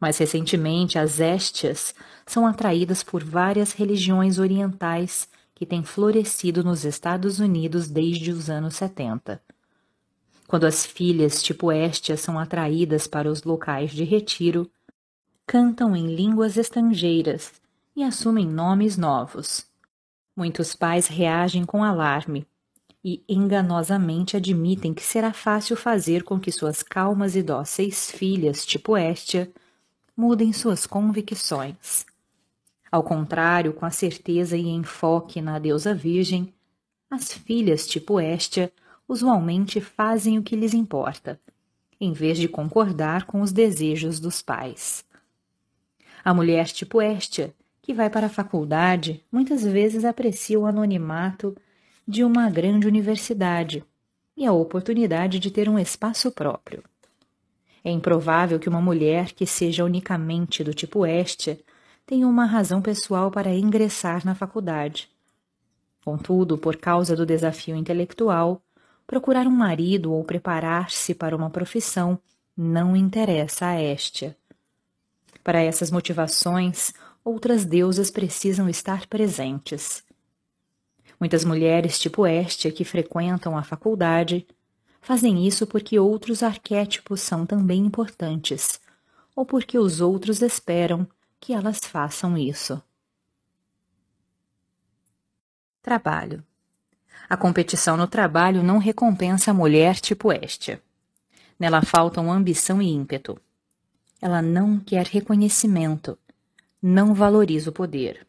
Mais 0.00 0.18
recentemente, 0.18 0.98
as 0.98 1.20
Estias 1.20 1.94
são 2.26 2.46
atraídas 2.46 3.02
por 3.02 3.22
várias 3.22 3.72
religiões 3.72 4.40
orientais 4.40 5.28
que 5.54 5.64
têm 5.64 5.84
florescido 5.84 6.64
nos 6.64 6.84
Estados 6.84 7.38
Unidos 7.38 7.88
desde 7.88 8.32
os 8.32 8.50
anos 8.50 8.74
70. 8.74 9.40
Quando 10.48 10.64
as 10.64 10.84
filhas 10.84 11.42
tipo 11.42 11.70
Estia 11.70 12.16
são 12.16 12.36
atraídas 12.38 13.06
para 13.06 13.30
os 13.30 13.44
locais 13.44 13.92
de 13.92 14.02
retiro, 14.02 14.68
cantam 15.46 15.94
em 15.94 16.12
línguas 16.12 16.56
estrangeiras 16.56 17.52
e 17.94 18.02
assumem 18.02 18.46
nomes 18.46 18.96
novos. 18.96 19.64
Muitos 20.36 20.74
pais 20.74 21.06
reagem 21.06 21.64
com 21.64 21.84
alarme 21.84 22.46
e 23.08 23.24
enganosamente 23.26 24.36
admitem 24.36 24.92
que 24.92 25.02
será 25.02 25.32
fácil 25.32 25.74
fazer 25.76 26.24
com 26.24 26.38
que 26.38 26.52
suas 26.52 26.82
calmas 26.82 27.34
e 27.34 27.42
dóceis 27.42 28.10
filhas 28.10 28.66
tipo 28.66 28.98
Estia 28.98 29.50
mudem 30.14 30.52
suas 30.52 30.86
convicções. 30.86 32.04
Ao 32.92 33.02
contrário, 33.02 33.72
com 33.72 33.86
a 33.86 33.90
certeza 33.90 34.58
e 34.58 34.68
enfoque 34.68 35.40
na 35.40 35.58
deusa 35.58 35.94
virgem, 35.94 36.52
as 37.10 37.32
filhas 37.32 37.86
tipo 37.86 38.20
Estia 38.20 38.70
usualmente 39.08 39.80
fazem 39.80 40.36
o 40.36 40.42
que 40.42 40.54
lhes 40.54 40.74
importa, 40.74 41.40
em 41.98 42.12
vez 42.12 42.36
de 42.36 42.46
concordar 42.46 43.24
com 43.24 43.40
os 43.40 43.52
desejos 43.52 44.20
dos 44.20 44.42
pais. 44.42 45.02
A 46.22 46.34
mulher 46.34 46.66
tipo 46.66 47.00
Estia, 47.00 47.54
que 47.80 47.94
vai 47.94 48.10
para 48.10 48.26
a 48.26 48.30
faculdade, 48.30 49.24
muitas 49.32 49.64
vezes 49.64 50.04
aprecia 50.04 50.60
o 50.60 50.66
anonimato 50.66 51.56
de 52.08 52.24
uma 52.24 52.48
grande 52.48 52.86
universidade 52.86 53.84
e 54.34 54.46
a 54.46 54.52
oportunidade 54.52 55.38
de 55.38 55.50
ter 55.50 55.68
um 55.68 55.78
espaço 55.78 56.30
próprio. 56.32 56.82
É 57.84 57.90
improvável 57.90 58.58
que 58.58 58.68
uma 58.68 58.80
mulher 58.80 59.32
que 59.32 59.46
seja 59.46 59.84
unicamente 59.84 60.64
do 60.64 60.72
tipo 60.72 61.04
Estia 61.04 61.60
tenha 62.06 62.26
uma 62.26 62.46
razão 62.46 62.80
pessoal 62.80 63.30
para 63.30 63.54
ingressar 63.54 64.24
na 64.24 64.34
faculdade. 64.34 65.10
Contudo, 66.02 66.56
por 66.56 66.76
causa 66.76 67.14
do 67.14 67.26
desafio 67.26 67.76
intelectual, 67.76 68.62
procurar 69.06 69.46
um 69.46 69.50
marido 69.50 70.10
ou 70.10 70.24
preparar-se 70.24 71.14
para 71.14 71.36
uma 71.36 71.50
profissão 71.50 72.18
não 72.56 72.96
interessa 72.96 73.66
a 73.66 73.82
Estia. 73.82 74.34
Para 75.44 75.60
essas 75.60 75.90
motivações, 75.90 76.94
outras 77.22 77.66
deusas 77.66 78.10
precisam 78.10 78.66
estar 78.66 79.06
presentes. 79.06 80.07
Muitas 81.18 81.44
mulheres 81.44 81.98
tipo 81.98 82.26
Estia 82.26 82.70
que 82.70 82.84
frequentam 82.84 83.56
a 83.56 83.62
faculdade 83.62 84.46
fazem 85.00 85.46
isso 85.46 85.66
porque 85.66 85.98
outros 85.98 86.42
arquétipos 86.42 87.20
são 87.20 87.44
também 87.44 87.84
importantes, 87.84 88.80
ou 89.34 89.44
porque 89.44 89.78
os 89.78 90.00
outros 90.00 90.42
esperam 90.42 91.06
que 91.40 91.52
elas 91.52 91.78
façam 91.78 92.36
isso. 92.36 92.80
Trabalho. 95.82 96.44
A 97.28 97.36
competição 97.36 97.96
no 97.96 98.06
trabalho 98.06 98.62
não 98.62 98.78
recompensa 98.78 99.50
a 99.50 99.54
mulher 99.54 99.96
tipo 99.96 100.32
Estia. 100.32 100.82
Nela 101.58 101.82
faltam 101.82 102.30
ambição 102.30 102.80
e 102.80 102.88
ímpeto. 102.88 103.40
Ela 104.20 104.40
não 104.40 104.78
quer 104.78 105.06
reconhecimento, 105.06 106.18
não 106.80 107.14
valoriza 107.14 107.70
o 107.70 107.72
poder. 107.72 108.27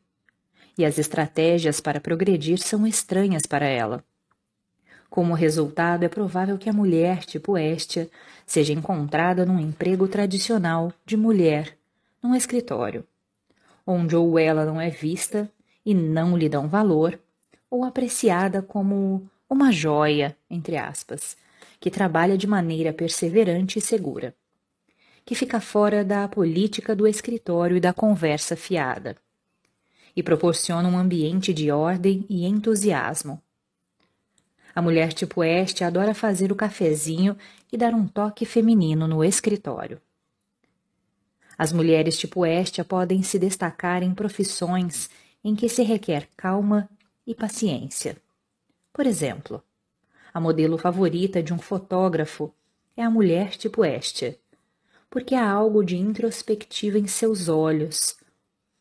E 0.80 0.86
as 0.86 0.98
estratégias 0.98 1.82
para 1.82 2.00
progredir 2.00 2.58
são 2.58 2.88
estranhas 2.88 3.46
para 3.46 3.66
ela. 3.66 4.02
Como 5.10 5.34
resultado, 5.34 6.06
é 6.06 6.08
provável 6.08 6.58
que 6.58 6.70
a 6.70 6.74
mulher 6.74 7.26
tipo 7.26 7.58
Estia 7.58 8.10
seja 8.46 8.72
encontrada 8.72 9.46
num 9.46 9.60
emprego 9.60 10.08
tradicional 10.08 10.94
de 11.06 11.18
mulher, 11.18 11.78
num 12.24 12.34
escritório, 12.34 13.06
onde 13.86 14.16
ou 14.16 14.40
ela 14.40 14.64
não 14.64 14.80
é 14.80 14.90
vista 14.90 15.52
e 15.86 15.94
não 15.94 16.38
lhe 16.38 16.48
dão 16.48 16.70
valor, 16.70 17.20
ou 17.70 17.84
apreciada 17.84 18.62
como 18.62 19.30
uma 19.50 19.74
joia, 19.74 20.34
entre 20.50 20.78
aspas, 20.78 21.36
que 21.78 21.92
trabalha 21.92 22.38
de 22.38 22.48
maneira 22.48 22.94
perseverante 22.94 23.80
e 23.80 23.82
segura, 23.82 24.34
que 25.26 25.36
fica 25.36 25.60
fora 25.60 26.06
da 26.06 26.26
política 26.30 26.96
do 26.96 27.06
escritório 27.06 27.76
e 27.76 27.82
da 27.82 27.92
conversa 27.92 28.56
fiada, 28.56 29.18
e 30.16 30.24
proporciona 30.24 30.88
um 30.88 30.98
ambiente 30.98 31.54
de 31.54 31.72
ordem 31.72 32.26
e 32.30 32.46
entusiasmo 32.46 33.42
a 34.80 34.82
mulher 34.82 35.12
tipo 35.12 35.44
este 35.44 35.84
adora 35.84 36.14
fazer 36.14 36.52
o 36.52 36.56
cafezinho 36.56 37.36
e 37.70 37.78
dar 37.78 37.94
um 37.94 38.08
toque 38.08 38.46
feminino 38.46 39.08
no 39.08 39.24
escritório. 39.24 40.00
As 41.58 41.74
mulheres 41.74 42.18
tipo 42.18 42.46
Estia 42.46 42.86
podem 42.86 43.22
se 43.22 43.38
destacar 43.38 44.02
em 44.02 44.14
profissões 44.14 45.10
em 45.44 45.54
que 45.56 45.68
se 45.68 45.84
requer 45.84 46.30
calma 46.38 46.90
e 47.28 47.36
paciência. 47.36 48.16
Por 48.94 49.06
exemplo, 49.06 49.62
a 50.34 50.40
modelo 50.40 50.78
favorita 50.78 51.44
de 51.44 51.54
um 51.54 51.60
fotógrafo 51.60 52.54
é 52.96 53.04
a 53.04 53.10
mulher 53.10 53.58
tipo 53.58 53.84
Estia, 53.84 54.40
porque 55.10 55.36
há 55.36 55.50
algo 55.50 55.84
de 55.84 55.98
introspectiva 55.98 56.98
em 56.98 57.08
seus 57.08 57.50
olhos, 57.50 58.16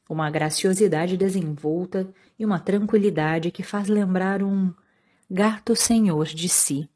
uma 0.09 0.31
graciosidade 0.31 1.17
desenvolta 1.17 2.09
e 2.39 2.47
uma 2.47 2.59
tranquilidade 2.59 3.51
que 3.51 3.63
faz 3.63 3.89
lembrar 3.89 4.43
um 4.43 4.73
gato 5.31 5.77
senhor 5.77 6.27
de 6.27 6.49
si, 6.49 6.89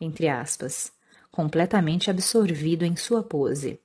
entre 0.00 0.28
aspas, 0.28 0.92
completamente 1.30 2.10
absorvido 2.10 2.84
em 2.84 2.94
sua 2.94 3.22
pose. 3.22 3.80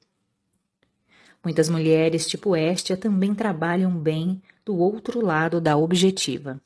Muitas 1.43 1.69
mulheres 1.69 2.27
tipo 2.27 2.55
Estia 2.55 2.95
também 2.95 3.33
trabalham 3.33 3.91
bem 3.91 4.41
do 4.63 4.77
outro 4.77 5.23
lado 5.23 5.59
da 5.59 5.77
objetiva. 5.77 6.61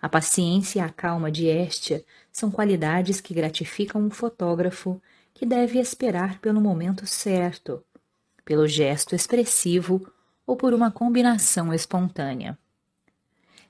A 0.00 0.08
paciência 0.08 0.80
e 0.80 0.82
a 0.82 0.88
calma 0.88 1.30
de 1.30 1.46
Estia 1.46 2.04
são 2.32 2.50
qualidades 2.50 3.20
que 3.20 3.34
gratificam 3.34 4.02
um 4.02 4.10
fotógrafo 4.10 5.00
que 5.32 5.46
deve 5.46 5.78
esperar 5.78 6.40
pelo 6.40 6.60
momento 6.60 7.06
certo, 7.06 7.82
pelo 8.44 8.66
gesto 8.66 9.14
expressivo 9.14 10.11
ou 10.46 10.56
por 10.56 10.74
uma 10.74 10.90
combinação 10.90 11.72
espontânea. 11.72 12.58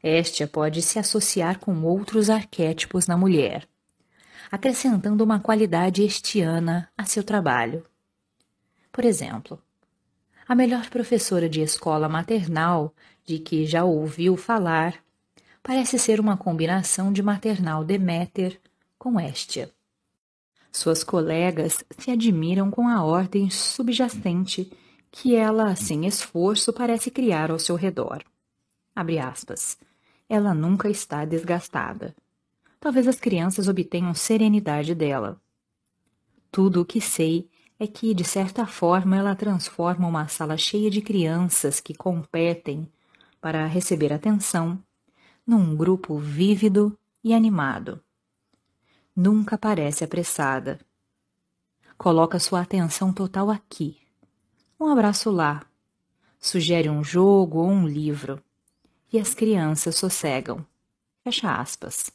Estia 0.02 0.48
pode 0.48 0.82
se 0.82 0.98
associar 0.98 1.58
com 1.58 1.82
outros 1.82 2.28
arquétipos 2.28 3.06
na 3.06 3.16
mulher, 3.16 3.68
acrescentando 4.50 5.22
uma 5.22 5.38
qualidade 5.38 6.04
estiana 6.04 6.90
a 6.98 7.04
seu 7.04 7.22
trabalho. 7.22 7.84
Por 8.90 9.04
exemplo, 9.04 9.62
a 10.48 10.54
melhor 10.54 10.90
professora 10.90 11.48
de 11.48 11.60
escola 11.60 12.08
maternal 12.08 12.92
de 13.24 13.38
que 13.38 13.64
já 13.64 13.84
ouviu 13.84 14.36
falar 14.36 14.96
parece 15.62 15.98
ser 15.98 16.18
uma 16.18 16.36
combinação 16.36 17.12
de 17.12 17.22
maternal 17.22 17.84
Deméter 17.84 18.60
com 18.98 19.20
Estia. 19.20 19.70
Suas 20.72 21.04
colegas 21.04 21.84
se 21.98 22.10
admiram 22.10 22.70
com 22.70 22.88
a 22.88 23.04
ordem 23.04 23.50
subjacente 23.50 24.72
que 25.12 25.36
ela, 25.36 25.76
sem 25.76 26.06
esforço, 26.06 26.72
parece 26.72 27.10
criar 27.10 27.52
ao 27.52 27.58
seu 27.60 27.76
redor. 27.76 28.24
Abre 28.96 29.20
aspas 29.20 29.78
ela 30.32 30.54
nunca 30.54 30.88
está 30.88 31.26
desgastada. 31.26 32.16
Talvez 32.80 33.06
as 33.06 33.20
crianças 33.20 33.68
obtenham 33.68 34.14
serenidade 34.14 34.94
dela. 34.94 35.38
Tudo 36.50 36.80
o 36.80 36.84
que 36.86 37.02
sei 37.02 37.50
é 37.78 37.86
que, 37.86 38.14
de 38.14 38.24
certa 38.24 38.66
forma, 38.66 39.14
ela 39.14 39.36
transforma 39.36 40.08
uma 40.08 40.26
sala 40.28 40.56
cheia 40.56 40.90
de 40.90 41.02
crianças 41.02 41.80
que 41.80 41.92
competem 41.92 42.90
para 43.42 43.66
receber 43.66 44.10
atenção 44.10 44.82
num 45.46 45.76
grupo 45.76 46.16
vívido 46.16 46.96
e 47.22 47.34
animado. 47.34 48.02
Nunca 49.14 49.58
parece 49.58 50.02
apressada. 50.02 50.80
Coloca 51.98 52.38
sua 52.38 52.62
atenção 52.62 53.12
total 53.12 53.50
aqui. 53.50 54.01
Um 54.82 54.88
abraço 54.88 55.30
lá. 55.30 55.64
Sugere 56.40 56.90
um 56.90 57.04
jogo 57.04 57.60
ou 57.60 57.68
um 57.68 57.86
livro 57.86 58.42
e 59.12 59.18
as 59.20 59.32
crianças 59.32 59.94
sossegam. 59.94 60.66
Fecha 61.22 61.54
aspas. 61.54 62.10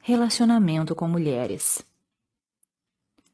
Relacionamento 0.00 0.96
com 0.96 1.06
mulheres. 1.06 1.80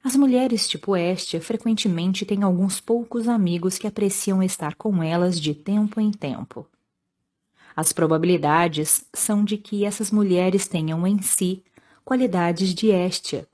As 0.04 0.14
mulheres 0.16 0.68
tipo 0.68 0.94
Estia 0.94 1.40
frequentemente 1.40 2.26
têm 2.26 2.42
alguns 2.42 2.78
poucos 2.78 3.26
amigos 3.26 3.78
que 3.78 3.86
apreciam 3.86 4.42
estar 4.42 4.74
com 4.74 5.02
elas 5.02 5.40
de 5.40 5.54
tempo 5.54 5.98
em 5.98 6.10
tempo. 6.10 6.68
As 7.74 7.90
probabilidades 7.90 9.02
são 9.14 9.42
de 9.42 9.56
que 9.56 9.86
essas 9.86 10.10
mulheres 10.10 10.68
tenham 10.68 11.06
em 11.06 11.22
si 11.22 11.64
qualidades 12.04 12.74
de 12.74 12.88
Estia 12.88 13.48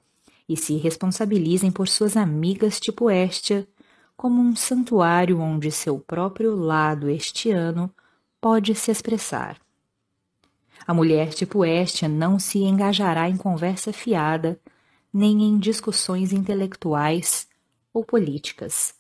e 0.49 0.57
se 0.57 0.77
responsabilizem 0.77 1.71
por 1.71 1.89
suas 1.89 2.17
amigas 2.17 2.81
tipo 2.81 3.11
Estia 3.11 3.69
como 4.17 4.41
um 4.41 4.57
santuário 4.57 5.39
onde 5.39 5.71
seu 5.71 5.99
próprio 5.99 6.57
lado 6.57 7.09
estiano 7.11 7.93
pode 8.41 8.75
se 8.75 8.91
expressar. 8.91 9.61
A 10.87 10.95
mulher 10.95 11.35
tipo 11.35 11.65
Estia 11.65 12.09
não 12.09 12.39
se 12.39 12.61
engajará 12.61 13.29
em 13.29 13.37
conversa 13.37 13.93
fiada, 13.93 14.59
nem 15.13 15.43
em 15.43 15.59
discussões 15.59 16.33
intelectuais 16.33 17.47
ou 17.93 18.05
políticas. 18.05 18.95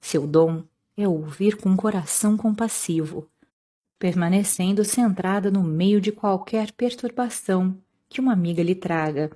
Seu 0.00 0.26
dom 0.26 0.64
é 0.96 1.06
ouvir 1.06 1.56
com 1.56 1.76
coração 1.76 2.36
compassivo, 2.36 3.28
permanecendo 3.98 4.84
centrada 4.84 5.50
no 5.50 5.62
meio 5.62 6.00
de 6.00 6.12
qualquer 6.12 6.72
perturbação 6.72 7.76
que 8.08 8.20
uma 8.20 8.32
amiga 8.32 8.62
lhe 8.62 8.74
traga, 8.74 9.30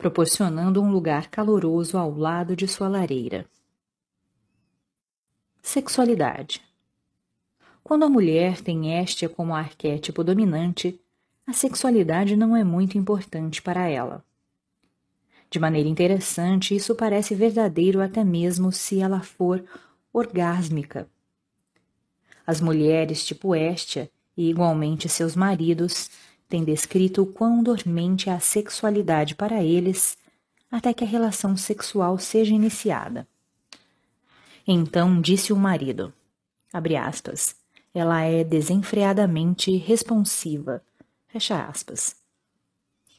proporcionando 0.00 0.82
um 0.82 0.90
lugar 0.90 1.28
caloroso 1.28 1.98
ao 1.98 2.10
lado 2.10 2.56
de 2.56 2.66
sua 2.66 2.88
lareira. 2.88 3.44
Sexualidade. 5.60 6.62
Quando 7.84 8.06
a 8.06 8.08
mulher 8.08 8.62
tem 8.62 8.98
Estia 8.98 9.28
como 9.28 9.54
arquétipo 9.54 10.24
dominante, 10.24 10.98
a 11.46 11.52
sexualidade 11.52 12.34
não 12.34 12.56
é 12.56 12.64
muito 12.64 12.96
importante 12.96 13.60
para 13.60 13.88
ela. 13.88 14.24
De 15.50 15.58
maneira 15.58 15.88
interessante, 15.88 16.74
isso 16.74 16.94
parece 16.94 17.34
verdadeiro 17.34 18.00
até 18.00 18.24
mesmo 18.24 18.72
se 18.72 19.00
ela 19.00 19.20
for 19.20 19.62
orgásmica. 20.14 21.06
As 22.46 22.58
mulheres 22.58 23.22
tipo 23.22 23.54
Estia, 23.54 24.10
e 24.34 24.48
igualmente 24.48 25.10
seus 25.10 25.36
maridos, 25.36 26.10
têm 26.50 26.64
descrito 26.64 27.22
o 27.22 27.26
quão 27.26 27.62
dormente 27.62 28.28
é 28.28 28.32
a 28.32 28.40
sexualidade 28.40 29.36
para 29.36 29.62
eles 29.62 30.18
até 30.70 30.92
que 30.92 31.04
a 31.04 31.06
relação 31.06 31.56
sexual 31.56 32.18
seja 32.18 32.52
iniciada. 32.52 33.26
Então 34.66 35.20
disse 35.20 35.52
o 35.52 35.56
marido, 35.56 36.12
aspas, 36.72 37.56
ela 37.94 38.22
é 38.22 38.44
desenfreadamente 38.44 39.76
responsiva, 39.76 40.82
fecha 41.28 41.64
aspas. 41.64 42.16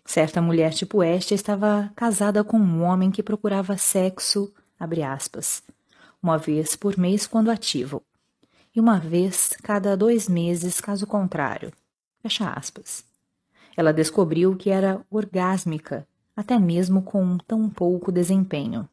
Certa 0.05 0.41
mulher 0.41 0.73
tipo 0.73 1.01
esta 1.01 1.34
estava 1.34 1.91
casada 1.95 2.43
com 2.43 2.57
um 2.57 2.84
homem 2.84 3.11
que 3.11 3.23
procurava 3.23 3.77
sexo, 3.77 4.53
abre 4.77 5.03
aspas, 5.03 5.63
uma 6.21 6.38
vez 6.38 6.75
por 6.75 6.97
mês 6.97 7.25
quando 7.25 7.51
ativo, 7.51 8.03
e 8.75 8.79
uma 8.79 8.99
vez 8.99 9.49
cada 9.63 9.95
dois 9.95 10.27
meses 10.27 10.82
caso 10.82 11.07
contrário, 11.07 11.71
fecha 12.21 12.49
aspas. 12.49 13.11
Ela 13.82 13.91
descobriu 13.91 14.55
que 14.55 14.69
era 14.69 15.03
orgásmica, 15.09 16.07
até 16.36 16.59
mesmo 16.59 17.01
com 17.01 17.36
tão 17.39 17.67
pouco 17.67 18.11
desempenho. 18.11 18.88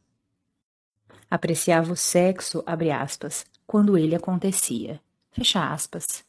Apreciava 1.31 1.93
o 1.93 1.97
sexo, 1.97 2.63
abre 2.65 2.91
aspas, 2.91 3.45
quando 3.67 3.99
ele 3.99 4.15
acontecia, 4.15 4.99
fecha 5.31 5.63
aspas. 5.71 6.25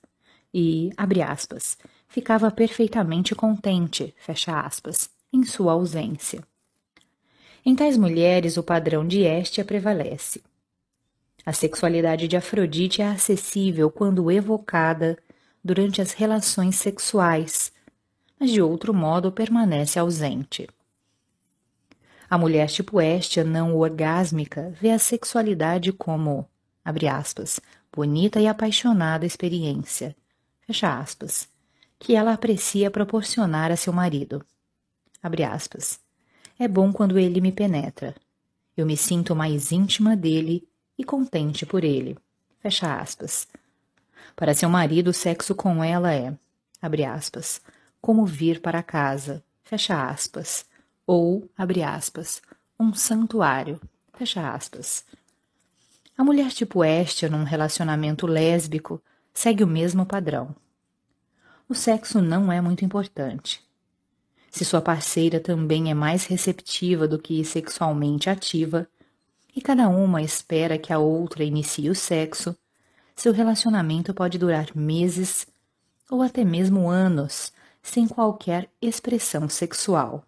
E, 0.54 0.90
abre 0.98 1.22
aspas, 1.22 1.78
ficava 2.06 2.52
perfeitamente 2.52 3.34
contente, 3.34 4.14
fecha 4.18 4.60
aspas, 4.60 5.10
em 5.32 5.46
sua 5.46 5.72
ausência. 5.72 6.44
Em 7.66 7.74
tais 7.74 7.96
mulheres, 7.96 8.58
o 8.58 8.64
padrão 8.64 9.08
de 9.08 9.22
Héstia 9.22 9.64
prevalece. 9.64 10.44
A 11.46 11.54
sexualidade 11.54 12.28
de 12.28 12.36
Afrodite 12.36 13.02
é 13.02 13.08
acessível 13.08 13.90
quando 13.90 14.30
evocada 14.30 15.18
durante 15.64 16.02
as 16.02 16.12
relações 16.12 16.76
sexuais, 16.76 17.72
mas 18.40 18.50
de 18.52 18.62
outro 18.62 18.94
modo 18.94 19.32
permanece 19.32 20.00
ausente. 20.00 20.68
A 22.30 22.38
mulher 22.38 22.70
tipo 22.70 23.02
Héstia 23.02 23.44
não 23.44 23.76
orgásmica 23.76 24.74
vê 24.80 24.92
a 24.92 25.00
sexualidade 25.00 25.92
como, 25.92 26.48
abre 26.86 27.08
aspas, 27.08 27.60
bonita 27.92 28.40
e 28.40 28.48
apaixonada 28.48 29.26
experiência, 29.26 30.16
fecha 30.62 31.00
aspas, 31.00 31.50
que 31.98 32.16
ela 32.16 32.34
aprecia 32.34 32.90
proporcionar 32.90 33.72
a 33.72 33.76
seu 33.76 33.92
marido. 33.92 34.46
Abre 35.22 35.44
aspas. 35.44 36.00
É 36.58 36.68
bom 36.68 36.94
quando 36.94 37.20
ele 37.20 37.42
me 37.42 37.52
penetra. 37.52 38.16
Eu 38.78 38.86
me 38.86 38.96
sinto 38.96 39.36
mais 39.36 39.72
íntima 39.72 40.16
dele 40.16 40.68
e 40.98 41.04
contente 41.04 41.66
por 41.66 41.84
ele. 41.84 42.18
Fecha 42.60 43.00
aspas. 43.00 43.48
Para 44.36 44.54
seu 44.54 44.70
marido, 44.70 45.10
o 45.10 45.14
sexo 45.14 45.54
com 45.56 45.84
ela 45.84 46.14
é, 46.14 46.34
abre 46.82 47.04
aspas, 47.04 47.62
como 48.02 48.26
vir 48.26 48.62
para 48.62 48.84
casa, 48.84 49.44
fecha 49.64 50.10
aspas, 50.10 50.66
ou, 51.06 51.50
abre 51.58 51.84
aspas, 51.84 52.42
um 52.80 52.94
santuário, 52.94 53.80
fecha 54.14 54.54
aspas. 54.54 55.06
A 56.18 56.24
mulher 56.24 56.52
tipo 56.52 56.84
Estia, 56.84 57.30
num 57.30 57.44
relacionamento 57.44 58.28
lésbico, 58.28 59.02
segue 59.34 59.64
o 59.64 59.68
mesmo 59.68 60.06
padrão. 60.06 60.56
O 61.68 61.74
sexo 61.74 62.22
não 62.22 62.52
é 62.52 62.60
muito 62.60 62.84
importante. 62.84 63.64
Se 64.52 64.66
sua 64.66 64.82
parceira 64.82 65.40
também 65.40 65.92
é 65.92 65.94
mais 65.94 66.26
receptiva 66.26 67.08
do 67.08 67.20
que 67.20 67.46
sexualmente 67.46 68.30
ativa, 68.30 68.88
e 69.56 69.62
cada 69.62 69.88
uma 69.88 70.22
espera 70.22 70.78
que 70.78 70.92
a 70.92 71.00
outra 71.00 71.44
inicie 71.44 71.90
o 71.90 71.96
sexo, 71.96 72.56
seu 73.16 73.34
relacionamento 73.34 74.14
pode 74.14 74.38
durar 74.38 74.76
meses 74.76 75.46
ou 76.10 76.22
até 76.22 76.44
mesmo 76.44 76.90
anos 76.90 77.52
sem 77.82 78.08
qualquer 78.08 78.70
expressão 78.82 79.50
sexual. 79.50 80.24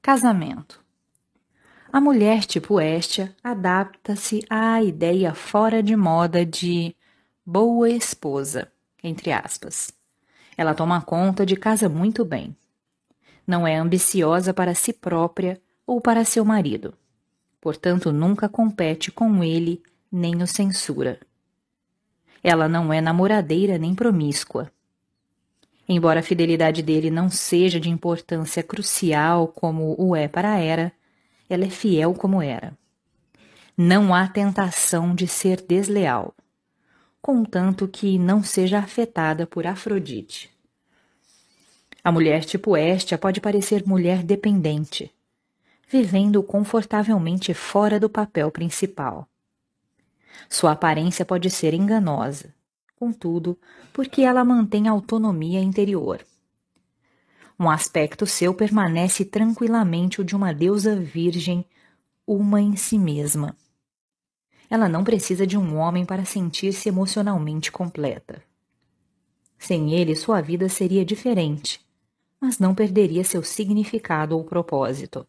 Casamento 0.00 0.88
a 1.90 2.02
mulher 2.02 2.44
tipo 2.44 2.78
Estia 2.78 3.34
adapta-se 3.42 4.44
à 4.50 4.82
ideia 4.82 5.34
fora 5.34 5.82
de 5.82 5.96
moda 5.96 6.44
de 6.44 6.94
boa 7.46 7.88
esposa, 7.88 8.70
entre 9.02 9.32
aspas. 9.32 9.90
Ela 10.54 10.74
toma 10.74 11.00
conta 11.00 11.46
de 11.46 11.56
casa 11.56 11.88
muito 11.88 12.26
bem. 12.26 12.54
Não 13.46 13.66
é 13.66 13.76
ambiciosa 13.76 14.52
para 14.52 14.74
si 14.74 14.92
própria 14.92 15.58
ou 15.86 15.98
para 15.98 16.26
seu 16.26 16.44
marido. 16.44 16.92
Portanto, 17.58 18.12
nunca 18.12 18.50
compete 18.50 19.10
com 19.10 19.42
ele 19.42 19.82
nem 20.12 20.42
o 20.42 20.46
censura. 20.46 21.18
Ela 22.42 22.68
não 22.68 22.92
é 22.92 23.00
namoradeira 23.00 23.78
nem 23.78 23.94
promíscua. 23.94 24.70
Embora 25.88 26.20
a 26.20 26.22
fidelidade 26.22 26.82
dele 26.82 27.10
não 27.10 27.30
seja 27.30 27.80
de 27.80 27.88
importância 27.88 28.62
crucial 28.62 29.48
como 29.48 29.94
o 29.98 30.14
é 30.14 30.28
para 30.28 30.52
a 30.52 30.58
Era, 30.58 30.92
ela 31.48 31.64
é 31.64 31.70
fiel 31.70 32.12
como 32.12 32.42
era. 32.42 32.76
Não 33.74 34.12
há 34.12 34.28
tentação 34.28 35.14
de 35.14 35.26
ser 35.26 35.62
desleal, 35.62 36.34
contanto 37.22 37.88
que 37.88 38.18
não 38.18 38.42
seja 38.42 38.78
afetada 38.78 39.46
por 39.46 39.66
Afrodite. 39.66 40.50
A 42.04 42.12
mulher 42.12 42.44
tipo 42.44 42.76
Estia 42.76 43.16
pode 43.16 43.40
parecer 43.40 43.86
mulher 43.86 44.22
dependente, 44.22 45.10
vivendo 45.88 46.42
confortavelmente 46.42 47.54
fora 47.54 47.98
do 47.98 48.10
papel 48.10 48.50
principal. 48.50 49.26
Sua 50.50 50.72
aparência 50.72 51.24
pode 51.24 51.48
ser 51.48 51.72
enganosa, 51.72 52.54
contudo, 52.98 53.58
porque 53.92 54.22
ela 54.22 54.44
mantém 54.44 54.88
autonomia 54.88 55.60
interior. 55.60 56.24
Um 57.58 57.68
aspecto 57.68 58.26
seu 58.26 58.54
permanece 58.54 59.24
tranquilamente 59.24 60.20
o 60.20 60.24
de 60.24 60.36
uma 60.36 60.52
deusa 60.52 60.94
virgem, 60.96 61.64
uma 62.26 62.60
em 62.60 62.76
si 62.76 62.98
mesma. 62.98 63.56
Ela 64.70 64.88
não 64.88 65.02
precisa 65.02 65.46
de 65.46 65.56
um 65.56 65.76
homem 65.76 66.04
para 66.04 66.24
sentir-se 66.24 66.88
emocionalmente 66.88 67.72
completa. 67.72 68.42
Sem 69.58 69.92
ele, 69.92 70.14
sua 70.14 70.40
vida 70.40 70.68
seria 70.68 71.04
diferente, 71.04 71.80
mas 72.40 72.58
não 72.58 72.74
perderia 72.74 73.24
seu 73.24 73.42
significado 73.42 74.36
ou 74.36 74.44
propósito. 74.44 75.26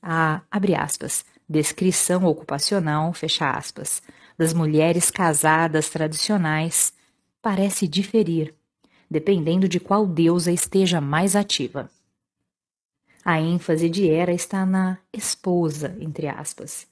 A, 0.00 0.42
abre 0.50 0.74
aspas, 0.74 1.24
descrição 1.48 2.24
ocupacional, 2.24 3.12
fecha 3.12 3.50
aspas, 3.50 4.02
das 4.36 4.52
mulheres 4.52 5.10
casadas 5.10 5.88
tradicionais 5.88 6.92
parece 7.40 7.86
diferir 7.86 8.54
dependendo 9.14 9.68
de 9.68 9.78
qual 9.78 10.06
deusa 10.06 10.50
esteja 10.50 11.00
mais 11.00 11.36
ativa. 11.36 11.90
A 13.24 13.40
ênfase 13.40 13.88
de 13.88 14.08
Hera 14.08 14.32
está 14.32 14.66
na 14.66 14.98
esposa, 15.12 15.96
entre 16.00 16.26
aspas. 16.26 16.86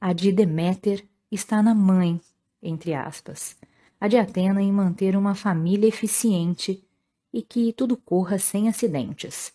A 0.00 0.12
de 0.12 0.32
Deméter 0.32 1.04
está 1.30 1.62
na 1.62 1.74
mãe, 1.74 2.20
entre 2.60 2.94
aspas. 2.94 3.56
A 4.00 4.08
de 4.08 4.16
Atena 4.16 4.60
em 4.60 4.72
manter 4.72 5.16
uma 5.16 5.36
família 5.36 5.86
eficiente 5.86 6.84
e 7.32 7.42
que 7.42 7.72
tudo 7.72 7.96
corra 7.96 8.38
sem 8.38 8.68
acidentes, 8.68 9.54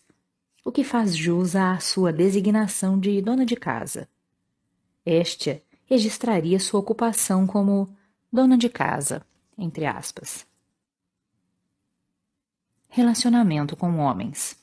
o 0.64 0.72
que 0.72 0.82
faz 0.82 1.14
jus 1.14 1.54
à 1.54 1.78
sua 1.78 2.12
designação 2.12 2.98
de 2.98 3.20
dona 3.20 3.44
de 3.44 3.54
casa. 3.54 4.08
Estia 5.04 5.62
registraria 5.88 6.60
sua 6.60 6.80
ocupação 6.80 7.46
como 7.46 7.88
dona 8.30 8.58
de 8.58 8.68
casa, 8.68 9.22
entre 9.56 9.86
aspas. 9.86 10.46
Relacionamento 12.90 13.74
com 13.74 13.96
homens. 13.96 14.54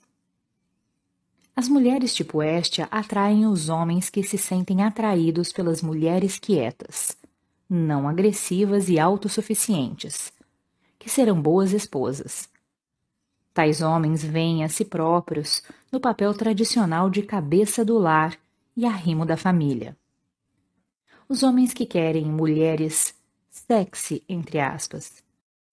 As 1.56 1.68
mulheres 1.68 2.14
tipo 2.14 2.44
Estia 2.44 2.88
atraem 2.92 3.48
os 3.48 3.70
homens 3.70 4.08
que 4.08 4.22
se 4.22 4.38
sentem 4.38 4.84
atraídos 4.84 5.52
pelas 5.52 5.82
mulheres 5.82 6.38
quietas, 6.38 7.18
não 7.68 8.08
agressivas 8.08 8.88
e 8.88 9.00
autossuficientes, 9.00 10.32
que 11.00 11.10
serão 11.10 11.42
boas 11.42 11.72
esposas. 11.72 12.48
Tais 13.52 13.82
homens 13.82 14.24
veem 14.24 14.64
a 14.64 14.70
si 14.70 14.86
próprios 14.86 15.64
no 15.92 16.00
papel 16.00 16.36
tradicional 16.36 17.10
de 17.10 17.24
cabeça 17.24 17.84
do 17.84 17.98
lar 17.98 18.38
e 18.78 18.86
arrimo 18.86 19.26
da 19.26 19.38
família. 19.38 19.98
Os 21.28 21.42
homens 21.42 21.74
que 21.74 21.88
querem 21.88 22.24
mulheres 22.24 23.16
sexy, 23.50 24.24
entre 24.30 24.60
aspas, 24.60 25.24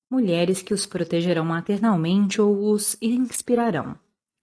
mulheres 0.09 0.63
que 0.63 0.73
os 0.73 0.87
protegerão 0.87 1.45
maternalmente 1.45 2.41
ou 2.41 2.71
os 2.73 2.97
inspirarão, 3.03 3.95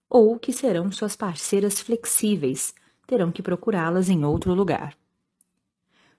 ou 0.08 0.38
que 0.38 0.52
serão 0.52 0.92
suas 0.92 1.16
parceiras 1.16 1.80
flexíveis, 1.80 2.72
terão 3.08 3.32
que 3.32 3.42
procurá-las 3.42 4.08
em 4.08 4.24
outro 4.24 4.54
lugar. 4.54 4.96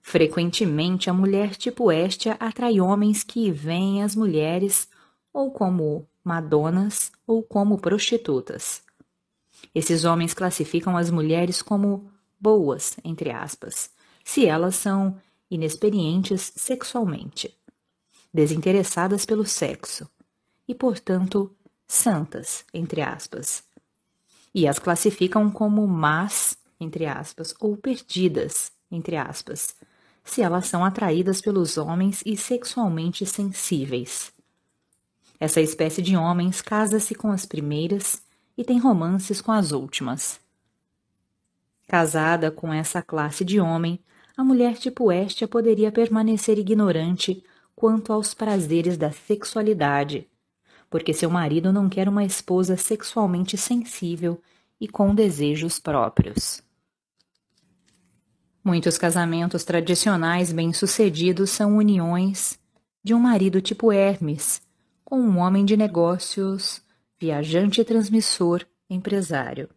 Frequentemente, 0.02 1.10
a 1.10 1.14
mulher 1.14 1.56
tipo 1.56 1.90
Estia 1.90 2.36
atrai 2.38 2.82
homens 2.82 3.24
que 3.24 3.50
veem 3.50 4.04
as 4.04 4.14
mulheres 4.14 4.90
ou 5.32 5.52
como 5.52 6.06
madonas 6.22 7.14
ou 7.26 7.42
como 7.42 7.78
prostitutas. 7.78 8.84
Esses 9.74 10.04
homens 10.04 10.34
classificam 10.34 10.98
as 10.98 11.10
mulheres 11.10 11.62
como 11.62 12.12
boas, 12.38 12.98
entre 13.06 13.32
aspas, 13.32 13.90
se 14.24 14.46
elas 14.46 14.76
são 14.76 15.20
inexperientes 15.50 16.52
sexualmente 16.56 17.58
desinteressadas 18.34 19.26
pelo 19.26 19.46
sexo 19.46 20.10
e, 20.68 20.74
portanto, 20.74 21.54
santas, 21.88 22.64
entre 22.74 23.02
aspas. 23.02 23.64
E 24.54 24.68
as 24.68 24.80
classificam 24.80 25.50
como 25.52 25.86
más, 25.88 26.58
entre 26.80 27.06
aspas, 27.06 27.54
ou 27.60 27.76
perdidas, 27.76 28.72
entre 28.90 29.18
aspas, 29.18 29.76
se 30.24 30.42
elas 30.42 30.68
são 30.68 30.86
atraídas 30.86 31.42
pelos 31.42 31.78
homens 31.78 32.22
e 32.26 32.38
sexualmente 32.38 33.26
sensíveis. 33.26 34.32
Essa 35.40 35.60
espécie 35.60 36.02
de 36.02 36.16
homens 36.16 36.62
casa-se 36.62 37.16
com 37.16 37.32
as 37.32 37.46
primeiras 37.46 38.22
e 38.58 38.64
tem 38.64 38.78
romances 38.78 39.42
com 39.42 39.52
as 39.52 39.72
últimas. 39.72 40.40
Casada 41.88 42.52
com 42.52 42.72
essa 42.72 43.02
classe 43.02 43.44
de 43.44 43.60
homem, 43.60 44.00
a 44.42 44.44
mulher 44.44 44.74
tipo 44.74 45.12
Estia 45.12 45.48
poderia 45.48 45.92
permanecer 45.92 46.58
ignorante 46.58 47.44
quanto 47.76 48.12
aos 48.12 48.34
prazeres 48.34 48.98
da 48.98 49.12
sexualidade, 49.12 50.28
porque 50.90 51.14
seu 51.14 51.30
marido 51.30 51.72
não 51.72 51.88
quer 51.88 52.10
uma 52.10 52.24
esposa 52.24 52.76
sexualmente 52.76 53.56
sensível 53.56 54.42
e 54.80 54.88
com 54.88 55.14
desejos 55.14 55.78
próprios. 55.78 56.64
Muitos 58.64 58.98
casamentos 58.98 59.64
tradicionais 59.64 60.52
bem-sucedidos 60.52 61.52
são 61.52 61.78
uniões 61.78 62.60
de 63.04 63.14
um 63.14 63.20
marido 63.20 63.62
tipo 63.62 63.92
Hermes 63.92 64.60
com 65.06 65.22
um 65.22 65.38
homem 65.38 65.64
de 65.64 65.78
negócios 65.78 66.82
viajante 67.20 67.84
transmissor, 67.84 68.66
empresário, 68.90 69.70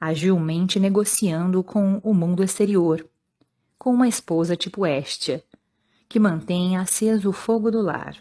agilmente 0.00 0.80
negociando 0.80 1.62
com 1.62 2.00
o 2.02 2.14
mundo 2.14 2.42
exterior, 2.42 3.06
com 3.82 3.92
uma 3.92 4.06
esposa 4.06 4.56
tipo 4.56 4.86
Estia, 4.86 5.42
que 6.08 6.20
mantém 6.20 6.76
aceso 6.76 7.30
o 7.30 7.32
fogo 7.32 7.68
do 7.68 7.82
lar. 7.82 8.16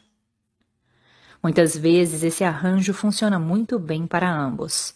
Muitas 1.43 1.77
vezes 1.77 2.23
esse 2.23 2.43
arranjo 2.43 2.95
funciona 2.95 3.37
muito 3.37 3.77
bem 3.77 4.07
para 4.07 4.27
ambos. 4.27 4.95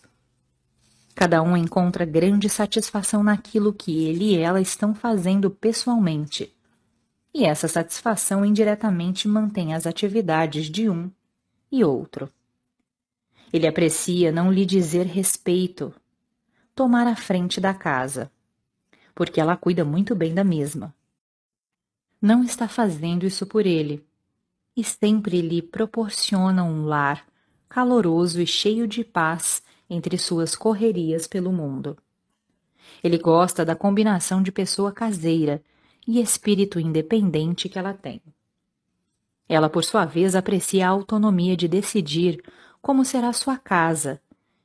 Cada 1.13 1.43
um 1.43 1.55
encontra 1.55 2.03
grande 2.03 2.49
satisfação 2.49 3.21
naquilo 3.21 3.71
que 3.71 4.05
ele 4.05 4.33
e 4.33 4.37
ela 4.39 4.59
estão 4.59 4.95
fazendo 4.95 5.51
pessoalmente. 5.51 6.51
E 7.31 7.45
essa 7.45 7.67
satisfação 7.67 8.43
indiretamente 8.43 9.27
mantém 9.27 9.71
as 9.71 9.85
atividades 9.85 10.65
de 10.65 10.89
um 10.89 11.11
e 11.71 11.83
outro. 11.83 12.27
Ele 13.53 13.67
aprecia 13.67 14.31
não 14.31 14.51
lhe 14.51 14.65
dizer 14.65 15.05
respeito, 15.05 15.93
tomar 16.73 17.05
a 17.05 17.15
frente 17.15 17.61
da 17.61 17.71
casa, 17.71 18.31
porque 19.15 19.39
ela 19.39 19.55
cuida 19.55 19.85
muito 19.85 20.13
bem 20.13 20.33
da 20.33 20.43
mesma. 20.43 20.93
Não 22.21 22.43
está 22.43 22.67
fazendo 22.67 23.25
isso 23.25 23.45
por 23.45 23.65
ele, 23.65 24.05
e 24.75 24.83
sempre 24.83 25.41
lhe 25.41 25.61
proporciona 25.61 26.63
um 26.63 26.85
lar 26.85 27.25
caloroso 27.69 28.41
e 28.41 28.45
cheio 28.45 28.87
de 28.87 29.03
paz 29.03 29.63
entre 29.89 30.17
suas 30.17 30.55
correrias 30.55 31.27
pelo 31.27 31.51
mundo. 31.51 31.97
Ele 33.03 33.17
gosta 33.17 33.63
da 33.63 33.75
combinação 33.75 34.43
de 34.43 34.51
pessoa 34.51 34.91
caseira 34.91 35.63
e 36.07 36.21
espírito 36.21 36.79
independente 36.79 37.69
que 37.69 37.79
ela 37.79 37.93
tem. 37.93 38.21
Ela, 39.47 39.69
por 39.69 39.83
sua 39.83 40.05
vez, 40.05 40.35
aprecia 40.35 40.87
a 40.87 40.89
autonomia 40.89 41.55
de 41.55 41.67
decidir 41.67 42.43
como 42.81 43.05
será 43.05 43.31
sua 43.31 43.57
casa 43.57 44.19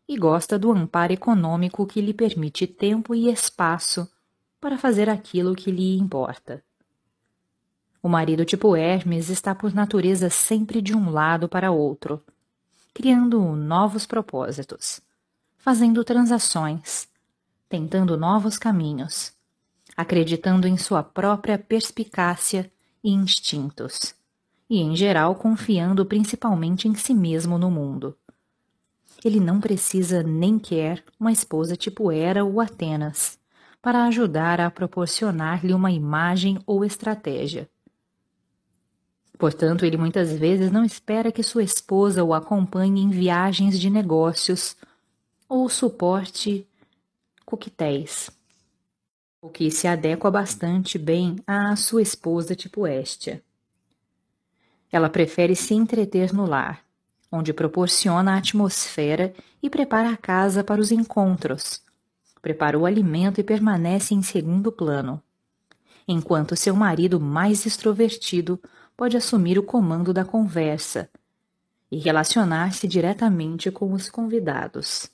e 0.09 0.17
gosta 0.17 0.59
do 0.59 0.73
amparo 0.73 1.13
econômico 1.13 1.87
que 1.87 2.01
lhe 2.01 2.15
permite 2.15 2.67
tempo 2.67 3.15
e 3.15 3.31
espaço 3.31 4.11
para 4.61 4.77
fazer 4.77 5.09
aquilo 5.09 5.55
que 5.55 5.71
lhe 5.71 5.97
importa. 5.97 6.63
O 8.03 8.09
marido 8.09 8.45
tipo 8.45 8.77
Hermes 8.77 9.29
está 9.29 9.55
por 9.55 9.73
natureza 9.73 10.29
sempre 10.29 10.83
de 10.83 10.95
um 10.95 11.11
lado 11.11 11.49
para 11.49 11.71
outro, 11.71 12.23
criando 12.95 13.41
novos 13.41 14.07
propósitos, 14.07 15.01
fazendo 15.57 16.05
transações, 16.05 17.09
tentando 17.69 18.17
novos 18.17 18.59
caminhos, 18.59 19.33
acreditando 19.97 20.67
em 20.67 20.77
sua 20.77 21.03
própria 21.03 21.59
perspicácia 21.59 22.71
e 23.03 23.11
instintos, 23.11 24.15
e 24.69 24.81
em 24.81 24.95
geral 24.95 25.35
confiando 25.35 26.05
principalmente 26.05 26.89
em 26.89 26.95
si 26.95 27.15
mesmo 27.15 27.59
no 27.59 27.71
mundo. 27.71 28.17
Ele 29.23 29.41
não 29.41 29.61
precisa 29.61 30.23
nem 30.23 30.59
quer 30.59 31.05
uma 31.19 31.33
esposa 31.33 31.77
tipo 31.77 32.11
Hera 32.11 32.45
ou 32.45 32.61
Atenas 32.61 33.40
para 33.81 34.05
ajudar 34.05 34.61
a 34.61 34.71
proporcionar-lhe 34.71 35.73
uma 35.73 35.91
imagem 35.91 36.59
ou 36.67 36.85
estratégia 36.85 37.69
Portanto, 39.41 39.87
ele 39.87 39.97
muitas 39.97 40.31
vezes 40.35 40.71
não 40.71 40.85
espera 40.85 41.33
que 41.33 41.43
sua 41.43 41.63
esposa 41.63 42.23
o 42.23 42.35
acompanhe 42.35 43.01
em 43.01 43.09
viagens 43.09 43.81
de 43.81 43.89
negócios 43.89 44.77
ou 45.49 45.67
suporte 45.67 46.69
coquetéis, 47.47 48.31
o 49.41 49.49
que 49.49 49.71
se 49.71 49.89
adequa 49.89 50.31
bastante 50.31 50.99
bem 50.99 51.37
à 51.47 51.75
sua 51.75 52.03
esposa 52.03 52.55
tipo 52.55 52.87
Estia. 52.87 53.43
Ela 54.93 55.09
prefere 55.09 55.57
se 55.57 55.73
entreter 55.73 56.35
no 56.35 56.45
lar, 56.45 56.85
onde 57.33 57.55
proporciona 57.55 58.35
a 58.35 58.37
atmosfera 58.37 59.33
e 59.63 59.71
prepara 59.71 60.11
a 60.11 60.19
casa 60.19 60.63
para 60.63 60.83
os 60.83 60.93
encontros, 60.93 61.83
prepara 62.41 62.79
o 62.79 62.87
alimento 62.87 63.41
e 63.41 63.45
permanece 63.45 64.15
em 64.15 64.23
segundo 64.23 64.73
plano, 64.73 65.23
enquanto 66.07 66.57
seu 66.57 66.75
marido 66.75 67.21
mais 67.21 67.67
extrovertido 67.67 68.61
pode 68.97 69.17
assumir 69.17 69.59
o 69.59 69.63
comando 69.63 70.13
da 70.13 70.25
conversa 70.25 71.09
e 71.91 71.99
relacionar-se 71.99 72.87
diretamente 72.87 73.71
com 73.71 73.93
os 73.93 74.09
convidados. 74.09 75.11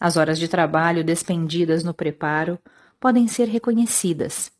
As 0.00 0.16
horas 0.16 0.38
de 0.38 0.48
trabalho 0.48 1.04
despendidas 1.04 1.84
no 1.84 1.92
preparo 1.92 2.58
podem 2.98 3.28
ser 3.28 3.48
reconhecidas, 3.48 4.50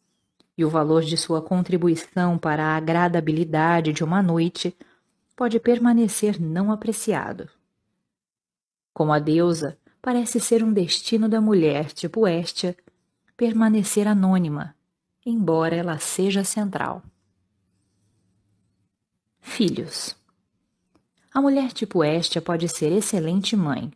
e 0.57 0.65
o 0.65 0.69
valor 0.69 1.03
de 1.03 1.17
sua 1.17 1.41
contribuição 1.41 2.37
para 2.37 2.65
a 2.65 2.77
agradabilidade 2.77 3.93
de 3.93 4.05
uma 4.05 4.23
noite 4.23 4.77
pode 5.35 5.59
permanecer 5.59 6.39
não 6.39 6.71
apreciado. 6.71 7.49
Como 8.93 9.13
a 9.13 9.19
deusa, 9.19 9.79
parece 10.01 10.41
ser 10.41 10.63
um 10.63 10.73
destino 10.73 11.29
da 11.29 11.41
mulher 11.41 11.93
tipo 11.93 12.27
Estia 12.27 12.77
permanecer 13.37 14.07
anônima, 14.07 14.75
embora 15.25 15.75
ela 15.75 15.99
seja 15.99 16.45
central. 16.45 17.03
Filhos. 19.41 20.17
A 21.33 21.41
mulher 21.41 21.73
tipo 21.73 22.05
Estia 22.05 22.43
pode 22.43 22.69
ser 22.69 22.93
excelente 22.93 23.57
mãe, 23.57 23.93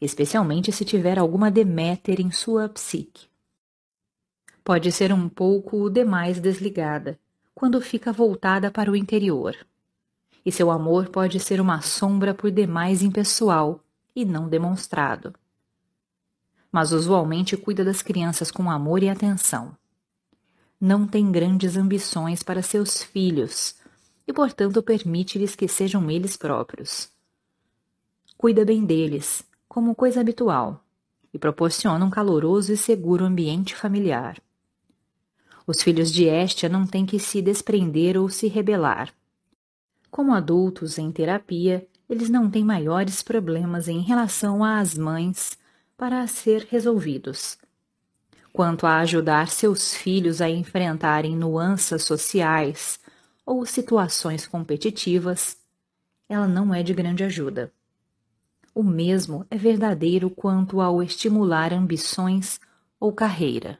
especialmente 0.00 0.72
se 0.72 0.84
tiver 0.84 1.18
alguma 1.18 1.50
Deméter 1.50 2.20
em 2.20 2.30
sua 2.30 2.68
psique. 2.68 3.28
Pode 4.62 4.90
ser 4.92 5.12
um 5.12 5.28
pouco 5.28 5.90
demais 5.90 6.40
desligada, 6.40 7.18
quando 7.54 7.80
fica 7.80 8.12
voltada 8.12 8.70
para 8.70 8.90
o 8.90 8.96
interior. 8.96 9.54
E 10.44 10.50
seu 10.50 10.70
amor 10.70 11.08
pode 11.08 11.38
ser 11.38 11.60
uma 11.60 11.80
sombra 11.80 12.34
por 12.34 12.50
demais 12.50 13.02
impessoal 13.02 13.83
e 14.14 14.24
não 14.24 14.48
demonstrado. 14.48 15.34
Mas 16.70 16.92
usualmente 16.92 17.56
cuida 17.56 17.84
das 17.84 18.02
crianças 18.02 18.50
com 18.50 18.70
amor 18.70 19.02
e 19.02 19.08
atenção. 19.08 19.76
Não 20.80 21.06
tem 21.06 21.30
grandes 21.30 21.76
ambições 21.76 22.42
para 22.42 22.62
seus 22.62 23.02
filhos, 23.02 23.76
e, 24.26 24.32
portanto, 24.32 24.82
permite-lhes 24.82 25.54
que 25.54 25.68
sejam 25.68 26.10
eles 26.10 26.36
próprios. 26.36 27.10
Cuida 28.36 28.64
bem 28.64 28.84
deles, 28.84 29.44
como 29.68 29.94
coisa 29.94 30.20
habitual, 30.20 30.84
e 31.32 31.38
proporciona 31.38 32.04
um 32.04 32.10
caloroso 32.10 32.72
e 32.72 32.76
seguro 32.76 33.24
ambiente 33.24 33.74
familiar. 33.74 34.40
Os 35.66 35.82
filhos 35.82 36.12
de 36.12 36.24
Estia 36.24 36.68
não 36.68 36.86
têm 36.86 37.06
que 37.06 37.18
se 37.18 37.40
desprender 37.40 38.18
ou 38.18 38.28
se 38.28 38.48
rebelar. 38.48 39.14
Como 40.10 40.34
adultos 40.34 40.98
em 40.98 41.10
terapia, 41.10 41.86
eles 42.08 42.28
não 42.28 42.50
têm 42.50 42.64
maiores 42.64 43.22
problemas 43.22 43.88
em 43.88 44.00
relação 44.00 44.62
às 44.62 44.96
mães 44.96 45.58
para 45.96 46.26
ser 46.26 46.66
resolvidos. 46.70 47.58
Quanto 48.52 48.86
a 48.86 48.98
ajudar 48.98 49.48
seus 49.48 49.94
filhos 49.94 50.40
a 50.40 50.48
enfrentarem 50.48 51.36
nuances 51.36 52.04
sociais 52.04 53.00
ou 53.44 53.66
situações 53.66 54.46
competitivas, 54.46 55.56
ela 56.28 56.46
não 56.46 56.74
é 56.74 56.82
de 56.82 56.94
grande 56.94 57.24
ajuda. 57.24 57.72
O 58.74 58.82
mesmo 58.82 59.46
é 59.50 59.56
verdadeiro 59.56 60.30
quanto 60.30 60.80
ao 60.80 61.02
estimular 61.02 61.72
ambições 61.72 62.60
ou 62.98 63.12
carreira. 63.12 63.78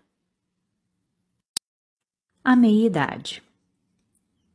A 2.42 2.54
meia-idade. 2.54 3.42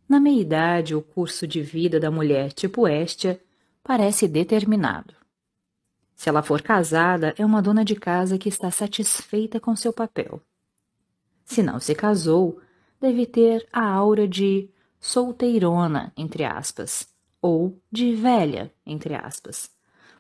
Na 0.08 0.20
meia-idade, 0.20 0.96
o 0.96 1.02
curso 1.02 1.48
de 1.48 1.62
vida 1.62 2.00
da 2.00 2.10
mulher 2.10 2.52
tipo 2.52 2.88
Estia 2.88 3.40
parece 3.84 4.28
determinado. 4.28 5.14
Se 6.16 6.28
ela 6.28 6.44
for 6.44 6.62
casada, 6.62 7.34
é 7.38 7.46
uma 7.46 7.62
dona 7.62 7.86
de 7.86 7.96
casa 7.96 8.38
que 8.38 8.50
está 8.50 8.70
satisfeita 8.70 9.60
com 9.60 9.76
seu 9.76 9.94
papel. 9.94 10.42
Se 11.46 11.64
não 11.64 11.80
se 11.80 11.96
casou, 11.96 12.60
deve 13.00 13.26
ter 13.26 13.68
a 13.72 13.86
aura 13.86 14.28
de 14.28 14.70
solteirona, 15.00 16.12
entre 16.18 16.44
aspas, 16.44 17.08
ou 17.42 17.80
de 17.92 18.14
velha, 18.14 18.72
entre 18.86 19.16
aspas, 19.16 19.72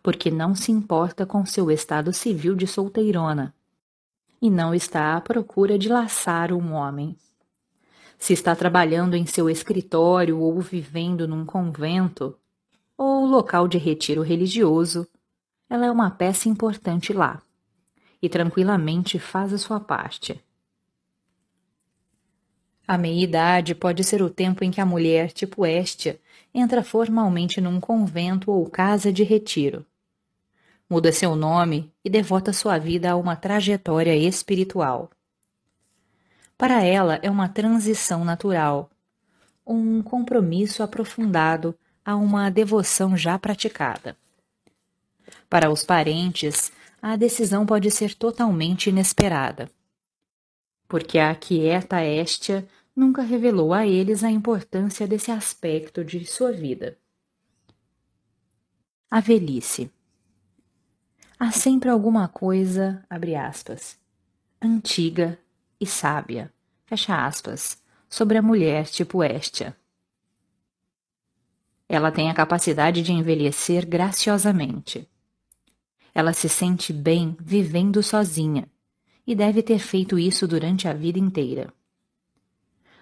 porque 0.01 0.31
não 0.31 0.55
se 0.55 0.71
importa 0.71 1.25
com 1.25 1.45
seu 1.45 1.69
estado 1.69 2.13
civil 2.13 2.55
de 2.55 2.65
solteirona 2.65 3.53
e 4.41 4.49
não 4.49 4.73
está 4.73 5.17
à 5.17 5.21
procura 5.21 5.77
de 5.77 5.89
laçar 5.89 6.53
um 6.53 6.71
homem. 6.71 7.17
Se 8.17 8.33
está 8.33 8.55
trabalhando 8.55 9.15
em 9.15 9.25
seu 9.25 9.49
escritório 9.49 10.39
ou 10.39 10.59
vivendo 10.61 11.27
num 11.27 11.45
convento 11.45 12.37
ou 12.99 13.25
local 13.25 13.65
de 13.65 13.77
retiro 13.77 14.21
religioso, 14.21 15.07
ela 15.69 15.85
é 15.85 15.91
uma 15.91 16.11
peça 16.11 16.49
importante 16.49 17.13
lá 17.13 17.41
e 18.21 18.27
tranquilamente 18.27 19.17
faz 19.17 19.53
a 19.53 19.57
sua 19.57 19.79
parte. 19.79 20.43
A 22.85 22.97
meia-idade 22.97 23.73
pode 23.73 24.03
ser 24.03 24.21
o 24.21 24.29
tempo 24.29 24.65
em 24.65 24.71
que 24.71 24.81
a 24.81 24.85
mulher, 24.85 25.31
tipo 25.31 25.65
Estia, 25.65 26.19
entra 26.53 26.83
formalmente 26.83 27.61
num 27.61 27.79
convento 27.79 28.51
ou 28.51 28.69
casa 28.69 29.13
de 29.13 29.23
retiro. 29.23 29.85
Muda 30.89 31.13
seu 31.13 31.37
nome 31.37 31.93
e 32.03 32.09
devota 32.09 32.51
sua 32.51 32.77
vida 32.77 33.11
a 33.11 33.15
uma 33.15 33.37
trajetória 33.37 34.13
espiritual. 34.13 35.09
Para 36.57 36.83
ela 36.83 37.17
é 37.21 37.31
uma 37.31 37.47
transição 37.47 38.25
natural, 38.25 38.89
um 39.65 40.01
compromisso 40.01 40.83
aprofundado 40.83 41.73
a 42.03 42.15
uma 42.15 42.49
devoção 42.49 43.15
já 43.15 43.37
praticada. 43.37 44.17
Para 45.49 45.71
os 45.71 45.83
parentes, 45.83 46.71
a 47.01 47.15
decisão 47.15 47.65
pode 47.65 47.89
ser 47.91 48.13
totalmente 48.13 48.89
inesperada. 48.89 49.69
Porque 50.87 51.17
a 51.19 51.33
quieta 51.35 52.03
Estia 52.03 52.67
nunca 52.95 53.21
revelou 53.21 53.73
a 53.73 53.87
eles 53.87 54.23
a 54.23 54.29
importância 54.29 55.07
desse 55.07 55.31
aspecto 55.31 56.03
de 56.03 56.25
sua 56.25 56.51
vida. 56.51 56.97
A 59.09 59.19
velhice. 59.19 59.89
Há 61.39 61.51
sempre 61.51 61.89
alguma 61.89 62.27
coisa, 62.27 63.03
abre 63.09 63.35
aspas, 63.35 63.97
antiga 64.61 65.39
e 65.79 65.85
sábia, 65.85 66.51
fecha 66.85 67.25
aspas, 67.25 67.81
sobre 68.09 68.37
a 68.37 68.41
mulher 68.41 68.85
tipo 68.87 69.23
Estia. 69.23 69.75
Ela 71.89 72.11
tem 72.11 72.29
a 72.29 72.35
capacidade 72.35 73.01
de 73.01 73.11
envelhecer 73.11 73.83
graciosamente. 73.87 75.09
Ela 76.13 76.33
se 76.33 76.47
sente 76.47 76.93
bem 76.93 77.35
vivendo 77.41 78.03
sozinha 78.03 78.69
e 79.25 79.33
deve 79.33 79.63
ter 79.63 79.79
feito 79.79 80.19
isso 80.19 80.47
durante 80.47 80.87
a 80.87 80.93
vida 80.93 81.17
inteira. 81.17 81.73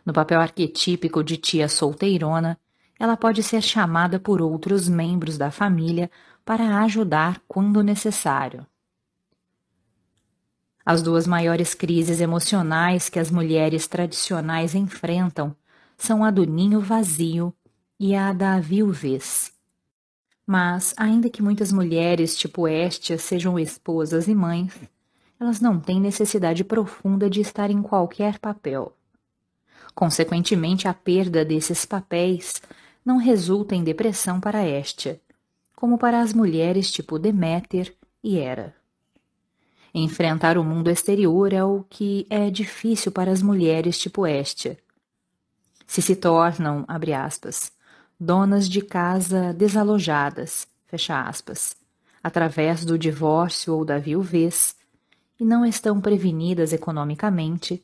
No 0.05 0.13
papel 0.13 0.39
arquetípico 0.39 1.21
de 1.21 1.35
tia 1.35 1.67
solteirona, 1.67 2.57
ela 2.97 3.17
pode 3.17 3.43
ser 3.43 3.61
chamada 3.61 4.19
por 4.19 4.41
outros 4.41 4.87
membros 4.87 5.37
da 5.37 5.51
família 5.51 6.09
para 6.45 6.81
ajudar 6.83 7.41
quando 7.45 7.83
necessário. 7.83 8.65
As 10.85 11.01
duas 11.01 11.27
maiores 11.27 11.73
crises 11.73 12.21
emocionais 12.21 13.09
que 13.09 13.19
as 13.19 13.29
mulheres 13.29 13.85
tradicionais 13.85 14.73
enfrentam 14.73 15.53
são 15.97 16.23
a 16.23 16.31
do 16.31 16.45
ninho 16.45 16.79
vazio 16.79 17.53
e 17.99 18.15
a 18.15 18.33
da 18.33 18.59
viuvez. 18.59 19.51
Mas, 20.45 20.93
ainda 20.97 21.29
que 21.29 21.41
muitas 21.41 21.71
mulheres 21.71 22.37
tipo 22.37 22.67
Estia 22.67 23.17
sejam 23.17 23.59
esposas 23.59 24.27
e 24.27 24.35
mães, 24.35 24.73
elas 25.39 25.59
não 25.59 25.79
têm 25.79 25.99
necessidade 25.99 26.63
profunda 26.63 27.29
de 27.29 27.41
estar 27.41 27.69
em 27.69 27.81
qualquer 27.81 28.39
papel. 28.39 28.93
Consequentemente, 29.93 30.87
a 30.87 30.93
perda 30.93 31.43
desses 31.43 31.85
papéis 31.85 32.61
não 33.03 33.17
resulta 33.17 33.75
em 33.75 33.83
depressão 33.83 34.39
para 34.39 34.67
Estia, 34.67 35.19
como 35.75 35.97
para 35.97 36.21
as 36.21 36.33
mulheres 36.33 36.91
tipo 36.91 37.19
Deméter 37.19 37.93
e 38.23 38.37
Hera. 38.37 38.75
Enfrentar 39.93 40.57
o 40.57 40.63
mundo 40.63 40.89
exterior 40.89 41.53
é 41.53 41.63
o 41.63 41.83
que 41.89 42.27
é 42.29 42.49
difícil 42.49 43.11
para 43.11 43.31
as 43.31 43.41
mulheres 43.41 43.97
tipo 43.97 44.27
Estia. 44.27 44.77
Se 45.85 46.01
se 46.01 46.15
tornam, 46.15 46.83
abre 46.87 47.13
aspas, 47.13 47.71
donas 48.19 48.67
de 48.67 48.81
casa 48.81 49.53
desalojadas, 49.53 50.67
fecha 50.87 51.21
aspas, 51.21 51.75
através 52.23 52.83
do 52.83 52.97
divórcio 52.97 53.75
ou 53.75 53.85
da 53.85 53.99
viuvez, 53.99 54.75
e 55.39 55.45
não 55.45 55.65
estão 55.65 56.01
prevenidas 56.01 56.73
economicamente, 56.73 57.83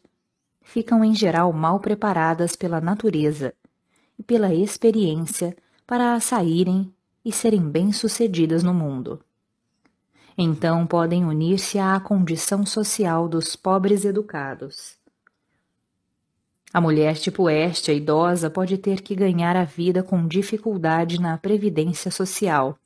ficam 0.62 1.04
em 1.04 1.14
geral 1.14 1.54
mal 1.54 1.80
preparadas 1.80 2.56
pela 2.56 2.82
natureza 2.82 3.54
e 4.18 4.24
pela 4.24 4.54
experiência 4.54 5.56
para 5.86 6.20
saírem 6.20 6.92
e 7.24 7.32
serem 7.32 7.70
bem-sucedidas 7.70 8.64
no 8.64 8.74
mundo. 8.74 9.24
Então 10.36 10.88
podem 10.88 11.26
unir-se 11.26 11.78
à 11.78 12.00
condição 12.00 12.66
social 12.66 13.28
dos 13.28 13.56
pobres 13.56 14.04
educados. 14.04 14.98
A 16.74 16.82
mulher 16.82 17.16
tipo 17.18 17.48
esta, 17.48 17.94
idosa, 17.94 18.50
pode 18.50 18.80
ter 18.80 19.02
que 19.02 19.14
ganhar 19.14 19.56
a 19.56 19.64
vida 19.64 20.02
com 20.02 20.28
dificuldade 20.28 21.22
na 21.22 21.38
previdência 21.38 22.10
social, 22.10 22.80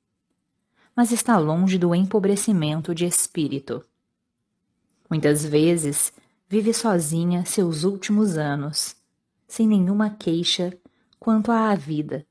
mas 0.93 1.13
está 1.13 1.37
longe 1.37 1.77
do 1.77 1.95
empobrecimento 1.95 2.93
de 2.93 3.05
espírito. 3.05 3.85
Muitas 5.09 5.45
vezes 5.45 6.11
vive 6.49 6.73
sozinha 6.73 7.45
seus 7.45 7.85
últimos 7.85 8.37
anos, 8.37 8.93
sem 9.47 9.65
nenhuma 9.65 10.09
queixa 10.09 10.77
quanto 11.17 11.49
à 11.49 11.73
vida 11.73 12.27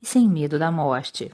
e 0.00 0.06
sem 0.06 0.26
medo 0.26 0.58
da 0.58 0.72
morte. 0.72 1.30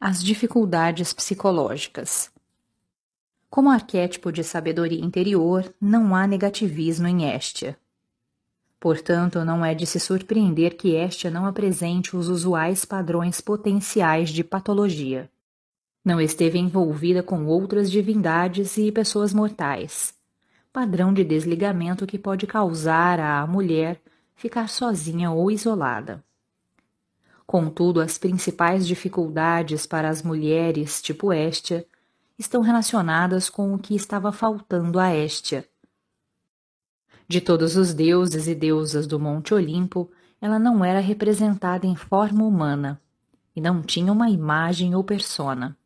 As 0.00 0.24
dificuldades 0.24 1.12
psicológicas. 1.12 2.31
Como 3.52 3.68
arquétipo 3.68 4.32
de 4.32 4.42
sabedoria 4.42 5.04
interior, 5.04 5.74
não 5.78 6.16
há 6.16 6.26
negativismo 6.26 7.06
em 7.06 7.30
Estia. 7.36 7.76
Portanto, 8.80 9.44
não 9.44 9.62
é 9.62 9.74
de 9.74 9.84
se 9.84 10.00
surpreender 10.00 10.74
que 10.74 10.94
Estia 10.94 11.30
não 11.30 11.44
apresente 11.44 12.16
os 12.16 12.28
usuais 12.28 12.86
padrões 12.86 13.42
potenciais 13.42 14.30
de 14.30 14.42
patologia. 14.42 15.30
Não 16.02 16.18
esteve 16.18 16.58
envolvida 16.58 17.22
com 17.22 17.44
outras 17.44 17.90
divindades 17.90 18.78
e 18.78 18.90
pessoas 18.90 19.34
mortais. 19.34 20.14
Padrão 20.72 21.12
de 21.12 21.22
desligamento 21.22 22.06
que 22.06 22.18
pode 22.18 22.46
causar 22.46 23.20
à 23.20 23.46
mulher 23.46 24.00
ficar 24.34 24.66
sozinha 24.70 25.30
ou 25.30 25.50
isolada. 25.50 26.24
Contudo, 27.46 28.00
as 28.00 28.16
principais 28.16 28.86
dificuldades 28.86 29.84
para 29.84 30.08
as 30.08 30.22
mulheres 30.22 31.02
tipo 31.02 31.34
Estia 31.34 31.86
estão 32.38 32.60
relacionadas 32.60 33.48
com 33.48 33.74
o 33.74 33.78
que 33.78 33.94
estava 33.94 34.32
faltando 34.32 34.98
a 34.98 35.14
Estia. 35.14 35.68
De 37.28 37.40
todos 37.40 37.76
os 37.76 37.94
deuses 37.94 38.46
e 38.46 38.54
deusas 38.54 39.06
do 39.06 39.18
Monte 39.18 39.54
Olimpo, 39.54 40.10
ela 40.40 40.58
não 40.58 40.84
era 40.84 41.00
representada 41.00 41.86
em 41.86 41.94
forma 41.94 42.44
humana 42.44 43.00
e 43.54 43.60
não 43.60 43.82
tinha 43.82 44.12
uma 44.12 44.28
imagem 44.28 44.94
ou 44.94 45.04
persona. 45.04 45.76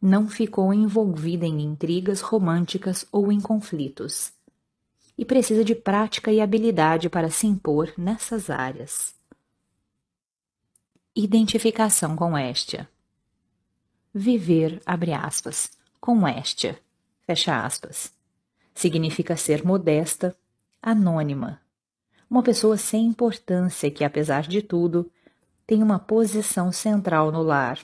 Não 0.00 0.28
ficou 0.28 0.72
envolvida 0.72 1.44
em 1.44 1.60
intrigas 1.60 2.20
românticas 2.20 3.04
ou 3.10 3.32
em 3.32 3.40
conflitos. 3.40 4.32
E 5.16 5.24
precisa 5.24 5.64
de 5.64 5.74
prática 5.74 6.30
e 6.30 6.40
habilidade 6.40 7.10
para 7.10 7.28
se 7.28 7.46
impor 7.48 7.92
nessas 7.98 8.48
áreas. 8.48 9.12
Identificação 11.16 12.14
com 12.14 12.38
Estia 12.38 12.88
viver, 14.18 14.82
abre 14.84 15.12
aspas, 15.12 15.70
com 16.00 16.26
Estia, 16.26 16.78
fecha 17.24 17.64
aspas. 17.64 18.12
Significa 18.74 19.36
ser 19.36 19.64
modesta, 19.64 20.36
anônima, 20.82 21.60
uma 22.28 22.42
pessoa 22.42 22.76
sem 22.76 23.06
importância 23.06 23.90
que, 23.90 24.04
apesar 24.04 24.42
de 24.42 24.60
tudo, 24.60 25.10
tem 25.66 25.82
uma 25.82 25.98
posição 25.98 26.72
central 26.72 27.30
no 27.30 27.42
lar. 27.42 27.78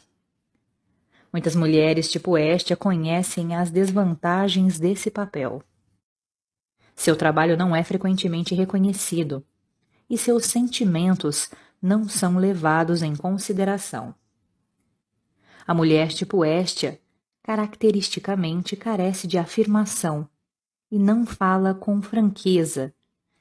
Muitas 1.33 1.55
mulheres 1.55 2.11
tipo 2.11 2.37
Estia 2.37 2.77
conhecem 2.77 3.55
as 3.55 3.71
desvantagens 3.71 4.79
desse 4.79 5.11
papel. 5.11 5.63
Seu 6.95 7.17
trabalho 7.17 7.57
não 7.57 7.75
é 7.75 7.83
frequentemente 7.83 8.55
reconhecido 8.55 9.45
e 10.11 10.19
seus 10.19 10.47
sentimentos 10.47 11.51
não 11.81 12.09
são 12.09 12.39
levados 12.39 13.03
em 13.03 13.17
consideração. 13.17 14.15
A 15.67 15.73
mulher 15.73 16.09
tipo 16.09 16.45
Estia, 16.45 17.01
caracteristicamente, 17.43 18.77
carece 18.77 19.27
de 19.27 19.39
afirmação 19.39 20.29
e 20.91 20.99
não 20.99 21.25
fala 21.27 21.75
com 21.75 22.01
franqueza 22.03 22.95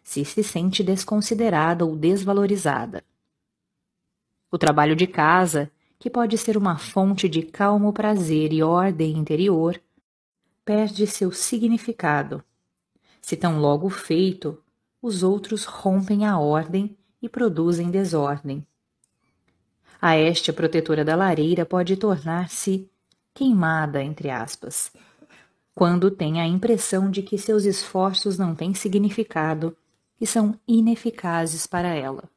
se 0.04 0.26
se 0.26 0.44
sente 0.44 0.84
desconsiderada 0.84 1.86
ou 1.86 1.96
desvalorizada. 1.96 3.04
O 4.52 4.58
trabalho 4.58 4.96
de 4.96 5.08
casa, 5.08 5.72
que 5.98 6.10
pode 6.10 6.38
ser 6.38 6.58
uma 6.58 6.78
fonte 6.78 7.30
de 7.30 7.42
calmo 7.42 7.94
prazer 7.94 8.52
e 8.52 8.62
ordem 8.62 9.18
interior, 9.18 9.82
perde 10.66 11.08
seu 11.08 11.32
significado. 11.32 12.44
Se 13.22 13.38
tão 13.38 13.60
logo 13.60 13.90
feito, 13.90 14.62
os 15.02 15.24
outros 15.24 15.66
rompem 15.66 16.26
a 16.26 16.38
ordem 16.38 16.98
e 17.22 17.30
produzem 17.30 17.90
desordem. 17.90 18.66
A 20.06 20.18
Estia 20.18 20.52
protetora 20.52 21.06
da 21.06 21.16
lareira 21.16 21.66
pode 21.66 21.96
tornar-se 21.96 22.90
queimada, 23.34 24.04
entre 24.04 24.30
aspas, 24.30 24.92
quando 25.74 26.12
tem 26.12 26.42
a 26.42 26.46
impressão 26.46 27.10
de 27.10 27.22
que 27.22 27.38
seus 27.38 27.64
esforços 27.64 28.38
não 28.38 28.54
têm 28.54 28.74
significado 28.74 29.78
e 30.20 30.28
são 30.28 30.60
ineficazes 30.68 31.66
para 31.66 31.88
ela. 31.88 32.30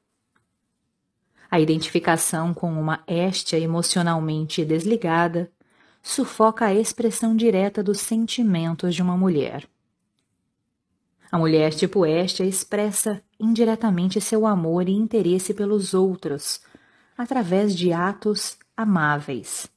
A 1.50 1.58
identificação 1.58 2.54
com 2.54 2.72
uma 2.72 3.02
Estia 3.04 3.58
emocionalmente 3.58 4.64
desligada 4.64 5.50
sufoca 6.00 6.66
a 6.66 6.72
expressão 6.72 7.34
direta 7.34 7.82
dos 7.82 7.98
sentimentos 7.98 8.94
de 8.94 9.02
uma 9.02 9.16
mulher. 9.16 9.68
A 11.32 11.36
mulher 11.36 11.74
tipo 11.74 12.06
Estia 12.06 12.46
expressa 12.46 13.20
indiretamente 13.40 14.20
seu 14.20 14.46
amor 14.46 14.88
e 14.88 14.92
interesse 14.92 15.52
pelos 15.52 15.94
outros, 15.94 16.60
através 17.16 17.74
de 17.74 17.92
atos 17.92 18.58
amáveis. 18.76 19.70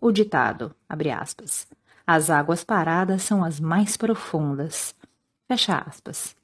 O 0.00 0.12
ditado, 0.12 0.74
abre 0.88 1.10
aspas, 1.10 1.66
as 2.06 2.30
águas 2.30 2.62
paradas 2.62 3.22
são 3.22 3.42
as 3.42 3.58
mais 3.58 3.96
profundas, 3.96 4.94
fecha 5.48 5.78
aspas, 5.78 6.36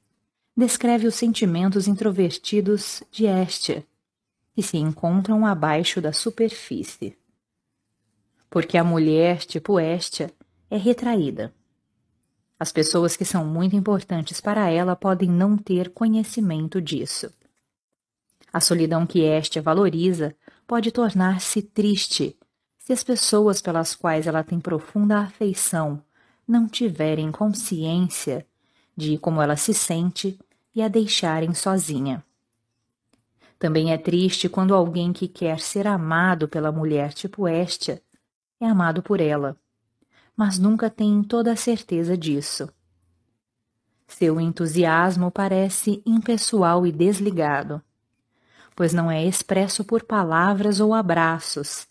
descreve 0.55 1.07
os 1.07 1.15
sentimentos 1.15 1.87
introvertidos 1.87 3.03
de 3.11 3.25
Estia 3.25 3.85
que 4.55 4.61
se 4.61 4.77
encontram 4.77 5.45
abaixo 5.45 5.99
da 5.99 6.13
superfície. 6.13 7.17
Porque 8.49 8.77
a 8.77 8.83
mulher 8.83 9.39
tipo 9.39 9.79
Estia 9.79 10.31
é 10.69 10.77
retraída. 10.77 11.53
As 12.59 12.71
pessoas 12.71 13.17
que 13.17 13.25
são 13.25 13.45
muito 13.45 13.75
importantes 13.75 14.39
para 14.39 14.69
ela 14.69 14.95
podem 14.95 15.29
não 15.29 15.57
ter 15.57 15.89
conhecimento 15.89 16.79
disso. 16.81 17.31
A 18.53 18.59
solidão 18.59 19.07
que 19.07 19.21
Estia 19.21 19.63
valoriza 19.63 20.35
pode 20.67 20.91
tornar-se 20.91 21.63
triste 21.63 22.37
se 22.77 22.93
as 22.93 23.03
pessoas 23.03 23.59
pelas 23.61 23.95
quais 23.95 24.27
ela 24.27 24.43
tem 24.43 24.59
profunda 24.59 25.17
afeição 25.17 26.03
não 26.47 26.67
tiverem 26.67 27.31
consciência 27.31 28.45
de 28.95 29.17
como 29.17 29.41
ela 29.41 29.55
se 29.55 29.73
sente 29.73 30.37
e 30.75 30.83
a 30.83 30.87
deixarem 30.87 31.53
sozinha. 31.55 32.23
Também 33.57 33.91
é 33.91 33.97
triste 33.97 34.47
quando 34.47 34.75
alguém 34.75 35.11
que 35.11 35.27
quer 35.27 35.59
ser 35.59 35.87
amado 35.87 36.47
pela 36.47 36.71
mulher 36.71 37.11
tipo 37.11 37.47
Estia 37.47 38.03
é 38.59 38.67
amado 38.67 39.01
por 39.01 39.19
ela, 39.19 39.57
mas 40.37 40.59
nunca 40.59 40.91
tem 40.91 41.23
toda 41.23 41.51
a 41.51 41.55
certeza 41.55 42.15
disso. 42.15 42.69
Seu 44.05 44.39
entusiasmo 44.39 45.31
parece 45.31 46.03
impessoal 46.05 46.85
e 46.85 46.91
desligado, 46.91 47.81
pois 48.75 48.93
não 48.93 49.09
é 49.09 49.23
expresso 49.23 49.83
por 49.83 50.03
palavras 50.03 50.79
ou 50.79 50.93
abraços, 50.93 51.87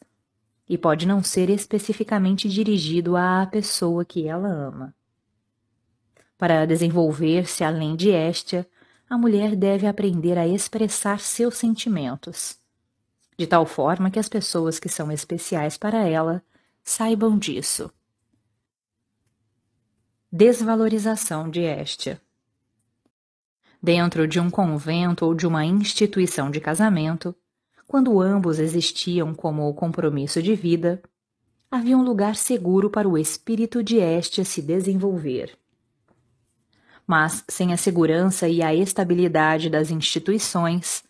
e 0.68 0.76
pode 0.76 1.06
não 1.06 1.22
ser 1.22 1.50
especificamente 1.50 2.48
dirigido 2.48 3.16
à 3.16 3.46
pessoa 3.46 4.04
que 4.04 4.26
ela 4.26 4.48
ama. 4.48 4.94
Para 6.38 6.66
desenvolver-se 6.66 7.62
além 7.62 7.94
de 7.94 8.10
Estia, 8.10 8.66
a 9.08 9.16
mulher 9.16 9.54
deve 9.54 9.86
aprender 9.86 10.38
a 10.38 10.48
expressar 10.48 11.20
seus 11.20 11.56
sentimentos, 11.56 12.58
de 13.38 13.46
tal 13.46 13.66
forma 13.66 14.10
que 14.10 14.18
as 14.18 14.28
pessoas 14.28 14.78
que 14.78 14.88
são 14.88 15.12
especiais 15.12 15.76
para 15.76 16.08
ela 16.08 16.42
saibam 16.82 17.38
disso. 17.38 17.92
Desvalorização 20.32 21.50
de 21.50 21.60
Estia 21.60 22.20
Dentro 23.82 24.28
de 24.28 24.38
um 24.38 24.48
convento 24.48 25.26
ou 25.26 25.34
de 25.34 25.44
uma 25.44 25.64
instituição 25.64 26.52
de 26.52 26.60
casamento, 26.60 27.34
quando 27.84 28.20
ambos 28.20 28.60
existiam 28.60 29.34
como 29.34 29.74
compromisso 29.74 30.40
de 30.40 30.54
vida, 30.54 31.02
havia 31.68 31.98
um 31.98 32.02
lugar 32.04 32.36
seguro 32.36 32.88
para 32.88 33.08
o 33.08 33.18
espírito 33.18 33.82
de 33.82 33.96
Estia 33.96 34.44
se 34.44 34.62
desenvolver. 34.62 35.58
Mas, 37.04 37.42
sem 37.48 37.72
a 37.72 37.76
segurança 37.76 38.48
e 38.48 38.62
a 38.62 38.72
estabilidade 38.72 39.68
das 39.68 39.90
instituições, 39.90 41.02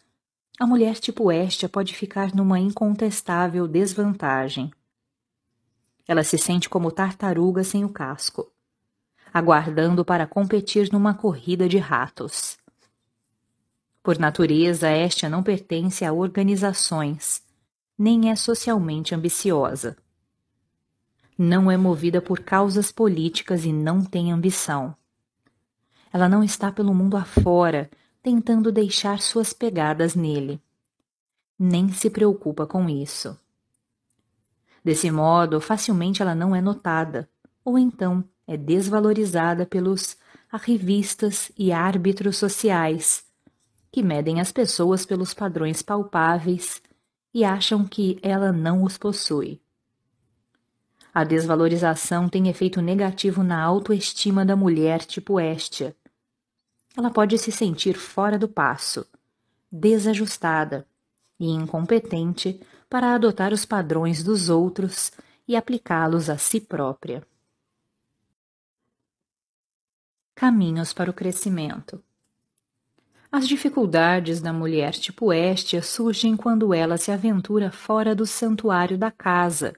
a 0.59 0.67
mulher 0.67 0.95
tipo 0.95 1.31
Estia 1.31 1.69
pode 1.69 1.95
ficar 1.95 2.35
numa 2.35 2.59
incontestável 2.59 3.69
desvantagem. 3.69 4.73
Ela 6.09 6.25
se 6.25 6.39
sente 6.39 6.71
como 6.71 6.91
tartaruga 6.91 7.63
sem 7.65 7.85
o 7.85 7.91
casco, 7.91 8.51
aguardando 9.31 10.07
para 10.07 10.27
competir 10.27 10.91
numa 10.91 11.13
corrida 11.13 11.69
de 11.69 11.77
ratos. 11.77 12.62
Por 14.03 14.19
natureza, 14.19 14.91
Estia 14.91 15.29
não 15.29 15.43
pertence 15.43 16.05
a 16.05 16.13
organizações, 16.13 17.41
nem 17.97 18.31
é 18.31 18.37
socialmente 18.37 19.15
ambiciosa. 19.15 19.97
Não 21.39 21.71
é 21.71 21.77
movida 21.77 22.21
por 22.21 22.41
causas 22.41 22.91
políticas 22.91 23.65
e 23.65 23.73
não 23.73 24.05
tem 24.05 24.33
ambição. 24.33 24.95
Ela 26.13 26.29
não 26.29 26.43
está 26.43 26.73
pelo 26.73 26.93
mundo 26.93 27.17
afora, 27.17 27.89
tentando 28.23 28.73
deixar 28.73 29.21
suas 29.21 29.53
pegadas 29.53 30.15
nele. 30.15 30.61
Nem 31.59 31.89
se 31.93 32.11
preocupa 32.11 32.67
com 32.67 32.89
isso. 32.89 33.39
Desse 34.85 35.11
modo, 35.13 35.61
facilmente 35.61 36.21
ela 36.21 36.35
não 36.35 36.57
é 36.57 36.61
notada, 36.61 37.29
ou 37.65 37.79
então 37.79 38.25
é 38.47 38.57
desvalorizada 38.57 39.65
pelos 39.65 40.17
arrivistas 40.51 41.53
e 41.57 41.71
árbitros 41.73 42.37
sociais, 42.37 43.25
que 43.93 44.03
medem 44.03 44.41
as 44.41 44.51
pessoas 44.51 45.07
pelos 45.07 45.35
padrões 45.35 45.83
palpáveis 45.83 46.83
e 47.33 47.45
acham 47.45 47.85
que 47.85 48.19
ela 48.23 48.51
não 48.51 48.83
os 48.83 48.99
possui. 48.99 49.61
A 51.15 51.25
desvalorização 51.25 52.29
tem 52.29 52.49
efeito 52.49 52.81
negativo 52.81 53.43
na 53.43 53.63
autoestima 53.63 54.47
da 54.47 54.57
mulher 54.57 55.05
tipo 55.05 55.39
Estia, 55.39 55.95
ela 56.97 57.11
pode 57.11 57.39
se 57.39 57.51
sentir 57.51 57.95
fora 57.95 58.39
do 58.39 58.49
passo, 58.49 59.07
desajustada 59.71 60.87
e 61.41 61.49
incompetente 61.49 62.61
para 62.89 63.15
adotar 63.15 63.53
os 63.53 63.65
padrões 63.65 64.23
dos 64.23 64.51
outros 64.51 65.11
e 65.49 65.57
aplicá-los 65.57 66.29
a 66.29 66.37
si 66.37 66.61
própria. 66.61 67.27
Caminhos 70.35 70.93
para 70.93 71.11
o 71.11 71.15
crescimento. 71.15 72.03
As 73.35 73.49
dificuldades 73.49 74.43
da 74.43 74.53
mulher 74.53 74.93
tipo 74.93 75.33
Estia 75.33 75.81
surgem 75.81 76.37
quando 76.37 76.75
ela 76.75 76.99
se 76.99 77.11
aventura 77.11 77.71
fora 77.71 78.15
do 78.15 78.27
santuário 78.27 78.99
da 78.99 79.11
casa 79.11 79.73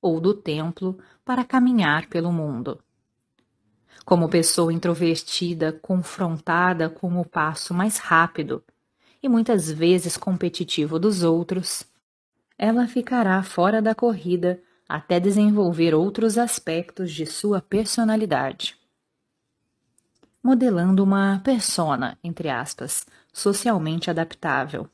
ou 0.00 0.18
do 0.18 0.32
templo 0.32 0.98
para 1.22 1.44
caminhar 1.44 2.06
pelo 2.06 2.32
mundo. 2.32 2.80
Como 4.02 4.30
pessoa 4.30 4.72
introvertida, 4.72 5.74
confrontada 5.74 6.88
com 6.88 7.20
o 7.20 7.24
passo 7.24 7.74
mais 7.74 7.98
rápido 7.98 8.64
e 9.22 9.28
muitas 9.28 9.70
vezes 9.70 10.16
competitivo 10.16 10.98
dos 10.98 11.22
outros, 11.22 11.84
ela 12.56 12.88
ficará 12.88 13.42
fora 13.42 13.82
da 13.82 13.94
corrida 13.94 14.58
até 14.88 15.20
desenvolver 15.20 15.94
outros 15.94 16.38
aspectos 16.38 17.12
de 17.12 17.26
sua 17.26 17.60
personalidade. 17.60 18.75
Modelando 20.46 21.02
uma 21.02 21.40
persona, 21.42 22.16
entre 22.22 22.48
aspas, 22.48 23.04
socialmente 23.32 24.08
adaptável. 24.08 24.88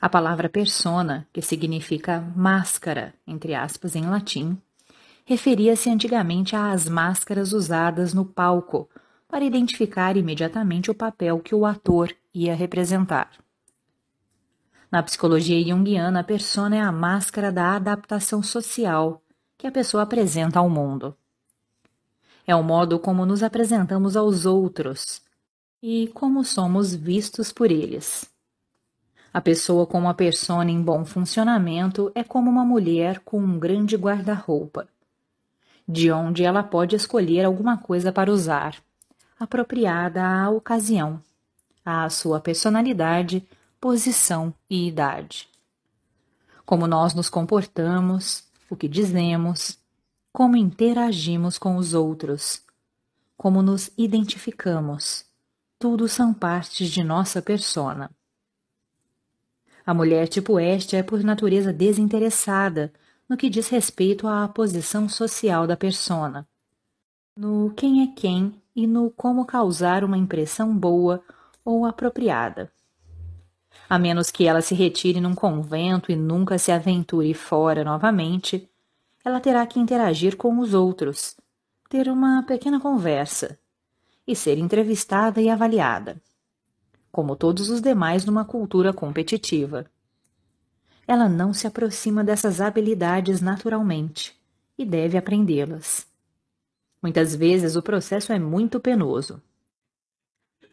A 0.00 0.08
palavra 0.08 0.48
persona, 0.48 1.28
que 1.32 1.40
significa 1.40 2.20
máscara, 2.34 3.14
entre 3.24 3.54
aspas, 3.54 3.94
em 3.94 4.04
latim, 4.04 4.60
referia-se 5.24 5.88
antigamente 5.88 6.56
às 6.56 6.88
máscaras 6.88 7.52
usadas 7.52 8.12
no 8.12 8.24
palco 8.24 8.90
para 9.28 9.44
identificar 9.44 10.16
imediatamente 10.16 10.90
o 10.90 10.94
papel 10.94 11.38
que 11.38 11.54
o 11.54 11.64
ator 11.64 12.12
ia 12.34 12.56
representar. 12.56 13.30
Na 14.90 15.04
psicologia 15.04 15.64
junguiana, 15.64 16.18
a 16.18 16.24
persona 16.24 16.78
é 16.78 16.80
a 16.80 16.90
máscara 16.90 17.52
da 17.52 17.76
adaptação 17.76 18.42
social 18.42 19.22
que 19.56 19.68
a 19.68 19.70
pessoa 19.70 20.02
apresenta 20.02 20.58
ao 20.58 20.68
mundo. 20.68 21.16
É 22.46 22.54
o 22.54 22.62
modo 22.62 22.98
como 22.98 23.24
nos 23.24 23.42
apresentamos 23.42 24.16
aos 24.16 24.46
outros 24.46 25.22
e 25.82 26.08
como 26.14 26.44
somos 26.44 26.94
vistos 26.94 27.52
por 27.52 27.70
eles. 27.70 28.30
A 29.32 29.40
pessoa 29.40 29.86
com 29.86 29.98
uma 29.98 30.14
persona 30.14 30.70
em 30.70 30.82
bom 30.82 31.04
funcionamento 31.04 32.10
é 32.14 32.22
como 32.22 32.50
uma 32.50 32.64
mulher 32.64 33.20
com 33.20 33.38
um 33.38 33.58
grande 33.58 33.96
guarda-roupa 33.96 34.88
de 35.86 36.10
onde 36.10 36.44
ela 36.44 36.62
pode 36.62 36.96
escolher 36.96 37.44
alguma 37.44 37.76
coisa 37.76 38.12
para 38.12 38.30
usar, 38.30 38.76
apropriada 39.38 40.24
à 40.24 40.50
ocasião, 40.50 41.20
à 41.84 42.08
sua 42.08 42.40
personalidade, 42.40 43.46
posição 43.80 44.54
e 44.70 44.88
idade. 44.88 45.48
Como 46.64 46.86
nós 46.86 47.14
nos 47.14 47.28
comportamos, 47.28 48.44
o 48.70 48.76
que 48.76 48.88
dizemos, 48.88 49.78
como 50.32 50.56
interagimos 50.56 51.58
com 51.58 51.76
os 51.76 51.92
outros, 51.92 52.62
como 53.36 53.60
nos 53.60 53.90
identificamos, 53.98 55.26
tudo 55.78 56.08
são 56.08 56.32
partes 56.32 56.88
de 56.90 57.04
nossa 57.04 57.42
persona. 57.42 58.10
A 59.84 59.92
mulher 59.92 60.28
tipo 60.28 60.58
este 60.58 60.96
é 60.96 61.02
por 61.02 61.22
natureza 61.22 61.72
desinteressada 61.72 62.92
no 63.28 63.36
que 63.36 63.50
diz 63.50 63.68
respeito 63.68 64.26
à 64.26 64.48
posição 64.48 65.08
social 65.08 65.66
da 65.66 65.76
persona, 65.76 66.48
no 67.36 67.72
quem 67.76 68.02
é 68.02 68.06
quem 68.14 68.54
e 68.74 68.86
no 68.86 69.10
como 69.10 69.44
causar 69.44 70.02
uma 70.02 70.16
impressão 70.16 70.74
boa 70.74 71.22
ou 71.64 71.84
apropriada. 71.84 72.72
A 73.88 73.98
menos 73.98 74.30
que 74.30 74.46
ela 74.46 74.62
se 74.62 74.74
retire 74.74 75.20
num 75.20 75.34
convento 75.34 76.10
e 76.10 76.16
nunca 76.16 76.56
se 76.58 76.72
aventure 76.72 77.34
fora 77.34 77.84
novamente, 77.84 78.70
ela 79.24 79.40
terá 79.40 79.66
que 79.66 79.80
interagir 79.80 80.36
com 80.36 80.58
os 80.58 80.74
outros, 80.74 81.36
ter 81.88 82.08
uma 82.08 82.42
pequena 82.42 82.80
conversa 82.80 83.58
e 84.26 84.34
ser 84.34 84.58
entrevistada 84.58 85.40
e 85.40 85.48
avaliada, 85.48 86.20
como 87.10 87.36
todos 87.36 87.70
os 87.70 87.80
demais 87.80 88.24
numa 88.24 88.44
cultura 88.44 88.92
competitiva 88.92 89.86
ela 91.06 91.28
não 91.28 91.52
se 91.52 91.66
aproxima 91.66 92.22
dessas 92.22 92.60
habilidades 92.60 93.40
naturalmente 93.40 94.34
e 94.78 94.84
deve 94.84 95.18
aprendê-las. 95.18 96.06
Muitas 97.02 97.34
vezes 97.34 97.76
o 97.76 97.82
processo 97.82 98.32
é 98.32 98.38
muito 98.38 98.78
penoso. 98.78 99.42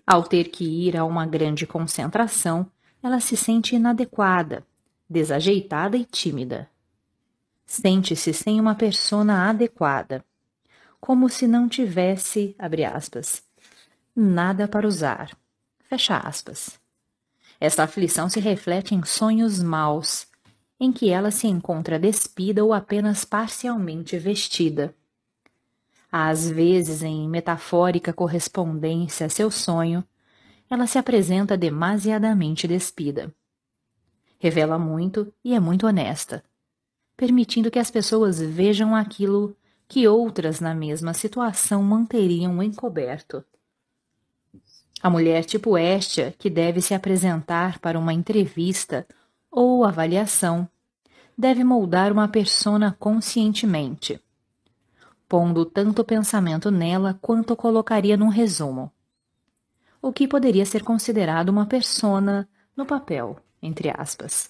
Ao 0.05 0.23
ter 0.23 0.45
que 0.45 0.63
ir 0.63 0.95
a 0.95 1.03
uma 1.03 1.25
grande 1.25 1.65
concentração, 1.65 2.69
ela 3.01 3.19
se 3.19 3.35
sente 3.35 3.75
inadequada, 3.75 4.65
desajeitada 5.09 5.97
e 5.97 6.05
tímida. 6.05 6.69
Sente-se 7.69 8.33
sem 8.33 8.59
uma 8.59 8.73
persona 8.73 9.47
adequada, 9.47 10.25
como 10.99 11.29
se 11.29 11.47
não 11.47 11.69
tivesse, 11.69 12.55
abre 12.57 12.83
aspas, 12.83 13.43
nada 14.15 14.67
para 14.67 14.87
usar. 14.87 15.37
Fecha 15.87 16.17
aspas. 16.17 16.79
Esta 17.59 17.83
aflição 17.83 18.27
se 18.27 18.39
reflete 18.39 18.95
em 18.95 19.05
sonhos 19.05 19.61
maus, 19.61 20.25
em 20.79 20.91
que 20.91 21.11
ela 21.11 21.29
se 21.29 21.45
encontra 21.45 21.99
despida 21.99 22.65
ou 22.65 22.73
apenas 22.73 23.23
parcialmente 23.23 24.17
vestida. 24.17 24.95
Às 26.11 26.49
vezes, 26.49 27.03
em 27.03 27.29
metafórica 27.29 28.11
correspondência 28.11 29.27
a 29.27 29.29
seu 29.29 29.51
sonho, 29.51 30.03
ela 30.67 30.87
se 30.87 30.97
apresenta 30.97 31.55
demasiadamente 31.55 32.67
despida. 32.67 33.31
Revela 34.39 34.79
muito 34.79 35.31
e 35.43 35.53
é 35.53 35.59
muito 35.59 35.85
honesta, 35.85 36.43
permitindo 37.19 37.69
que 37.69 37.77
as 37.77 37.91
pessoas 37.91 38.39
vejam 38.39 38.95
aquilo 38.95 39.53
que 39.89 40.07
outras 40.07 40.61
na 40.61 40.73
mesma 40.73 41.13
situação 41.13 41.83
manteriam 41.83 42.63
encoberto. 42.63 43.43
A 45.03 45.09
mulher 45.09 45.43
tipo 45.43 45.77
esta, 45.77 46.33
que 46.39 46.49
deve 46.49 46.79
se 46.79 46.93
apresentar 46.93 47.77
para 47.79 47.99
uma 47.99 48.13
entrevista 48.13 49.05
ou 49.51 49.83
avaliação, 49.83 50.65
deve 51.37 51.61
moldar 51.61 52.13
uma 52.13 52.29
persona 52.29 52.95
conscientemente, 52.97 54.17
pondo 55.27 55.65
tanto 55.65 56.05
pensamento 56.05 56.71
nela 56.71 57.19
quanto 57.21 57.53
colocaria 57.53 58.15
num 58.15 58.29
resumo. 58.29 58.89
O 60.01 60.13
que 60.13 60.25
poderia 60.25 60.65
ser 60.65 60.85
considerado 60.85 61.49
uma 61.49 61.65
persona 61.65 62.47
no 62.77 62.85
papel, 62.85 63.35
entre 63.61 63.89
aspas. 63.89 64.49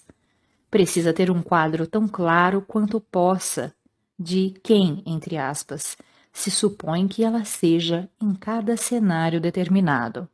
Precisa 0.70 1.12
ter 1.12 1.30
um 1.30 1.42
quadro 1.42 1.86
tão 1.86 2.06
claro 2.06 2.62
quanto 2.62 3.00
possa 3.00 3.74
de 4.18 4.54
quem, 4.62 5.02
entre 5.04 5.36
aspas, 5.36 5.96
se 6.32 6.50
supõe 6.50 7.08
que 7.08 7.24
ela 7.24 7.44
seja 7.44 8.08
em 8.20 8.34
cada 8.34 8.76
cenário 8.76 9.40
determinado 9.40 10.28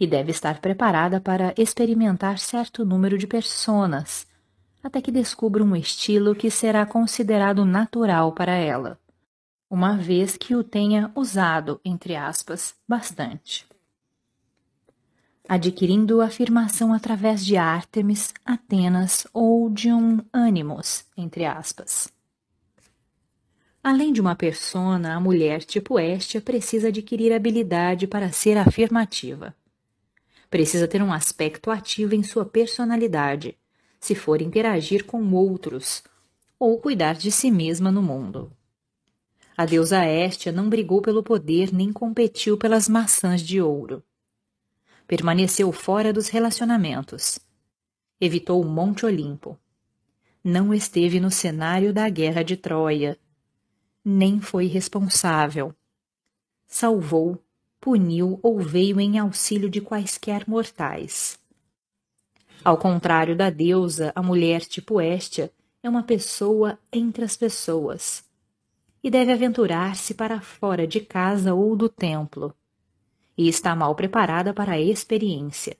e 0.00 0.06
deve 0.06 0.30
estar 0.30 0.60
preparada 0.60 1.20
para 1.20 1.52
experimentar 1.56 2.38
certo 2.38 2.84
número 2.84 3.18
de 3.18 3.26
personas, 3.26 4.26
até 4.82 5.00
que 5.00 5.10
descubra 5.10 5.62
um 5.62 5.74
estilo 5.74 6.34
que 6.34 6.50
será 6.50 6.86
considerado 6.86 7.64
natural 7.64 8.32
para 8.32 8.52
ela, 8.52 8.98
uma 9.68 9.96
vez 9.96 10.36
que 10.36 10.54
o 10.54 10.62
tenha 10.62 11.10
usado, 11.14 11.80
entre 11.84 12.14
aspas, 12.14 12.74
bastante. 12.88 13.66
Adquirindo 15.48 16.20
afirmação 16.20 16.92
através 16.92 17.42
de 17.42 17.56
Ártemis, 17.56 18.34
Atenas 18.44 19.26
ou 19.32 19.70
de 19.70 19.90
um 19.90 20.18
ânimos, 20.30 21.06
entre 21.16 21.46
aspas. 21.46 22.12
Além 23.82 24.12
de 24.12 24.20
uma 24.20 24.36
persona, 24.36 25.14
a 25.14 25.20
mulher 25.20 25.64
tipo 25.64 25.98
Estia 25.98 26.42
precisa 26.42 26.88
adquirir 26.88 27.32
habilidade 27.32 28.06
para 28.06 28.30
ser 28.30 28.58
afirmativa. 28.58 29.56
Precisa 30.50 30.86
ter 30.86 31.00
um 31.00 31.10
aspecto 31.10 31.70
ativo 31.70 32.14
em 32.14 32.22
sua 32.22 32.44
personalidade, 32.44 33.56
se 33.98 34.14
for 34.14 34.42
interagir 34.42 35.06
com 35.06 35.32
outros 35.32 36.02
ou 36.58 36.78
cuidar 36.78 37.14
de 37.14 37.32
si 37.32 37.50
mesma 37.50 37.90
no 37.90 38.02
mundo. 38.02 38.52
A 39.56 39.64
deusa 39.64 40.04
Estia 40.04 40.52
não 40.52 40.68
brigou 40.68 41.00
pelo 41.00 41.22
poder 41.22 41.72
nem 41.72 41.90
competiu 41.90 42.58
pelas 42.58 42.86
maçãs 42.86 43.40
de 43.40 43.62
ouro. 43.62 44.04
Permaneceu 45.08 45.72
fora 45.72 46.12
dos 46.12 46.28
relacionamentos. 46.28 47.40
Evitou 48.20 48.62
o 48.62 48.68
Monte 48.68 49.04
Olimpo. 49.04 49.58
Não 50.44 50.72
esteve 50.72 51.18
no 51.18 51.30
cenário 51.30 51.92
da 51.92 52.08
Guerra 52.08 52.44
de 52.44 52.56
Troia. 52.56 53.18
Nem 54.04 54.40
foi 54.40 54.66
responsável. 54.66 55.74
Salvou 56.66 57.42
puniu 57.80 58.38
ou 58.42 58.60
veio 58.60 59.00
em 59.00 59.18
auxílio 59.18 59.70
de 59.70 59.80
quaisquer 59.80 60.46
mortais. 60.46 61.38
Ao 62.62 62.76
contrário 62.76 63.34
da 63.34 63.50
deusa, 63.50 64.12
a 64.14 64.22
mulher 64.22 64.60
tipo 64.60 65.00
Estia 65.00 65.50
é 65.82 65.88
uma 65.88 66.02
pessoa 66.02 66.78
entre 66.92 67.24
as 67.24 67.34
pessoas 67.34 68.24
e 69.02 69.10
deve 69.10 69.32
aventurar-se 69.32 70.12
para 70.12 70.40
fora 70.40 70.86
de 70.86 71.00
casa 71.00 71.54
ou 71.54 71.76
do 71.76 71.88
templo, 71.88 72.54
e 73.38 73.48
está 73.48 73.76
mal 73.76 73.94
preparada 73.94 74.52
para 74.52 74.72
a 74.72 74.80
experiência, 74.80 75.76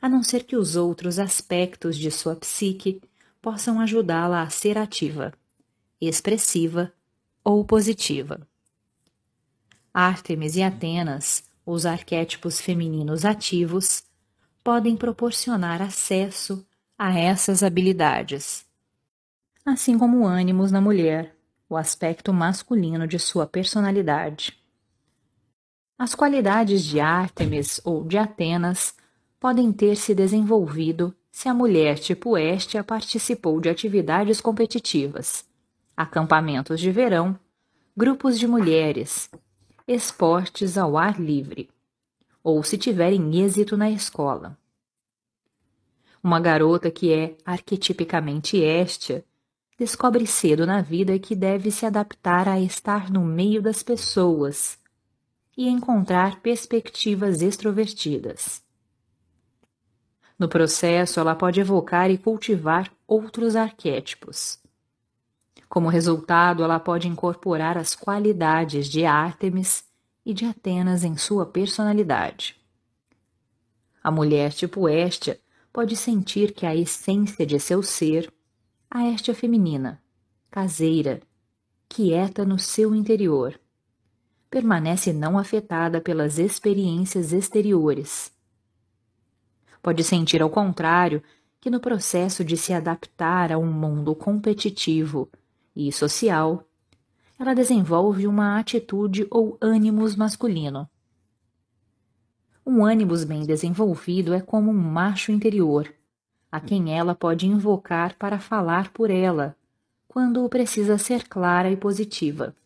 a 0.00 0.08
não 0.08 0.22
ser 0.22 0.44
que 0.44 0.54
os 0.54 0.76
outros 0.76 1.18
aspectos 1.18 1.96
de 1.98 2.12
sua 2.12 2.36
psique 2.36 3.02
possam 3.42 3.80
ajudá-la 3.80 4.42
a 4.42 4.50
ser 4.50 4.78
ativa, 4.78 5.32
expressiva 6.00 6.92
ou 7.42 7.64
positiva. 7.64 8.46
Ártemis 9.92 10.54
e 10.54 10.62
Atenas, 10.62 11.44
os 11.64 11.84
arquétipos 11.84 12.60
femininos 12.60 13.24
ativos, 13.24 14.04
podem 14.62 14.96
proporcionar 14.96 15.82
acesso 15.82 16.64
a 16.96 17.18
essas 17.18 17.62
habilidades. 17.62 18.64
Assim 19.64 19.98
como 19.98 20.24
ânimos 20.24 20.70
na 20.70 20.80
mulher, 20.80 21.34
o 21.68 21.76
aspecto 21.76 22.32
masculino 22.32 23.08
de 23.08 23.18
sua 23.18 23.46
personalidade. 23.46 24.56
As 25.98 26.14
qualidades 26.14 26.84
de 26.84 27.00
Ártemis 27.00 27.80
ou 27.82 28.04
de 28.04 28.18
Atenas 28.18 28.94
podem 29.40 29.72
ter 29.72 29.96
se 29.96 30.14
desenvolvido 30.14 31.14
se 31.32 31.48
a 31.48 31.54
mulher 31.54 31.98
tipo 31.98 32.36
Estia 32.36 32.84
participou 32.84 33.58
de 33.62 33.70
atividades 33.70 34.38
competitivas, 34.38 35.48
acampamentos 35.96 36.80
de 36.80 36.90
verão, 36.90 37.38
grupos 37.96 38.38
de 38.38 38.46
mulheres, 38.46 39.30
esportes 39.88 40.76
ao 40.76 40.98
ar 40.98 41.18
livre, 41.18 41.70
ou 42.44 42.62
se 42.62 42.76
tiverem 42.76 43.42
êxito 43.42 43.74
na 43.74 43.90
escola. 43.90 44.58
Uma 46.22 46.38
garota 46.38 46.90
que 46.90 47.10
é 47.10 47.38
arquetipicamente 47.42 48.62
éstia 48.62 49.24
descobre 49.78 50.26
cedo 50.26 50.66
na 50.66 50.82
vida 50.82 51.18
que 51.18 51.34
deve 51.34 51.70
se 51.70 51.86
adaptar 51.86 52.46
a 52.46 52.60
estar 52.60 53.10
no 53.10 53.24
meio 53.24 53.62
das 53.62 53.82
pessoas 53.82 54.78
e 55.56 55.68
encontrar 55.68 56.40
perspectivas 56.40 57.42
extrovertidas. 57.42 58.62
No 60.38 60.48
processo, 60.48 61.18
ela 61.18 61.34
pode 61.34 61.60
evocar 61.60 62.10
e 62.10 62.18
cultivar 62.18 62.92
outros 63.06 63.56
arquétipos, 63.56 64.60
como 65.68 65.88
resultado, 65.88 66.62
ela 66.62 66.78
pode 66.78 67.08
incorporar 67.08 67.76
as 67.76 67.94
qualidades 67.94 68.88
de 68.88 69.04
Ártemis 69.04 69.84
e 70.24 70.32
de 70.32 70.44
Atenas 70.44 71.04
em 71.04 71.16
sua 71.16 71.44
personalidade. 71.44 72.56
A 74.02 74.10
mulher 74.10 74.52
tipo 74.52 74.88
Estia 74.88 75.40
pode 75.72 75.96
sentir 75.96 76.52
que 76.52 76.64
a 76.64 76.74
essência 76.74 77.44
de 77.44 77.58
seu 77.58 77.82
ser, 77.82 78.32
a 78.90 79.08
Estia 79.08 79.34
feminina, 79.34 80.00
caseira, 80.50 81.20
quieta 81.88 82.44
no 82.44 82.58
seu 82.58 82.94
interior, 82.94 83.60
permanece 84.56 85.12
não 85.12 85.36
afetada 85.36 86.00
pelas 86.00 86.38
experiências 86.38 87.30
exteriores. 87.34 88.32
Pode 89.82 90.02
sentir, 90.02 90.40
ao 90.40 90.48
contrário, 90.48 91.22
que 91.60 91.68
no 91.68 91.78
processo 91.78 92.42
de 92.42 92.56
se 92.56 92.72
adaptar 92.72 93.52
a 93.52 93.58
um 93.58 93.70
mundo 93.70 94.14
competitivo 94.14 95.28
e 95.76 95.92
social, 95.92 96.64
ela 97.38 97.52
desenvolve 97.52 98.26
uma 98.26 98.58
atitude 98.58 99.26
ou 99.30 99.58
ânimos 99.60 100.16
masculino. 100.16 100.88
Um 102.64 102.82
ânimos 102.82 103.24
bem 103.24 103.44
desenvolvido 103.44 104.32
é 104.32 104.40
como 104.40 104.70
um 104.70 104.74
macho 104.74 105.30
interior, 105.30 105.92
a 106.50 106.60
quem 106.60 106.98
ela 106.98 107.14
pode 107.14 107.46
invocar 107.46 108.16
para 108.16 108.38
falar 108.38 108.90
por 108.90 109.10
ela, 109.10 109.54
quando 110.08 110.48
precisa 110.48 110.96
ser 110.96 111.28
clara 111.28 111.70
e 111.70 111.76
positiva. 111.76 112.56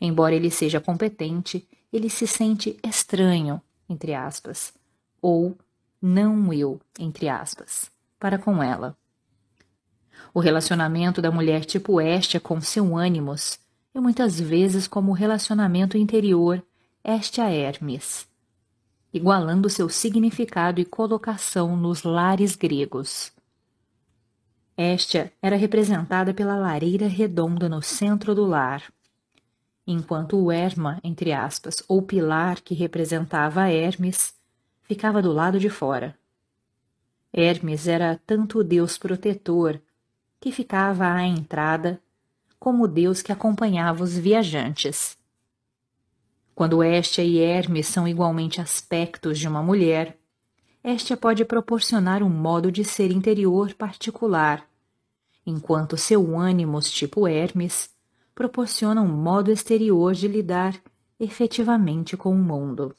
Embora 0.00 0.34
ele 0.34 0.50
seja 0.50 0.80
competente, 0.80 1.68
ele 1.92 2.08
se 2.08 2.26
sente 2.26 2.78
estranho, 2.82 3.60
entre 3.88 4.14
aspas, 4.14 4.72
ou 5.20 5.56
não 6.00 6.52
eu, 6.52 6.80
entre 6.98 7.28
aspas, 7.28 7.90
para 8.18 8.38
com 8.38 8.62
ela. 8.62 8.96
O 10.32 10.40
relacionamento 10.40 11.20
da 11.20 11.30
mulher 11.30 11.64
tipo 11.64 12.00
Estia 12.00 12.40
com 12.40 12.60
seu 12.60 12.96
ânimos 12.96 13.58
é 13.92 14.00
muitas 14.00 14.40
vezes 14.40 14.86
como 14.86 15.10
o 15.10 15.14
relacionamento 15.14 15.98
interior 15.98 16.62
Estia 17.04 17.50
Hermes, 17.50 18.28
igualando 19.12 19.68
seu 19.68 19.88
significado 19.88 20.80
e 20.80 20.84
colocação 20.84 21.76
nos 21.76 22.04
lares 22.04 22.54
gregos. 22.54 23.32
Estia 24.76 25.32
era 25.42 25.56
representada 25.56 26.32
pela 26.32 26.56
lareira 26.56 27.08
redonda 27.08 27.68
no 27.68 27.82
centro 27.82 28.34
do 28.34 28.46
lar, 28.46 28.84
enquanto 29.86 30.36
o 30.36 30.52
Herma, 30.52 31.00
entre 31.02 31.32
aspas, 31.32 31.82
ou 31.88 32.02
pilar 32.02 32.60
que 32.60 32.74
representava 32.74 33.68
Hermes, 33.68 34.34
ficava 34.82 35.20
do 35.20 35.32
lado 35.32 35.58
de 35.58 35.70
fora, 35.70 36.18
Hermes 37.32 37.86
era 37.86 38.20
tanto 38.26 38.58
o 38.58 38.64
deus 38.64 38.98
protetor, 38.98 39.80
que 40.40 40.50
ficava 40.50 41.06
à 41.06 41.22
entrada, 41.24 42.00
como 42.58 42.84
o 42.84 42.88
deus 42.88 43.22
que 43.22 43.30
acompanhava 43.30 44.02
os 44.02 44.18
viajantes. 44.18 45.16
Quando 46.54 46.82
Estia 46.82 47.24
e 47.24 47.38
Hermes 47.38 47.86
são 47.86 48.06
igualmente 48.06 48.60
aspectos 48.60 49.38
de 49.38 49.46
uma 49.46 49.62
mulher, 49.62 50.18
Estia 50.82 51.16
pode 51.16 51.44
proporcionar 51.44 52.22
um 52.22 52.28
modo 52.28 52.72
de 52.72 52.84
ser 52.84 53.12
interior 53.12 53.74
particular, 53.74 54.66
enquanto 55.46 55.96
seu 55.96 56.36
ânimos 56.36 56.90
tipo 56.90 57.28
Hermes 57.28 57.90
proporciona 58.40 59.02
um 59.02 59.06
modo 59.06 59.52
exterior 59.52 60.14
de 60.14 60.26
lidar 60.26 60.82
efetivamente 61.18 62.16
com 62.16 62.32
o 62.32 62.38
mundo. 62.38 62.96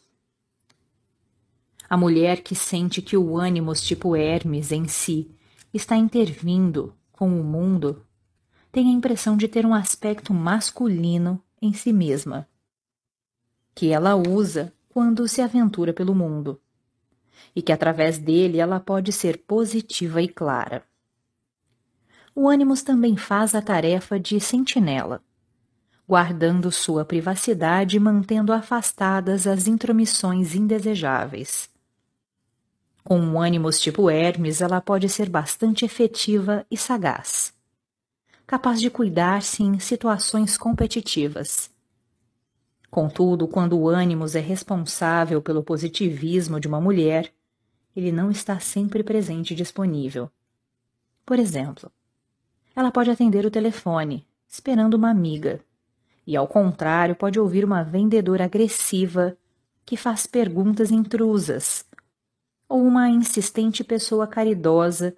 A 1.90 1.98
mulher 1.98 2.44
que 2.44 2.54
sente 2.54 3.02
que 3.02 3.18
o 3.18 3.36
ânimos 3.40 3.82
tipo 3.82 4.16
Hermes 4.16 4.72
em 4.72 4.88
si 4.88 5.36
está 5.74 5.98
intervindo 5.98 6.94
com 7.12 7.42
o 7.42 7.44
mundo 7.44 8.06
tem 8.72 8.90
a 8.90 8.92
impressão 8.92 9.36
de 9.36 9.48
ter 9.48 9.66
um 9.66 9.74
aspecto 9.74 10.32
masculino 10.32 11.44
em 11.60 11.74
si 11.74 11.92
mesma, 11.92 12.48
que 13.74 13.90
ela 13.90 14.16
usa 14.16 14.72
quando 14.90 15.28
se 15.28 15.42
aventura 15.42 15.92
pelo 15.92 16.14
mundo, 16.14 16.62
e 17.56 17.64
que 17.64 17.72
através 17.72 18.20
dele 18.20 18.60
ela 18.60 18.80
pode 18.80 19.12
ser 19.12 19.40
positiva 19.40 20.22
e 20.22 20.28
clara. 20.28 20.86
O 22.36 22.48
ânimos 22.48 22.84
também 22.84 23.18
faz 23.18 23.56
a 23.56 23.62
tarefa 23.62 24.20
de 24.20 24.40
sentinela, 24.40 25.24
guardando 26.08 26.72
sua 26.72 27.06
privacidade 27.06 27.98
e 27.98 28.00
mantendo 28.00 28.52
afastadas 28.52 29.48
as 29.48 29.68
intromissões 29.68 30.56
indesejáveis. 30.56 31.70
Com 33.04 33.20
um 33.20 33.40
ânimos 33.40 33.80
tipo 33.80 34.10
Hermes, 34.10 34.62
ela 34.62 34.80
pode 34.80 35.10
ser 35.10 35.30
bastante 35.30 35.86
efetiva 35.86 36.66
e 36.70 36.78
sagaz, 36.78 37.54
capaz 38.46 38.80
de 38.80 38.90
cuidar-se 38.90 39.64
em 39.64 39.80
situações 39.80 40.58
competitivas. 40.58 41.72
Contudo, 42.92 43.48
quando 43.48 43.80
o 43.80 43.88
ânimos 43.88 44.36
é 44.36 44.42
responsável 44.42 45.42
pelo 45.42 45.64
positivismo 45.64 46.60
de 46.60 46.68
uma 46.68 46.82
mulher, 46.82 47.34
ele 47.96 48.12
não 48.12 48.30
está 48.30 48.60
sempre 48.60 49.02
presente 49.02 49.52
e 49.52 49.56
disponível. 49.56 50.30
Por 51.26 51.40
exemplo, 51.40 51.92
ela 52.76 52.92
pode 52.92 53.10
atender 53.10 53.46
o 53.46 53.52
telefone, 53.52 54.28
esperando 54.48 54.96
uma 54.96 55.10
amiga, 55.10 55.64
e 56.32 56.38
ao 56.38 56.48
contrário, 56.48 57.14
pode 57.14 57.38
ouvir 57.38 57.66
uma 57.66 57.84
vendedora 57.84 58.46
agressiva 58.46 59.38
que 59.86 59.98
faz 59.98 60.26
perguntas 60.26 60.90
intrusas 60.90 61.86
ou 62.70 62.82
uma 62.82 63.10
insistente 63.10 63.84
pessoa 63.84 64.26
caridosa, 64.26 65.14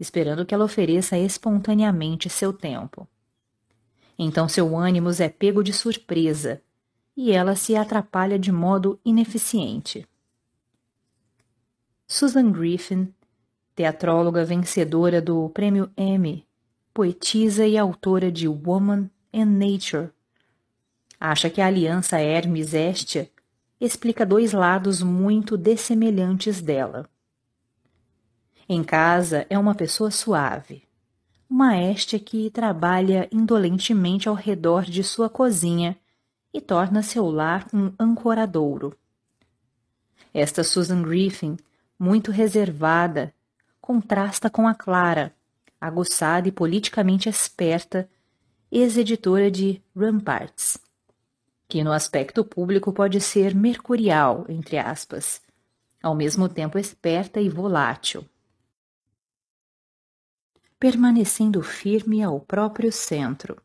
esperando 0.00 0.44
que 0.44 0.52
ela 0.52 0.64
ofereça 0.64 1.16
espontaneamente 1.16 2.28
seu 2.28 2.52
tempo. 2.52 3.06
Então 4.18 4.48
seu 4.48 4.76
ânimo 4.76 5.08
é 5.20 5.28
pego 5.28 5.62
de 5.62 5.72
surpresa 5.72 6.60
e 7.16 7.30
ela 7.30 7.54
se 7.54 7.76
atrapalha 7.76 8.36
de 8.36 8.50
modo 8.50 8.98
ineficiente. 9.04 10.04
Susan 12.08 12.50
Griffin, 12.50 13.14
teatróloga 13.76 14.44
vencedora 14.44 15.22
do 15.22 15.48
Prêmio 15.50 15.88
Emmy, 15.96 16.44
poetisa 16.92 17.64
e 17.64 17.78
autora 17.78 18.32
de 18.32 18.48
Woman 18.48 19.08
and 19.32 19.46
Nature, 19.46 20.10
acha 21.20 21.48
que 21.50 21.60
a 21.60 21.66
aliança 21.66 22.20
Hermes-Hestia 22.20 23.30
explica 23.80 24.24
dois 24.24 24.52
lados 24.52 25.02
muito 25.02 25.56
dessemelhantes 25.56 26.60
dela. 26.60 27.08
Em 28.68 28.82
casa 28.82 29.46
é 29.48 29.58
uma 29.58 29.74
pessoa 29.74 30.10
suave, 30.10 30.82
uma 31.48 31.76
Estia 31.76 32.18
que 32.18 32.50
trabalha 32.50 33.28
indolentemente 33.30 34.28
ao 34.28 34.34
redor 34.34 34.84
de 34.84 35.04
sua 35.04 35.28
cozinha 35.28 35.96
e 36.52 36.60
torna 36.60 37.02
seu 37.02 37.26
lar 37.30 37.66
um 37.72 37.92
ancoradouro. 37.98 38.96
Esta 40.32 40.64
Susan 40.64 41.02
Griffin, 41.02 41.56
muito 41.98 42.30
reservada, 42.30 43.32
contrasta 43.80 44.50
com 44.50 44.66
a 44.66 44.74
Clara, 44.74 45.32
aguçada 45.80 46.48
e 46.48 46.52
politicamente 46.52 47.28
esperta, 47.28 48.08
ex-editora 48.70 49.50
de 49.50 49.80
Ramparts 49.94 50.85
que 51.68 51.82
no 51.82 51.92
aspecto 51.92 52.44
público 52.44 52.92
pode 52.92 53.20
ser 53.20 53.54
mercurial, 53.54 54.44
entre 54.48 54.78
aspas, 54.78 55.42
ao 56.02 56.14
mesmo 56.14 56.48
tempo 56.48 56.78
esperta 56.78 57.40
e 57.40 57.48
volátil. 57.48 58.24
Permanecendo 60.78 61.62
firme 61.62 62.22
ao 62.22 62.38
próprio 62.38 62.92
centro, 62.92 63.60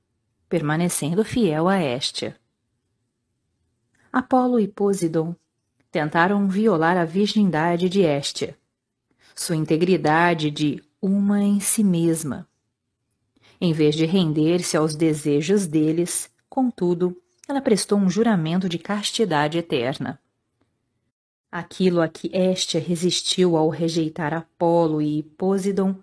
permanecendo 0.50 1.24
fiel 1.24 1.68
a 1.68 1.80
Estia. 1.82 2.36
Apolo 4.12 4.60
e 4.60 4.68
Posidon 4.68 5.36
tentaram 5.92 6.48
violar 6.48 6.98
a 6.98 7.06
virgindade 7.06 7.88
de 7.88 8.02
Estia, 8.02 8.58
sua 9.36 9.56
integridade 9.56 10.50
de 10.50 10.84
uma 11.02 11.42
em 11.42 11.60
si 11.60 11.84
mesma. 11.84 12.48
Em 13.60 13.74
vez 13.74 13.96
de 13.96 14.06
render-se 14.06 14.76
aos 14.76 14.96
desejos 14.96 15.68
deles, 15.68 16.30
contudo, 16.50 17.16
ela 17.48 17.62
prestou 17.62 17.98
um 17.98 18.10
juramento 18.10 18.70
de 18.70 18.78
castidade 18.78 19.58
eterna. 19.58 20.20
Aquilo 21.52 22.02
a 22.02 22.08
que 22.08 22.30
Estia 22.34 22.80
resistiu 22.80 23.58
ao 23.58 23.70
rejeitar 23.70 24.34
Apolo 24.34 25.02
e 25.02 25.24
Posidon 25.24 25.96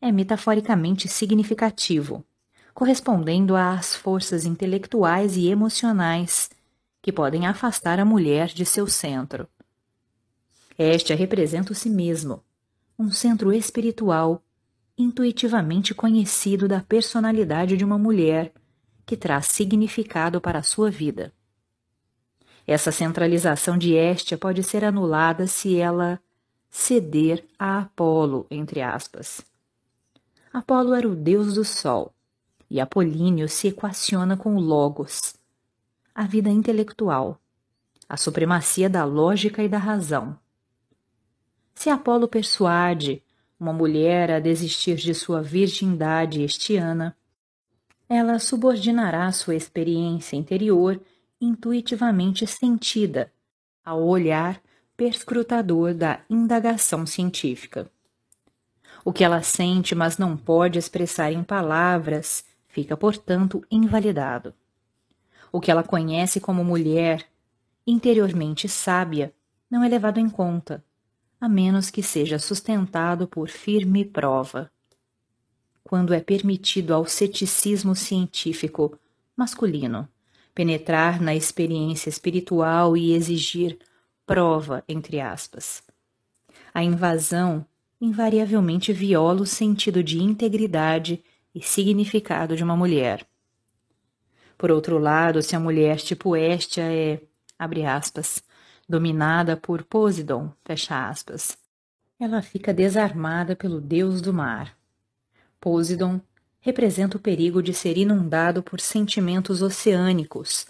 é 0.00 0.10
metaforicamente 0.10 1.08
significativo, 1.08 2.24
correspondendo 2.72 3.54
às 3.54 3.94
forças 3.94 4.46
intelectuais 4.46 5.36
e 5.36 5.48
emocionais 5.48 6.48
que 7.02 7.12
podem 7.12 7.46
afastar 7.46 8.00
a 8.00 8.04
mulher 8.04 8.48
de 8.48 8.64
seu 8.64 8.86
centro. 8.86 9.48
Estia 10.78 11.16
representa 11.16 11.72
o 11.72 11.74
si 11.74 11.90
mesmo, 11.90 12.42
um 12.98 13.10
centro 13.10 13.52
espiritual 13.52 14.42
intuitivamente 14.96 15.94
conhecido 15.94 16.66
da 16.66 16.80
personalidade 16.80 17.76
de 17.76 17.84
uma 17.84 17.98
mulher 17.98 18.52
que 19.08 19.16
traz 19.16 19.46
significado 19.46 20.38
para 20.38 20.58
a 20.58 20.62
sua 20.62 20.90
vida. 20.90 21.32
Essa 22.66 22.92
centralização 22.92 23.78
de 23.78 23.94
Estia 23.94 24.36
pode 24.36 24.62
ser 24.62 24.84
anulada 24.84 25.46
se 25.46 25.78
ela 25.78 26.20
ceder 26.68 27.42
a 27.58 27.78
Apolo, 27.78 28.46
entre 28.50 28.82
aspas. 28.82 29.40
Apolo 30.52 30.92
era 30.92 31.08
o 31.08 31.16
deus 31.16 31.54
do 31.54 31.64
sol, 31.64 32.12
e 32.68 32.82
Apolíneo 32.82 33.48
se 33.48 33.68
equaciona 33.68 34.36
com 34.36 34.54
o 34.54 34.60
Logos, 34.60 35.34
a 36.14 36.26
vida 36.26 36.50
intelectual, 36.50 37.40
a 38.06 38.18
supremacia 38.18 38.90
da 38.90 39.06
lógica 39.06 39.62
e 39.62 39.70
da 39.70 39.78
razão. 39.78 40.38
Se 41.74 41.88
Apolo 41.88 42.28
persuade 42.28 43.22
uma 43.58 43.72
mulher 43.72 44.30
a 44.30 44.38
desistir 44.38 44.96
de 44.96 45.14
sua 45.14 45.40
virgindade 45.40 46.44
estiana, 46.44 47.16
ela 48.08 48.38
subordinará 48.38 49.30
sua 49.32 49.54
experiência 49.54 50.36
interior 50.36 51.00
intuitivamente 51.40 52.46
sentida 52.46 53.30
ao 53.84 54.02
olhar 54.02 54.60
perscrutador 54.96 55.94
da 55.94 56.20
indagação 56.28 57.06
científica. 57.06 57.90
O 59.04 59.12
que 59.12 59.22
ela 59.22 59.42
sente, 59.42 59.94
mas 59.94 60.18
não 60.18 60.36
pode 60.36 60.78
expressar 60.78 61.32
em 61.32 61.44
palavras, 61.44 62.44
fica, 62.66 62.96
portanto, 62.96 63.64
invalidado. 63.70 64.54
O 65.52 65.60
que 65.60 65.70
ela 65.70 65.82
conhece 65.82 66.40
como 66.40 66.64
mulher, 66.64 67.24
interiormente 67.86 68.68
sábia, 68.68 69.32
não 69.70 69.84
é 69.84 69.88
levado 69.88 70.18
em 70.18 70.28
conta, 70.28 70.84
a 71.40 71.48
menos 71.48 71.90
que 71.90 72.02
seja 72.02 72.38
sustentado 72.38 73.28
por 73.28 73.48
firme 73.48 74.04
prova 74.04 74.70
quando 75.88 76.12
é 76.12 76.20
permitido 76.20 76.92
ao 76.92 77.06
ceticismo 77.06 77.96
científico 77.96 78.98
masculino 79.34 80.06
penetrar 80.54 81.20
na 81.20 81.34
experiência 81.34 82.10
espiritual 82.10 82.96
e 82.96 83.14
exigir 83.14 83.78
prova, 84.26 84.84
entre 84.86 85.18
aspas. 85.18 85.82
A 86.74 86.82
invasão 86.82 87.64
invariavelmente 87.98 88.92
viola 88.92 89.40
o 89.40 89.46
sentido 89.46 90.02
de 90.02 90.18
integridade 90.18 91.24
e 91.54 91.62
significado 91.62 92.54
de 92.54 92.62
uma 92.62 92.76
mulher. 92.76 93.26
Por 94.58 94.70
outro 94.70 94.98
lado, 94.98 95.42
se 95.42 95.56
a 95.56 95.60
mulher 95.60 95.96
tipo 95.96 96.36
Estia 96.36 96.84
é, 96.84 97.22
abre 97.58 97.86
aspas, 97.86 98.42
dominada 98.86 99.56
por 99.56 99.84
Posidon, 99.84 100.52
fecha 100.64 101.08
aspas, 101.08 101.56
ela 102.20 102.42
fica 102.42 102.74
desarmada 102.74 103.56
pelo 103.56 103.80
deus 103.80 104.20
do 104.20 104.34
mar. 104.34 104.77
Posidon 105.60 106.20
representa 106.60 107.16
o 107.16 107.20
perigo 107.20 107.62
de 107.62 107.72
ser 107.72 107.96
inundado 107.96 108.62
por 108.62 108.80
sentimentos 108.80 109.62
oceânicos 109.62 110.66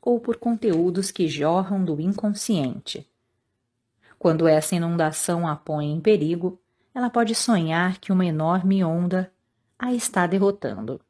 ou 0.00 0.20
por 0.20 0.36
conteúdos 0.36 1.10
que 1.10 1.28
jorram 1.28 1.84
do 1.84 2.00
inconsciente. 2.00 3.06
Quando 4.18 4.48
essa 4.48 4.74
inundação 4.74 5.46
a 5.46 5.54
põe 5.54 5.92
em 5.92 6.00
perigo, 6.00 6.58
ela 6.94 7.08
pode 7.08 7.34
sonhar 7.34 7.98
que 7.98 8.12
uma 8.12 8.26
enorme 8.26 8.82
onda 8.82 9.30
a 9.78 9.92
está 9.92 10.26
derrotando. 10.26 11.00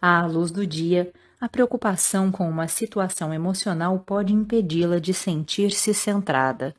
À 0.00 0.24
luz 0.26 0.50
do 0.50 0.66
dia, 0.66 1.12
a 1.40 1.48
preocupação 1.48 2.32
com 2.32 2.48
uma 2.48 2.66
situação 2.66 3.34
emocional 3.34 3.98
pode 3.98 4.32
impedi-la 4.32 4.98
de 4.98 5.12
sentir-se 5.12 5.92
centrada. 5.92 6.74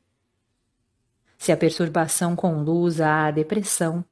Se 1.38 1.52
a 1.52 1.58
perturbação 1.58 2.36
conduza 2.36 3.08
à 3.08 3.30
depressão, 3.30 4.04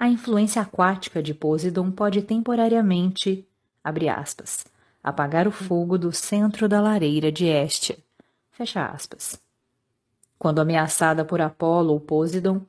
a 0.00 0.08
influência 0.08 0.62
aquática 0.62 1.22
de 1.22 1.34
Poseidon 1.34 1.90
pode 1.90 2.22
temporariamente, 2.22 3.46
abre 3.84 4.08
aspas, 4.08 4.64
apagar 5.04 5.46
o 5.46 5.50
fogo 5.50 5.98
do 5.98 6.10
centro 6.10 6.66
da 6.66 6.80
lareira 6.80 7.30
de 7.30 7.44
Hestia, 7.44 7.98
fecha 8.50 8.82
aspas. 8.86 9.38
Quando 10.38 10.58
ameaçada 10.58 11.22
por 11.22 11.42
Apolo 11.42 11.92
ou 11.92 12.00
Poseidon, 12.00 12.62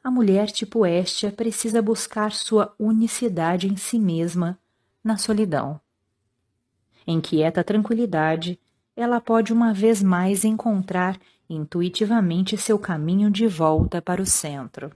a 0.00 0.12
mulher 0.12 0.46
tipo 0.46 0.86
Hestia 0.86 1.32
precisa 1.32 1.82
buscar 1.82 2.30
sua 2.30 2.72
unicidade 2.78 3.66
em 3.66 3.76
si 3.76 3.98
mesma 3.98 4.56
na 5.02 5.16
solidão. 5.16 5.80
Em 7.04 7.20
quieta 7.20 7.64
tranquilidade, 7.64 8.60
ela 8.94 9.20
pode 9.20 9.52
uma 9.52 9.74
vez 9.74 10.00
mais 10.00 10.44
encontrar 10.44 11.18
intuitivamente 11.50 12.56
seu 12.56 12.78
caminho 12.78 13.28
de 13.28 13.48
volta 13.48 14.00
para 14.00 14.22
o 14.22 14.26
centro. 14.26 14.92